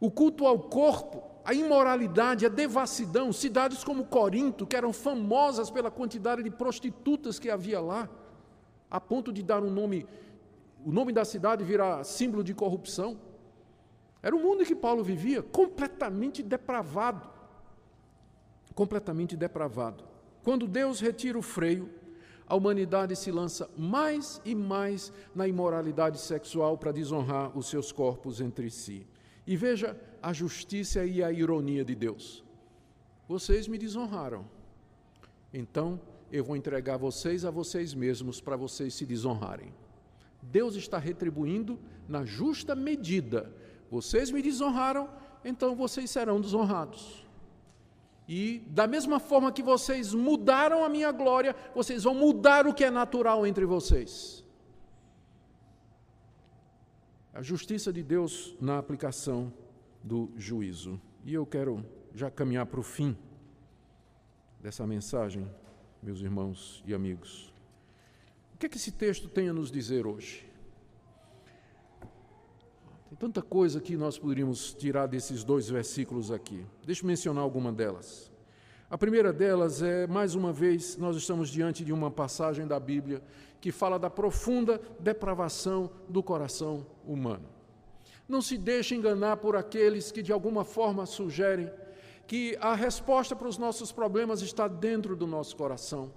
O 0.00 0.10
culto 0.10 0.46
ao 0.46 0.58
corpo, 0.58 1.22
a 1.44 1.52
imoralidade, 1.52 2.46
a 2.46 2.48
devassidão, 2.48 3.30
cidades 3.30 3.84
como 3.84 4.06
Corinto, 4.06 4.66
que 4.66 4.74
eram 4.74 4.90
famosas 4.90 5.68
pela 5.68 5.90
quantidade 5.90 6.42
de 6.42 6.50
prostitutas 6.50 7.38
que 7.38 7.50
havia 7.50 7.78
lá, 7.78 8.08
a 8.90 8.98
ponto 8.98 9.30
de 9.30 9.42
dar 9.42 9.62
um 9.62 9.70
nome, 9.70 10.06
o 10.82 10.90
nome 10.90 11.12
da 11.12 11.26
cidade 11.26 11.62
virar 11.62 12.04
símbolo 12.04 12.42
de 12.42 12.54
corrupção. 12.54 13.18
Era 14.22 14.34
o 14.34 14.40
mundo 14.40 14.62
em 14.62 14.66
que 14.66 14.74
Paulo 14.74 15.04
vivia, 15.04 15.42
completamente 15.42 16.42
depravado. 16.42 17.28
Completamente 18.74 19.36
depravado. 19.36 20.15
Quando 20.46 20.68
Deus 20.68 21.00
retira 21.00 21.36
o 21.36 21.42
freio, 21.42 21.90
a 22.46 22.54
humanidade 22.54 23.16
se 23.16 23.32
lança 23.32 23.68
mais 23.76 24.40
e 24.44 24.54
mais 24.54 25.12
na 25.34 25.48
imoralidade 25.48 26.20
sexual 26.20 26.78
para 26.78 26.92
desonrar 26.92 27.58
os 27.58 27.66
seus 27.66 27.90
corpos 27.90 28.40
entre 28.40 28.70
si. 28.70 29.04
E 29.44 29.56
veja 29.56 30.00
a 30.22 30.32
justiça 30.32 31.04
e 31.04 31.20
a 31.20 31.32
ironia 31.32 31.84
de 31.84 31.96
Deus. 31.96 32.44
Vocês 33.26 33.66
me 33.66 33.76
desonraram. 33.76 34.46
Então 35.52 36.00
eu 36.30 36.44
vou 36.44 36.56
entregar 36.56 36.96
vocês 36.96 37.44
a 37.44 37.50
vocês 37.50 37.92
mesmos 37.92 38.40
para 38.40 38.56
vocês 38.56 38.94
se 38.94 39.04
desonrarem. 39.04 39.74
Deus 40.40 40.76
está 40.76 40.96
retribuindo 40.96 41.76
na 42.08 42.24
justa 42.24 42.76
medida. 42.76 43.52
Vocês 43.90 44.30
me 44.30 44.40
desonraram, 44.40 45.10
então 45.44 45.74
vocês 45.74 46.08
serão 46.08 46.40
desonrados. 46.40 47.25
E 48.28 48.58
da 48.66 48.86
mesma 48.86 49.20
forma 49.20 49.52
que 49.52 49.62
vocês 49.62 50.12
mudaram 50.12 50.84
a 50.84 50.88
minha 50.88 51.12
glória, 51.12 51.54
vocês 51.74 52.02
vão 52.02 52.14
mudar 52.14 52.66
o 52.66 52.74
que 52.74 52.84
é 52.84 52.90
natural 52.90 53.46
entre 53.46 53.64
vocês. 53.64 54.44
A 57.32 57.42
justiça 57.42 57.92
de 57.92 58.02
Deus 58.02 58.56
na 58.60 58.78
aplicação 58.78 59.52
do 60.02 60.30
juízo. 60.36 61.00
E 61.24 61.34
eu 61.34 61.44
quero 61.44 61.84
já 62.14 62.30
caminhar 62.30 62.66
para 62.66 62.80
o 62.80 62.82
fim 62.82 63.16
dessa 64.60 64.86
mensagem, 64.86 65.48
meus 66.02 66.20
irmãos 66.20 66.82
e 66.86 66.94
amigos. 66.94 67.52
O 68.54 68.58
que 68.58 68.66
é 68.66 68.68
que 68.68 68.76
esse 68.78 68.90
texto 68.90 69.28
tem 69.28 69.48
a 69.48 69.52
nos 69.52 69.70
dizer 69.70 70.06
hoje? 70.06 70.45
Tem 73.16 73.28
tanta 73.28 73.40
coisa 73.40 73.80
que 73.80 73.96
nós 73.96 74.18
poderíamos 74.18 74.74
tirar 74.74 75.06
desses 75.06 75.42
dois 75.42 75.70
versículos 75.70 76.30
aqui. 76.30 76.66
Deixa 76.84 77.02
eu 77.02 77.06
mencionar 77.06 77.42
alguma 77.42 77.72
delas. 77.72 78.30
A 78.90 78.98
primeira 78.98 79.32
delas 79.32 79.80
é, 79.80 80.06
mais 80.06 80.34
uma 80.34 80.52
vez, 80.52 80.98
nós 80.98 81.16
estamos 81.16 81.48
diante 81.48 81.82
de 81.82 81.94
uma 81.94 82.10
passagem 82.10 82.66
da 82.66 82.78
Bíblia 82.78 83.22
que 83.58 83.72
fala 83.72 83.98
da 83.98 84.10
profunda 84.10 84.78
depravação 85.00 85.90
do 86.10 86.22
coração 86.22 86.86
humano. 87.06 87.48
Não 88.28 88.42
se 88.42 88.58
deixe 88.58 88.94
enganar 88.94 89.38
por 89.38 89.56
aqueles 89.56 90.12
que 90.12 90.22
de 90.22 90.30
alguma 90.30 90.62
forma 90.62 91.06
sugerem 91.06 91.70
que 92.26 92.54
a 92.60 92.74
resposta 92.74 93.34
para 93.34 93.48
os 93.48 93.56
nossos 93.56 93.90
problemas 93.92 94.42
está 94.42 94.68
dentro 94.68 95.16
do 95.16 95.26
nosso 95.26 95.56
coração 95.56 96.12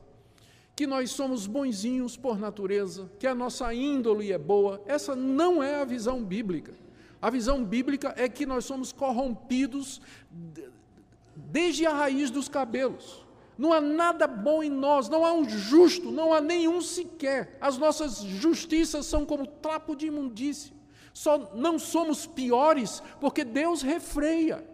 que 0.76 0.88
nós 0.88 1.12
somos 1.12 1.46
bonzinhos 1.46 2.16
por 2.16 2.40
natureza, 2.40 3.12
que 3.20 3.28
a 3.28 3.36
nossa 3.36 3.74
índole 3.74 4.32
é 4.32 4.38
boa. 4.38 4.82
Essa 4.86 5.14
não 5.14 5.62
é 5.62 5.76
a 5.76 5.84
visão 5.84 6.24
bíblica. 6.24 6.72
A 7.22 7.30
visão 7.30 7.64
bíblica 7.64 8.14
é 8.18 8.30
que 8.30 8.46
nós 8.46 8.66
somos 8.66 8.92
corrompidos 8.92 10.02
desde 11.36 11.86
a 11.86 11.94
raiz 11.94 12.32
dos 12.32 12.48
cabelos. 12.48 13.26
Não 13.58 13.74
há 13.74 13.82
nada 13.82 14.26
bom 14.26 14.64
em 14.64 14.70
nós, 14.70 15.10
não 15.10 15.26
há 15.26 15.34
um 15.34 15.48
justo, 15.48 16.12
não 16.12 16.34
há 16.34 16.40
nenhum 16.40 16.82
sequer. 16.82 17.58
As 17.60 17.78
nossas 17.78 18.20
justiças 18.20 19.06
são 19.06 19.26
como 19.26 19.46
trapo 19.46 19.98
de 19.98 20.08
imundícia. 20.08 20.74
Só 21.14 21.52
não 21.54 21.78
somos 21.78 22.26
piores 22.26 23.04
porque 23.20 23.44
Deus 23.44 23.82
refreia. 23.82 24.66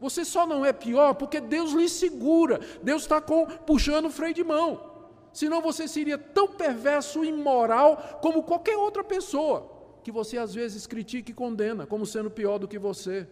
Você 0.00 0.24
só 0.24 0.44
não 0.44 0.66
é 0.66 0.72
pior 0.72 1.14
porque 1.14 1.40
Deus 1.40 1.70
lhe 1.70 1.88
segura. 1.88 2.58
Deus 2.82 3.02
está 3.02 3.20
puxando 3.20 4.06
o 4.06 4.10
freio 4.10 4.34
de 4.34 4.42
mão. 4.42 4.90
Senão 5.32 5.62
você 5.62 5.86
seria 5.86 6.18
tão 6.18 6.48
perverso 6.48 7.24
e 7.24 7.28
imoral 7.28 8.18
como 8.20 8.42
qualquer 8.42 8.76
outra 8.76 9.04
pessoa 9.04 9.71
que 10.02 10.12
você 10.12 10.38
às 10.38 10.54
vezes 10.54 10.86
critica 10.86 11.30
e 11.30 11.34
condena 11.34 11.86
como 11.86 12.04
sendo 12.04 12.30
pior 12.30 12.58
do 12.58 12.68
que 12.68 12.78
você. 12.78 13.26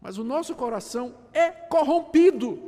Mas 0.00 0.18
o 0.18 0.24
nosso 0.24 0.54
coração 0.54 1.14
é 1.32 1.50
corrompido, 1.50 2.58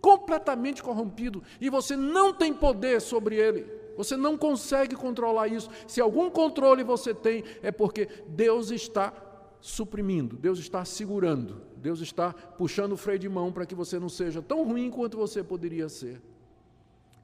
completamente 0.00 0.82
corrompido, 0.82 1.42
e 1.60 1.70
você 1.70 1.96
não 1.96 2.32
tem 2.32 2.52
poder 2.52 3.00
sobre 3.00 3.36
ele. 3.36 3.64
Você 3.96 4.16
não 4.16 4.38
consegue 4.38 4.96
controlar 4.96 5.48
isso. 5.48 5.70
Se 5.86 6.00
algum 6.00 6.30
controle 6.30 6.82
você 6.82 7.14
tem, 7.14 7.44
é 7.62 7.70
porque 7.70 8.08
Deus 8.26 8.70
está 8.70 9.12
suprimindo, 9.60 10.36
Deus 10.36 10.58
está 10.58 10.84
segurando, 10.84 11.62
Deus 11.76 12.00
está 12.00 12.32
puxando 12.32 12.92
o 12.92 12.96
freio 12.96 13.18
de 13.18 13.28
mão 13.28 13.52
para 13.52 13.64
que 13.64 13.74
você 13.74 13.98
não 13.98 14.08
seja 14.08 14.42
tão 14.42 14.64
ruim 14.64 14.90
quanto 14.90 15.16
você 15.16 15.42
poderia 15.42 15.88
ser. 15.88 16.20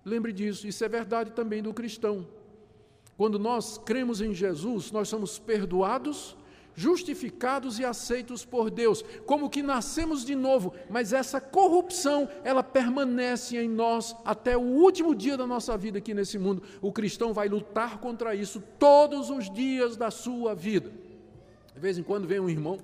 Lembre 0.05 0.33
disso, 0.33 0.67
isso 0.67 0.85
é 0.85 0.89
verdade 0.89 1.33
também 1.33 1.63
do 1.63 1.75
cristão. 1.75 2.27
Quando 3.19 3.37
nós 3.37 3.79
cremos 3.79 4.21
em 4.21 4.33
Jesus, 4.33 4.93
nós 4.93 5.09
somos 5.09 5.41
perdoados, 5.41 6.37
justificados 6.73 7.81
e 7.81 7.85
aceitos 7.85 8.45
por 8.45 8.71
Deus, 8.71 9.05
como 9.27 9.51
que 9.51 9.61
nascemos 9.61 10.25
de 10.25 10.37
novo, 10.37 10.73
mas 10.89 11.13
essa 11.13 11.41
corrupção, 11.41 12.29
ela 12.45 12.63
permanece 12.63 13.59
em 13.59 13.69
nós 13.69 14.15
até 14.25 14.57
o 14.57 14.61
último 14.61 15.17
dia 15.17 15.37
da 15.37 15.49
nossa 15.49 15.77
vida 15.77 15.99
aqui 15.99 16.15
nesse 16.15 16.39
mundo. 16.39 16.63
O 16.81 16.93
cristão 16.93 17.35
vai 17.35 17.49
lutar 17.49 17.99
contra 17.99 18.37
isso 18.37 18.63
todos 18.79 19.31
os 19.31 19.51
dias 19.53 19.97
da 19.97 20.13
sua 20.13 20.55
vida. 20.55 20.93
De 21.75 21.81
vez 21.81 21.99
em 21.99 22.05
quando 22.05 22.29
vem 22.29 22.39
um 22.39 22.49
irmão 22.49 22.79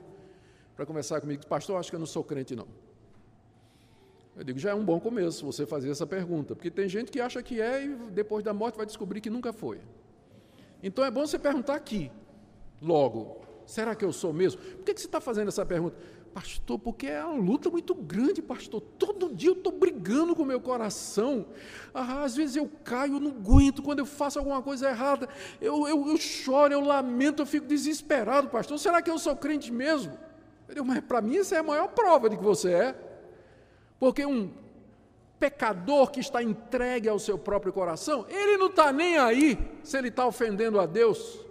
para 0.74 0.84
conversar 0.84 1.20
comigo, 1.20 1.46
pastor, 1.46 1.78
acho 1.78 1.90
que 1.90 1.94
eu 1.94 2.00
não 2.00 2.06
sou 2.06 2.24
crente 2.24 2.56
não. 2.56 2.66
Eu 4.36 4.42
digo, 4.42 4.58
já 4.58 4.70
é 4.70 4.74
um 4.74 4.84
bom 4.84 4.98
começo 4.98 5.46
você 5.46 5.64
fazer 5.64 5.90
essa 5.90 6.08
pergunta, 6.08 6.56
porque 6.56 6.72
tem 6.72 6.88
gente 6.88 7.12
que 7.12 7.20
acha 7.20 7.40
que 7.40 7.60
é 7.60 7.84
e 7.84 7.94
depois 8.10 8.42
da 8.42 8.52
morte 8.52 8.76
vai 8.76 8.84
descobrir 8.84 9.20
que 9.20 9.30
nunca 9.30 9.52
foi. 9.52 9.80
Então 10.86 11.02
é 11.02 11.10
bom 11.10 11.26
você 11.26 11.38
perguntar 11.38 11.76
aqui, 11.76 12.12
logo, 12.80 13.40
será 13.64 13.94
que 13.94 14.04
eu 14.04 14.12
sou 14.12 14.34
mesmo? 14.34 14.60
Por 14.60 14.84
que, 14.84 14.92
que 14.92 15.00
você 15.00 15.06
está 15.06 15.18
fazendo 15.18 15.48
essa 15.48 15.64
pergunta? 15.64 15.96
Pastor, 16.34 16.78
porque 16.78 17.06
é 17.06 17.24
uma 17.24 17.42
luta 17.42 17.70
muito 17.70 17.94
grande, 17.94 18.42
pastor. 18.42 18.82
Todo 18.98 19.34
dia 19.34 19.48
eu 19.48 19.54
estou 19.54 19.72
brigando 19.72 20.36
com 20.36 20.42
o 20.42 20.44
meu 20.44 20.60
coração. 20.60 21.46
Ah, 21.94 22.22
às 22.22 22.36
vezes 22.36 22.56
eu 22.56 22.70
caio, 22.84 23.14
eu 23.14 23.20
não 23.20 23.30
aguento. 23.30 23.82
Quando 23.82 24.00
eu 24.00 24.04
faço 24.04 24.38
alguma 24.38 24.60
coisa 24.60 24.90
errada, 24.90 25.26
eu, 25.58 25.88
eu, 25.88 26.06
eu 26.06 26.16
choro, 26.18 26.74
eu 26.74 26.80
lamento, 26.80 27.40
eu 27.40 27.46
fico 27.46 27.66
desesperado, 27.66 28.50
pastor. 28.50 28.78
Será 28.78 29.00
que 29.00 29.08
eu 29.08 29.18
sou 29.18 29.34
crente 29.34 29.72
mesmo? 29.72 30.12
Mas 30.84 31.00
para 31.00 31.22
mim 31.22 31.38
essa 31.38 31.54
é 31.54 31.60
a 31.60 31.62
maior 31.62 31.88
prova 31.88 32.28
de 32.28 32.36
que 32.36 32.44
você 32.44 32.72
é. 32.72 32.94
Porque 33.98 34.26
um 34.26 34.52
pecador 35.38 36.10
que 36.10 36.20
está 36.20 36.42
entregue 36.42 37.08
ao 37.08 37.18
seu 37.18 37.38
próprio 37.38 37.72
coração, 37.72 38.26
ele 38.28 38.56
não 38.56 38.66
está 38.66 38.92
nem 38.92 39.18
aí 39.18 39.58
se 39.82 39.96
ele 39.98 40.08
está 40.08 40.26
ofendendo 40.26 40.80
a 40.80 40.86
Deus. 40.86 41.44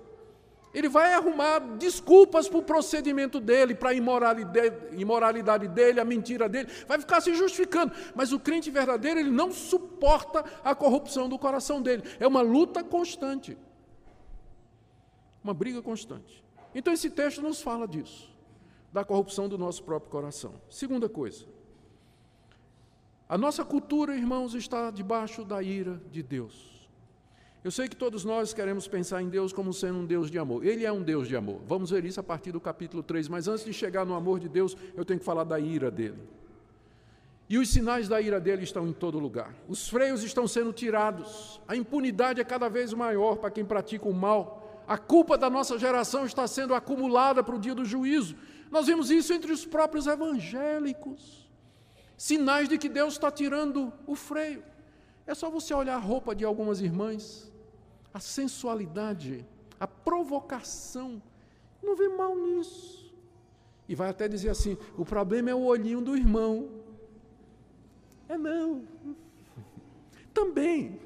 Ele 0.73 0.89
vai 0.89 1.13
arrumar 1.13 1.59
desculpas 1.77 2.49
para 2.49 2.57
o 2.57 2.63
procedimento 2.63 3.39
dele, 3.39 3.75
para 3.75 3.91
a 3.91 3.93
imoralidade 3.93 5.67
dele, 5.67 5.99
a 5.99 6.05
mentira 6.05 6.49
dele, 6.49 6.67
vai 6.87 6.99
ficar 6.99 7.21
se 7.21 7.35
justificando. 7.35 7.93
Mas 8.15 8.33
o 8.33 8.39
crente 8.39 8.71
verdadeiro, 8.71 9.19
ele 9.19 9.29
não 9.29 9.51
suporta 9.51 10.43
a 10.63 10.73
corrupção 10.73 11.29
do 11.29 11.37
coração 11.37 11.79
dele. 11.79 12.01
É 12.19 12.25
uma 12.25 12.41
luta 12.41 12.83
constante. 12.83 13.55
Uma 15.43 15.53
briga 15.53 15.79
constante. 15.79 16.43
Então 16.73 16.91
esse 16.91 17.11
texto 17.11 17.39
nos 17.39 17.61
fala 17.61 17.87
disso, 17.87 18.33
da 18.91 19.05
corrupção 19.05 19.47
do 19.47 19.59
nosso 19.59 19.83
próprio 19.83 20.09
coração. 20.09 20.55
Segunda 20.71 21.07
coisa, 21.07 21.45
a 23.27 23.37
nossa 23.37 23.63
cultura, 23.63 24.15
irmãos, 24.15 24.53
está 24.53 24.91
debaixo 24.91 25.43
da 25.45 25.61
ira 25.63 26.01
de 26.11 26.21
Deus. 26.21 26.73
Eu 27.63 27.71
sei 27.71 27.87
que 27.87 27.95
todos 27.95 28.25
nós 28.25 28.53
queremos 28.53 28.89
pensar 28.89 29.21
em 29.21 29.29
Deus 29.29 29.53
como 29.53 29.71
sendo 29.71 29.99
um 29.99 30.05
Deus 30.05 30.29
de 30.29 30.37
amor. 30.37 30.65
Ele 30.65 30.85
é 30.85 30.91
um 30.91 31.01
Deus 31.01 31.29
de 31.29 31.35
amor. 31.35 31.61
Vamos 31.65 31.91
ver 31.91 32.03
isso 32.03 32.19
a 32.19 32.23
partir 32.23 32.51
do 32.51 32.59
capítulo 32.59 33.01
3. 33.01 33.29
Mas 33.29 33.47
antes 33.47 33.63
de 33.63 33.71
chegar 33.71 34.05
no 34.05 34.13
amor 34.13 34.37
de 34.41 34.49
Deus, 34.49 34.75
eu 34.95 35.05
tenho 35.05 35.17
que 35.17 35.25
falar 35.25 35.45
da 35.45 35.57
ira 35.57 35.89
dele. 35.89 36.19
E 37.49 37.57
os 37.57 37.69
sinais 37.69 38.09
da 38.09 38.19
ira 38.19 38.37
dele 38.37 38.63
estão 38.63 38.85
em 38.85 38.91
todo 38.91 39.17
lugar. 39.17 39.55
Os 39.69 39.87
freios 39.87 40.23
estão 40.23 40.45
sendo 40.45 40.73
tirados. 40.73 41.61
A 41.65 41.73
impunidade 41.73 42.41
é 42.41 42.43
cada 42.43 42.67
vez 42.67 42.93
maior 42.93 43.37
para 43.37 43.49
quem 43.49 43.63
pratica 43.63 44.09
o 44.09 44.13
mal. 44.13 44.83
A 44.85 44.97
culpa 44.97 45.37
da 45.37 45.49
nossa 45.49 45.79
geração 45.79 46.25
está 46.25 46.45
sendo 46.45 46.75
acumulada 46.75 47.41
para 47.41 47.55
o 47.55 47.59
dia 47.59 47.73
do 47.73 47.85
juízo. 47.85 48.35
Nós 48.69 48.87
vemos 48.87 49.09
isso 49.09 49.31
entre 49.31 49.53
os 49.53 49.65
próprios 49.65 50.05
evangélicos 50.05 51.42
sinais 52.17 52.69
de 52.69 52.77
que 52.77 52.89
Deus 52.89 53.13
está 53.13 53.31
tirando 53.31 53.91
o 54.05 54.15
freio. 54.15 54.63
É 55.25 55.33
só 55.33 55.49
você 55.49 55.73
olhar 55.73 55.95
a 55.95 55.99
roupa 55.99 56.35
de 56.35 56.43
algumas 56.43 56.81
irmãs, 56.81 57.51
a 58.13 58.19
sensualidade, 58.19 59.45
a 59.79 59.87
provocação. 59.87 61.21
Não 61.81 61.95
vê 61.95 62.07
mal 62.09 62.35
nisso. 62.35 63.13
E 63.87 63.95
vai 63.95 64.09
até 64.09 64.27
dizer 64.27 64.49
assim: 64.49 64.77
o 64.97 65.05
problema 65.05 65.49
é 65.49 65.55
o 65.55 65.63
olhinho 65.63 66.01
do 66.01 66.15
irmão. 66.15 66.69
É 68.27 68.37
não. 68.37 68.83
Também. 70.33 70.99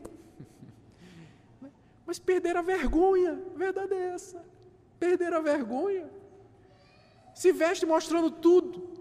Mas 2.06 2.20
perder 2.20 2.56
a 2.56 2.62
vergonha, 2.62 3.42
verdade 3.56 3.94
é 3.94 4.10
essa. 4.10 4.44
Perder 5.00 5.34
a 5.34 5.42
vergonha. 5.42 6.10
Se 7.36 7.52
veste 7.52 7.86
mostrando 7.86 8.32
tudo. 8.32 8.97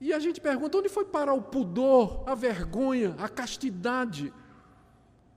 E 0.00 0.12
a 0.12 0.18
gente 0.18 0.40
pergunta: 0.40 0.78
onde 0.78 0.88
foi 0.88 1.04
parar 1.04 1.34
o 1.34 1.42
pudor, 1.42 2.22
a 2.26 2.34
vergonha, 2.34 3.14
a 3.18 3.28
castidade? 3.28 4.32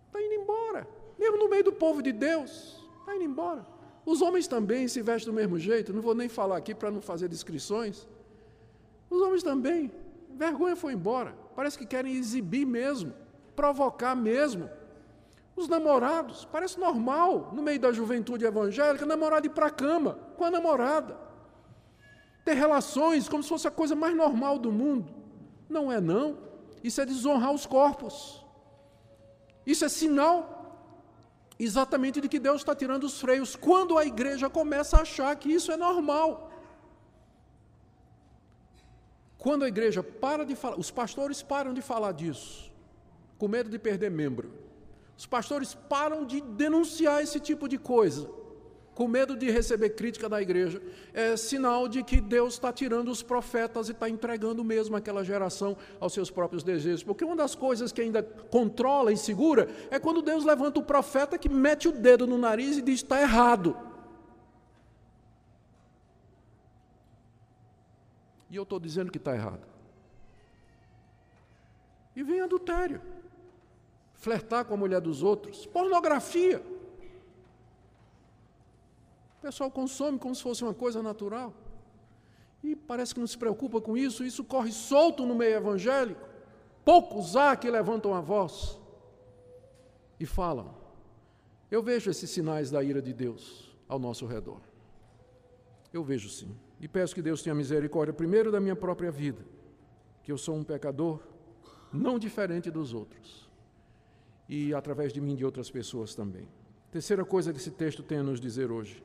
Está 0.07 0.21
indo 0.21 0.33
embora. 0.33 0.87
Mesmo 1.17 1.37
no 1.37 1.49
meio 1.49 1.63
do 1.63 1.71
povo 1.73 2.01
de 2.01 2.11
Deus, 2.11 2.85
está 2.99 3.15
indo 3.15 3.23
embora. 3.23 3.65
Os 4.05 4.21
homens 4.21 4.47
também 4.47 4.87
se 4.87 5.01
vestem 5.01 5.31
do 5.31 5.35
mesmo 5.35 5.59
jeito, 5.59 5.93
não 5.93 6.01
vou 6.01 6.15
nem 6.15 6.27
falar 6.27 6.57
aqui 6.57 6.73
para 6.73 6.89
não 6.89 7.01
fazer 7.01 7.27
descrições. 7.27 8.07
Os 9.09 9.21
homens 9.21 9.43
também. 9.43 9.91
Vergonha 10.31 10.75
foi 10.75 10.93
embora. 10.93 11.35
Parece 11.55 11.77
que 11.77 11.85
querem 11.85 12.15
exibir 12.15 12.65
mesmo, 12.65 13.13
provocar 13.55 14.15
mesmo. 14.15 14.69
Os 15.55 15.67
namorados, 15.67 16.45
parece 16.45 16.79
normal, 16.79 17.51
no 17.53 17.61
meio 17.61 17.79
da 17.79 17.91
juventude 17.91 18.45
evangélica, 18.45 19.05
namorar 19.05 19.41
de 19.41 19.47
ir 19.47 19.51
para 19.51 19.65
a 19.65 19.69
cama 19.69 20.17
com 20.37 20.45
a 20.45 20.51
namorada 20.51 21.28
ter 22.49 22.55
relações 22.65 23.29
como 23.29 23.43
se 23.43 23.49
fosse 23.53 23.67
a 23.67 23.77
coisa 23.79 23.95
mais 24.03 24.15
normal 24.23 24.57
do 24.65 24.71
mundo. 24.71 25.07
Não 25.75 25.91
é, 25.91 25.99
não. 26.01 26.27
Isso 26.83 26.99
é 27.01 27.05
desonrar 27.05 27.51
os 27.53 27.65
corpos. 27.75 28.15
Isso 29.71 29.85
é 29.85 29.89
sinal 29.89 30.37
exatamente 31.67 32.21
de 32.21 32.29
que 32.29 32.39
Deus 32.39 32.61
está 32.61 32.73
tirando 32.73 33.03
os 33.03 33.19
freios 33.23 33.55
quando 33.67 33.97
a 33.97 34.05
igreja 34.05 34.49
começa 34.49 34.97
a 34.97 35.01
achar 35.01 35.35
que 35.35 35.49
isso 35.57 35.71
é 35.71 35.77
normal. 35.77 36.29
Quando 39.37 39.63
a 39.65 39.67
igreja 39.67 40.01
para 40.01 40.43
de 40.45 40.55
falar, 40.55 40.77
os 40.83 40.89
pastores 40.89 41.41
param 41.53 41.73
de 41.73 41.81
falar 41.81 42.13
disso, 42.13 42.71
com 43.37 43.47
medo 43.47 43.69
de 43.69 43.77
perder 43.77 44.09
membro. 44.09 44.51
Os 45.17 45.25
pastores 45.25 45.73
param 45.73 46.25
de 46.25 46.41
denunciar 46.41 47.21
esse 47.21 47.39
tipo 47.39 47.67
de 47.67 47.77
coisa 47.77 48.38
com 48.99 49.07
medo 49.07 49.33
de 49.33 49.49
receber 49.49 49.91
crítica 49.91 50.27
da 50.27 50.41
igreja, 50.41 50.81
é 51.13 51.37
sinal 51.37 51.87
de 51.87 52.03
que 52.03 52.19
Deus 52.19 52.55
está 52.55 52.73
tirando 52.73 53.07
os 53.07 53.23
profetas 53.23 53.87
e 53.87 53.93
está 53.93 54.09
entregando 54.09 54.61
mesmo 54.61 54.93
aquela 54.93 55.23
geração 55.23 55.77
aos 56.01 56.11
seus 56.11 56.29
próprios 56.29 56.63
desejos. 56.63 57.01
Porque 57.01 57.23
uma 57.23 57.37
das 57.37 57.55
coisas 57.55 57.93
que 57.93 58.01
ainda 58.01 58.21
controla 58.21 59.13
e 59.13 59.15
segura 59.15 59.69
é 59.89 59.97
quando 59.99 60.21
Deus 60.21 60.43
levanta 60.43 60.81
o 60.81 60.83
profeta 60.83 61.37
que 61.37 61.47
mete 61.47 61.87
o 61.87 61.93
dedo 61.93 62.27
no 62.27 62.37
nariz 62.37 62.75
e 62.75 62.81
diz: 62.81 62.95
está 62.95 63.21
errado. 63.21 63.77
E 68.49 68.57
eu 68.57 68.63
estou 68.63 68.81
dizendo 68.81 69.13
que 69.13 69.17
está 69.17 69.33
errado. 69.33 69.65
E 72.17 72.21
vem 72.21 72.41
adultério, 72.41 73.01
flertar 74.15 74.65
com 74.65 74.73
a 74.73 74.77
mulher 74.77 74.99
dos 74.99 75.23
outros, 75.23 75.65
pornografia. 75.65 76.61
O 79.39 79.41
pessoal 79.41 79.71
consome 79.71 80.19
como 80.19 80.35
se 80.35 80.43
fosse 80.43 80.63
uma 80.63 80.73
coisa 80.73 81.01
natural. 81.01 81.53
E 82.61 82.75
parece 82.75 83.13
que 83.13 83.21
não 83.21 83.27
se 83.27 83.37
preocupa 83.37 83.79
com 83.79 83.97
isso, 83.97 84.25
isso 84.25 84.43
corre 84.43 84.71
solto 84.71 85.25
no 85.25 85.33
meio 85.33 85.55
evangélico. 85.55 86.27
Poucos 86.83 87.37
há 87.37 87.55
que 87.55 87.71
levantam 87.71 88.13
a 88.13 88.19
voz 88.19 88.77
e 90.19 90.25
falam. 90.25 90.75
Eu 91.71 91.81
vejo 91.81 92.11
esses 92.11 92.29
sinais 92.29 92.69
da 92.69 92.83
ira 92.83 93.01
de 93.01 93.13
Deus 93.13 93.73
ao 93.87 93.97
nosso 93.97 94.25
redor. 94.25 94.59
Eu 95.93 96.03
vejo 96.03 96.29
sim. 96.29 96.53
E 96.81 96.87
peço 96.87 97.15
que 97.15 97.21
Deus 97.21 97.41
tenha 97.41 97.55
misericórdia, 97.55 98.13
primeiro, 98.13 98.51
da 98.51 98.59
minha 98.59 98.75
própria 98.75 99.09
vida, 99.09 99.45
que 100.21 100.31
eu 100.31 100.37
sou 100.37 100.55
um 100.55 100.63
pecador 100.65 101.21
não 101.93 102.19
diferente 102.19 102.69
dos 102.69 102.93
outros, 102.93 103.49
e 104.47 104.73
através 104.73 105.11
de 105.13 105.21
mim 105.21 105.35
de 105.35 105.45
outras 105.45 105.71
pessoas 105.71 106.13
também. 106.13 106.47
Terceira 106.91 107.23
coisa 107.23 107.53
que 107.53 107.59
esse 107.59 107.71
texto 107.71 108.03
tem 108.03 108.19
a 108.19 108.23
nos 108.23 108.39
dizer 108.39 108.71
hoje: 108.71 109.03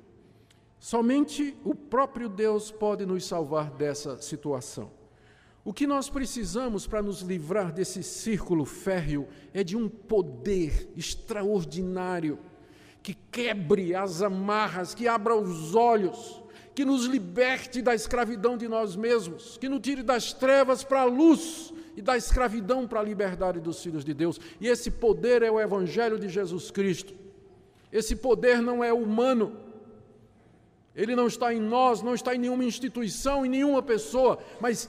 Somente 0.85 1.57
o 1.64 1.74
próprio 1.74 2.28
Deus 2.28 2.70
pode 2.70 3.07
nos 3.07 3.24
salvar 3.24 3.70
dessa 3.70 4.20
situação. 4.20 4.91
O 5.64 5.72
que 5.72 5.87
nós 5.87 6.11
precisamos 6.11 6.87
para 6.87 7.01
nos 7.01 7.22
livrar 7.22 7.72
desse 7.72 8.03
círculo 8.03 8.66
férreo 8.66 9.26
é 9.55 9.64
de 9.64 9.78
um 9.78 9.89
poder 9.89 10.91
extraordinário 10.95 12.39
que 13.03 13.14
quebre 13.14 13.95
as 13.95 14.20
amarras, 14.20 14.95
que 14.95 15.09
abra 15.09 15.35
os 15.35 15.74
olhos, 15.74 16.43
que 16.74 16.85
nos 16.85 17.07
liberte 17.07 17.80
da 17.80 17.95
escravidão 17.95 18.55
de 18.55 18.68
nós 18.68 18.95
mesmos, 18.95 19.57
que 19.57 19.70
nos 19.70 19.80
tire 19.80 20.03
das 20.03 20.35
trevas 20.35 20.85
para 20.85 21.01
a 21.01 21.07
luz 21.07 21.72
e 21.97 22.03
da 22.03 22.14
escravidão 22.14 22.87
para 22.87 23.01
a 23.01 23.05
liberdade 23.05 23.59
dos 23.59 23.82
filhos 23.82 24.05
de 24.05 24.12
Deus. 24.12 24.39
E 24.61 24.68
esse 24.68 24.91
poder 24.91 25.43
é 25.43 25.51
o 25.51 25.59
Evangelho 25.59 26.18
de 26.18 26.28
Jesus 26.28 26.70
Cristo. 26.70 27.14
Esse 27.91 28.14
poder 28.14 28.61
não 28.61 28.85
é 28.85 28.93
humano. 28.93 29.64
Ele 30.95 31.16
não 31.16 31.26
está 31.26 31.53
em 31.53 31.61
nós, 31.61 32.03
não 32.03 32.14
está 32.14 32.34
em 32.34 32.38
nenhuma 32.38 32.64
instituição, 32.64 33.45
em 33.45 33.49
nenhuma 33.49 33.82
pessoa, 33.82 34.38
mas 34.61 34.88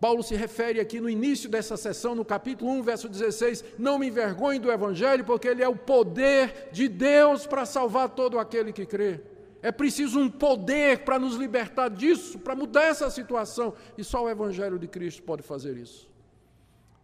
Paulo 0.00 0.22
se 0.22 0.34
refere 0.34 0.78
aqui 0.78 1.00
no 1.00 1.08
início 1.08 1.48
dessa 1.48 1.76
sessão, 1.76 2.14
no 2.14 2.24
capítulo 2.24 2.70
1, 2.72 2.82
verso 2.82 3.08
16: 3.08 3.64
Não 3.78 3.98
me 3.98 4.08
envergonhe 4.08 4.58
do 4.58 4.70
Evangelho, 4.70 5.24
porque 5.24 5.48
ele 5.48 5.62
é 5.62 5.68
o 5.68 5.76
poder 5.76 6.68
de 6.70 6.86
Deus 6.86 7.46
para 7.46 7.64
salvar 7.64 8.10
todo 8.10 8.38
aquele 8.38 8.72
que 8.72 8.84
crê. 8.84 9.20
É 9.62 9.72
preciso 9.72 10.20
um 10.20 10.28
poder 10.28 10.98
para 10.98 11.18
nos 11.18 11.36
libertar 11.36 11.88
disso, 11.88 12.38
para 12.38 12.54
mudar 12.54 12.84
essa 12.84 13.10
situação, 13.10 13.74
e 13.96 14.04
só 14.04 14.24
o 14.24 14.28
Evangelho 14.28 14.78
de 14.78 14.86
Cristo 14.86 15.22
pode 15.22 15.42
fazer 15.42 15.76
isso. 15.76 16.08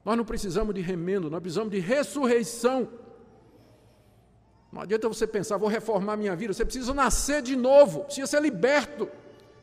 Nós 0.04 0.16
não 0.16 0.24
precisamos 0.24 0.74
de 0.74 0.80
remendo, 0.80 1.30
nós 1.30 1.40
precisamos 1.40 1.70
de 1.70 1.78
ressurreição. 1.78 2.88
Não 4.72 4.80
adianta 4.80 5.06
você 5.06 5.26
pensar, 5.26 5.58
vou 5.58 5.68
reformar 5.68 6.16
minha 6.16 6.34
vida, 6.34 6.54
você 6.54 6.64
precisa 6.64 6.94
nascer 6.94 7.42
de 7.42 7.54
novo, 7.54 8.04
precisa 8.04 8.26
ser 8.26 8.40
liberto, 8.40 9.06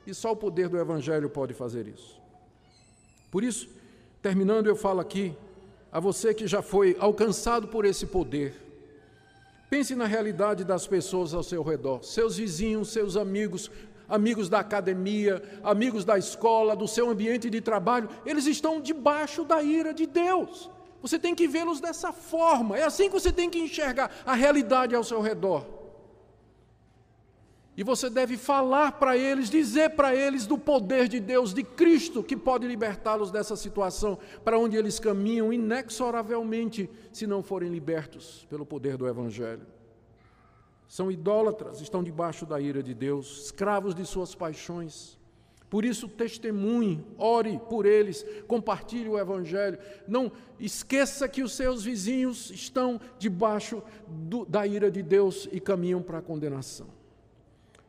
e 0.05 0.13
só 0.13 0.31
o 0.31 0.35
poder 0.35 0.69
do 0.69 0.77
Evangelho 0.77 1.27
pode 1.29 1.53
fazer 1.53 1.87
isso. 1.87 2.21
Por 3.31 3.43
isso, 3.43 3.67
terminando, 4.21 4.67
eu 4.67 4.75
falo 4.75 4.99
aqui 4.99 5.35
a 5.91 5.99
você 5.99 6.31
que 6.31 6.45
já 6.45 6.61
foi 6.61 6.95
alcançado 6.99 7.67
por 7.67 7.85
esse 7.85 8.05
poder. 8.05 8.53
Pense 9.67 9.95
na 9.95 10.05
realidade 10.05 10.63
das 10.63 10.85
pessoas 10.85 11.33
ao 11.33 11.41
seu 11.41 11.63
redor, 11.63 12.03
seus 12.03 12.37
vizinhos, 12.37 12.91
seus 12.91 13.17
amigos, 13.17 13.71
amigos 14.07 14.47
da 14.47 14.59
academia, 14.59 15.41
amigos 15.63 16.05
da 16.05 16.19
escola, 16.19 16.75
do 16.75 16.87
seu 16.87 17.09
ambiente 17.09 17.49
de 17.49 17.61
trabalho, 17.61 18.09
eles 18.25 18.45
estão 18.45 18.79
debaixo 18.79 19.43
da 19.43 19.61
ira 19.61 19.91
de 19.91 20.05
Deus. 20.05 20.69
Você 21.01 21.17
tem 21.17 21.33
que 21.33 21.47
vê-los 21.47 21.79
dessa 21.79 22.11
forma, 22.11 22.77
é 22.77 22.83
assim 22.83 23.07
que 23.07 23.13
você 23.13 23.31
tem 23.31 23.49
que 23.49 23.59
enxergar 23.59 24.11
a 24.25 24.33
realidade 24.33 24.95
ao 24.95 25.03
seu 25.03 25.21
redor. 25.21 25.65
E 27.77 27.83
você 27.83 28.09
deve 28.09 28.35
falar 28.35 28.93
para 28.93 29.15
eles, 29.15 29.49
dizer 29.49 29.91
para 29.91 30.13
eles 30.13 30.45
do 30.45 30.57
poder 30.57 31.07
de 31.07 31.17
Deus, 31.17 31.53
de 31.53 31.63
Cristo, 31.63 32.21
que 32.21 32.35
pode 32.35 32.67
libertá-los 32.67 33.31
dessa 33.31 33.55
situação, 33.55 34.19
para 34.43 34.59
onde 34.59 34.75
eles 34.75 34.99
caminham 34.99 35.53
inexoravelmente, 35.53 36.89
se 37.13 37.25
não 37.25 37.41
forem 37.41 37.69
libertos 37.69 38.45
pelo 38.49 38.65
poder 38.65 38.97
do 38.97 39.07
Evangelho. 39.07 39.65
São 40.89 41.11
idólatras, 41.11 41.81
estão 41.81 42.03
debaixo 42.03 42.47
da 42.47 42.59
ira 42.59 42.81
de 42.81 42.95
Deus, 42.95 43.45
escravos 43.45 43.93
de 43.93 44.03
suas 44.05 44.33
paixões. 44.33 45.18
Por 45.69 45.85
isso, 45.85 46.07
testemunhe, 46.07 47.05
ore 47.17 47.59
por 47.69 47.85
eles, 47.85 48.25
compartilhe 48.47 49.07
o 49.07 49.19
Evangelho. 49.19 49.77
Não 50.07 50.31
esqueça 50.59 51.27
que 51.27 51.43
os 51.43 51.53
seus 51.53 51.83
vizinhos 51.83 52.49
estão 52.49 52.99
debaixo 53.19 53.83
do, 54.07 54.45
da 54.45 54.65
ira 54.65 54.89
de 54.89 55.03
Deus 55.03 55.47
e 55.51 55.59
caminham 55.59 56.01
para 56.01 56.17
a 56.17 56.21
condenação. 56.21 56.87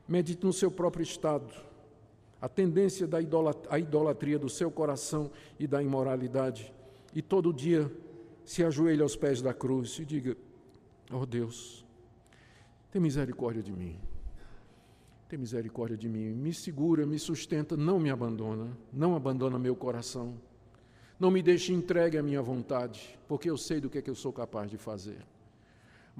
Medite 0.06 0.44
no 0.44 0.52
seu 0.52 0.70
próprio 0.70 1.02
estado, 1.02 1.54
a 2.40 2.48
tendência 2.48 3.06
da 3.06 3.20
idolatria, 3.20 3.78
idolatria 3.78 4.38
do 4.38 4.48
seu 4.48 4.70
coração 4.70 5.30
e 5.58 5.66
da 5.66 5.82
imoralidade. 5.82 6.74
E 7.14 7.22
todo 7.22 7.52
dia 7.52 7.90
se 8.44 8.62
ajoelhe 8.62 9.00
aos 9.00 9.16
pés 9.16 9.40
da 9.40 9.54
cruz 9.54 9.98
e 9.98 10.04
diga: 10.04 10.36
Oh 11.10 11.24
Deus, 11.24 11.86
tem 12.90 13.00
misericórdia 13.00 13.62
de 13.62 13.72
mim. 13.72 14.09
Tem 15.30 15.38
misericórdia 15.38 15.96
de 15.96 16.08
mim. 16.08 16.34
Me 16.34 16.52
segura, 16.52 17.06
me 17.06 17.18
sustenta, 17.18 17.76
não 17.76 17.98
me 17.98 18.10
abandona. 18.10 18.76
Não 18.92 19.16
abandona 19.16 19.58
meu 19.58 19.74
coração. 19.74 20.34
Não 21.18 21.30
me 21.30 21.40
deixe 21.40 21.72
entregue 21.72 22.18
à 22.18 22.22
minha 22.22 22.42
vontade, 22.42 23.18
porque 23.26 23.48
eu 23.48 23.56
sei 23.56 23.80
do 23.80 23.88
que, 23.88 23.98
é 23.98 24.02
que 24.02 24.10
eu 24.10 24.14
sou 24.14 24.32
capaz 24.32 24.70
de 24.70 24.76
fazer 24.76 25.24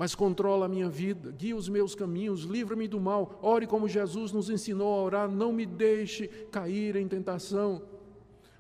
mas 0.01 0.15
controla 0.15 0.65
a 0.65 0.69
minha 0.69 0.89
vida, 0.89 1.31
guia 1.31 1.55
os 1.55 1.69
meus 1.69 1.95
caminhos, 1.95 2.45
livra-me 2.45 2.89
do 2.89 2.99
mal. 2.99 3.39
Ore 3.43 3.67
como 3.67 3.87
Jesus 3.87 4.33
nos 4.33 4.49
ensinou 4.49 4.99
a 4.99 5.03
orar, 5.03 5.31
não 5.31 5.53
me 5.53 5.67
deixe 5.67 6.27
cair 6.51 6.97
em 6.97 7.07
tentação, 7.07 7.83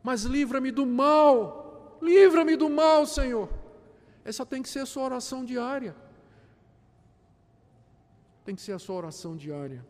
mas 0.03 0.24
livra-me 0.24 0.70
do 0.70 0.84
mal. 0.84 1.98
Livra-me 2.03 2.57
do 2.57 2.68
mal, 2.68 3.07
Senhor. 3.07 3.48
Essa 4.22 4.44
tem 4.44 4.61
que 4.62 4.68
ser 4.68 4.80
a 4.80 4.86
sua 4.86 5.05
oração 5.05 5.42
diária. 5.42 5.96
Tem 8.44 8.55
que 8.55 8.61
ser 8.61 8.72
a 8.72 8.78
sua 8.78 8.96
oração 8.96 9.34
diária. 9.34 9.82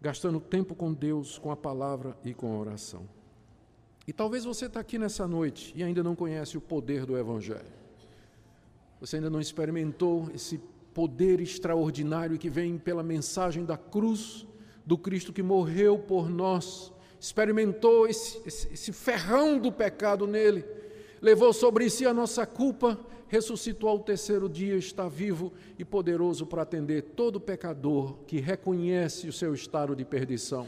Gastando 0.00 0.40
tempo 0.40 0.74
com 0.74 0.92
Deus, 0.92 1.38
com 1.38 1.50
a 1.50 1.56
palavra 1.56 2.16
e 2.24 2.32
com 2.32 2.52
a 2.54 2.58
oração. 2.58 3.08
E 4.06 4.12
talvez 4.12 4.44
você 4.44 4.66
está 4.66 4.80
aqui 4.80 4.98
nessa 4.98 5.26
noite 5.26 5.72
e 5.76 5.82
ainda 5.82 6.02
não 6.02 6.14
conhece 6.14 6.56
o 6.56 6.60
poder 6.60 7.04
do 7.04 7.18
Evangelho. 7.18 7.78
Você 9.00 9.16
ainda 9.16 9.28
não 9.28 9.40
experimentou 9.40 10.30
esse 10.34 10.58
poder 10.94 11.40
extraordinário 11.40 12.38
que 12.38 12.50
vem 12.50 12.78
pela 12.78 13.02
mensagem 13.02 13.64
da 13.64 13.76
cruz 13.76 14.46
do 14.84 14.96
Cristo 14.96 15.32
que 15.32 15.42
morreu 15.42 15.98
por 15.98 16.30
nós, 16.30 16.92
experimentou 17.20 18.06
esse, 18.08 18.40
esse, 18.46 18.72
esse, 18.72 18.92
ferrão 18.92 19.58
do 19.58 19.70
pecado 19.70 20.26
nele, 20.26 20.64
levou 21.20 21.52
sobre 21.52 21.90
si 21.90 22.06
a 22.06 22.14
nossa 22.14 22.46
culpa, 22.46 22.98
ressuscitou 23.28 23.88
ao 23.90 24.00
terceiro 24.00 24.48
dia, 24.48 24.76
está 24.76 25.08
vivo 25.08 25.52
e 25.78 25.84
poderoso 25.84 26.46
para 26.46 26.62
atender 26.62 27.02
todo 27.02 27.40
pecador 27.40 28.18
que 28.26 28.40
reconhece 28.40 29.28
o 29.28 29.32
seu 29.32 29.54
estado 29.54 29.94
de 29.94 30.04
perdição 30.04 30.66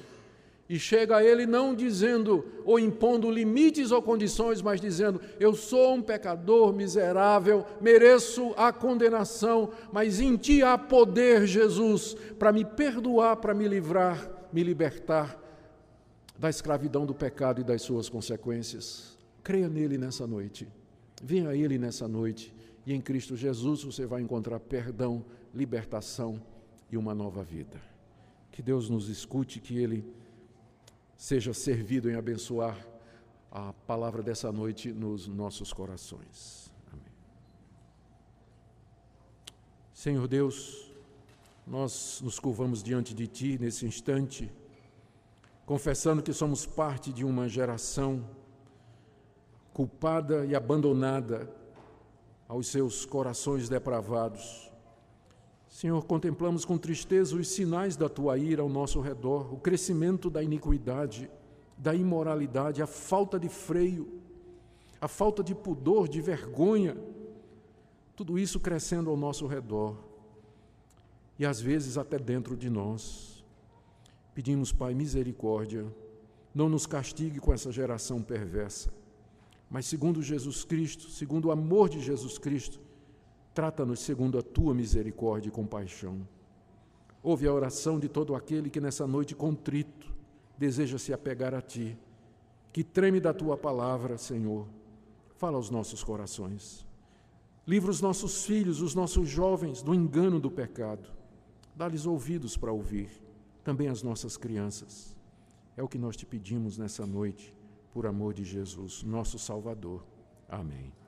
e 0.71 0.79
chega 0.79 1.17
a 1.17 1.25
Ele 1.25 1.47
não 1.47 1.75
dizendo 1.75 2.47
ou 2.65 2.79
impondo 2.79 3.29
limites 3.29 3.91
ou 3.91 4.01
condições, 4.01 4.63
mas 4.63 4.81
dizendo: 4.81 5.21
Eu 5.41 5.53
sou 5.53 5.95
um 5.95 6.01
pecador 6.01 6.73
miserável, 6.73 7.67
mereço 7.81 8.55
a 8.57 8.73
condenação, 8.73 9.73
mas 9.93 10.21
em 10.21 10.37
Ti 10.37 10.63
há 10.63 10.79
poder, 10.79 11.45
Jesus, 11.45 12.15
para 12.39 12.53
me 12.53 12.65
perdoar, 12.65 13.39
para 13.39 13.53
me 13.53 13.67
livrar, 13.67 14.31
me 14.53 14.63
libertar 14.63 15.37
da 16.39 16.49
escravidão 16.49 17.05
do 17.05 17.17
pecado 17.17 17.61
e 17.61 17.65
das 17.65 17.83
suas 17.83 18.09
consequências. 18.09 19.19
Creia 19.43 19.69
nele 19.69 19.99
nessa 19.99 20.25
noite. 20.25 20.69
Venha 21.21 21.51
a 21.51 21.57
Ele 21.57 21.79
nessa 21.79 22.09
noite 22.09 22.55
e 22.87 22.95
em 22.95 23.01
Cristo 23.01 23.37
Jesus 23.37 23.85
você 23.85 24.07
vai 24.07 24.23
encontrar 24.23 24.59
perdão, 24.59 25.25
libertação 25.55 26.41
e 26.91 26.97
uma 26.97 27.15
nova 27.15 27.43
vida. 27.43 27.81
Que 28.51 28.63
Deus 28.63 28.89
nos 28.89 29.09
escute, 29.09 29.61
que 29.61 29.77
Ele 29.77 30.05
seja 31.17 31.53
servido 31.53 32.11
em 32.11 32.15
abençoar 32.15 32.87
a 33.51 33.73
palavra 33.87 34.23
dessa 34.23 34.51
noite 34.51 34.93
nos 34.93 35.29
nossos 35.29 35.73
corações. 35.73 36.73
Amém. 36.91 37.13
Senhor 39.93 40.27
Deus, 40.27 40.91
nós 41.67 42.21
nos 42.23 42.39
curvamos 42.39 42.83
diante 42.83 43.15
de 43.15 43.27
Ti 43.27 43.59
nesse 43.61 43.85
instante, 43.85 44.51
confessando 45.67 46.23
que 46.23 46.33
somos 46.33 46.65
parte 46.65 47.13
de 47.13 47.25
uma 47.25 47.49
geração 47.49 48.25
culpada 49.81 50.45
e 50.45 50.55
abandonada 50.55 51.51
aos 52.49 52.67
seus 52.67 53.05
corações 53.07 53.69
depravados 53.69 54.71
Senhor, 55.71 56.05
contemplamos 56.05 56.65
com 56.65 56.77
tristeza 56.77 57.37
os 57.37 57.49
sinais 57.49 57.97
da 57.97 58.09
tua 58.09 58.37
ira 58.37 58.61
ao 58.61 58.69
nosso 58.69 59.01
redor, 59.01 59.55
o 59.55 59.57
crescimento 59.57 60.29
da 60.29 60.43
iniquidade, 60.43 61.31
da 61.79 61.95
imoralidade, 61.95 62.83
a 62.83 62.87
falta 62.87 63.39
de 63.39 63.49
freio, 63.49 64.21
a 65.01 65.07
falta 65.07 65.45
de 65.45 65.55
pudor, 65.55 66.09
de 66.09 66.21
vergonha, 66.21 66.97
tudo 68.17 68.37
isso 68.37 68.59
crescendo 68.59 69.09
ao 69.09 69.17
nosso 69.17 69.47
redor 69.47 69.97
e 71.39 71.47
às 71.47 71.61
vezes 71.61 71.97
até 71.97 72.19
dentro 72.19 72.57
de 72.57 72.69
nós. 72.69 73.43
Pedimos, 74.35 74.73
Pai, 74.73 74.93
misericórdia, 74.93 75.87
não 76.55 76.69
nos 76.69 76.85
castigue 76.85 77.39
com 77.39 77.55
essa 77.55 77.71
geração 77.71 78.21
perversa, 78.21 78.93
mas 79.71 79.87
segundo 79.87 80.23
Jesus 80.23 80.65
Cristo, 80.65 81.09
segundo 81.09 81.47
o 81.47 81.53
amor 81.53 81.89
de 81.89 82.01
Jesus 82.01 82.37
Cristo, 82.37 82.81
Trata-nos 83.53 84.01
segundo 84.01 84.39
a 84.39 84.43
tua 84.43 84.73
misericórdia 84.75 85.49
e 85.49 85.53
compaixão. 85.53 86.27
Ouve 87.23 87.47
a 87.47 87.53
oração 87.53 87.99
de 87.99 88.09
todo 88.09 88.35
aquele 88.35 88.71
que 88.71 88.81
nessa 88.81 89.07
noite 89.07 89.35
contrito 89.35 90.13
deseja 90.57 90.99
se 90.99 91.13
apegar 91.13 91.53
a 91.55 91.61
ti, 91.61 91.99
que 92.73 92.85
treme 92.85 93.19
da 93.21 93.35
tua 93.35 93.57
palavra, 93.57 94.17
Senhor. 94.17 94.67
Fala 95.37 95.57
aos 95.57 95.69
nossos 95.69 96.05
corações. 96.05 96.87
Livra 97.67 97.91
os 97.91 98.01
nossos 98.01 98.45
filhos, 98.45 98.81
os 98.81 98.95
nossos 98.95 99.29
jovens 99.29 99.83
do 99.83 99.95
engano 99.95 100.39
do 100.39 100.51
pecado. 100.51 101.11
Dá-lhes 101.75 102.07
ouvidos 102.07 102.57
para 102.57 102.73
ouvir, 102.73 103.11
também 103.65 103.89
as 103.89 104.03
nossas 104.03 104.37
crianças. 104.37 105.17
É 105.77 105.83
o 105.83 105.89
que 105.89 105.99
nós 105.99 106.17
te 106.17 106.25
pedimos 106.25 106.79
nessa 106.79 107.07
noite, 107.07 107.55
por 107.93 108.07
amor 108.07 108.35
de 108.35 108.45
Jesus, 108.45 109.03
nosso 109.03 109.39
Salvador. 109.39 110.05
Amém. 110.49 111.00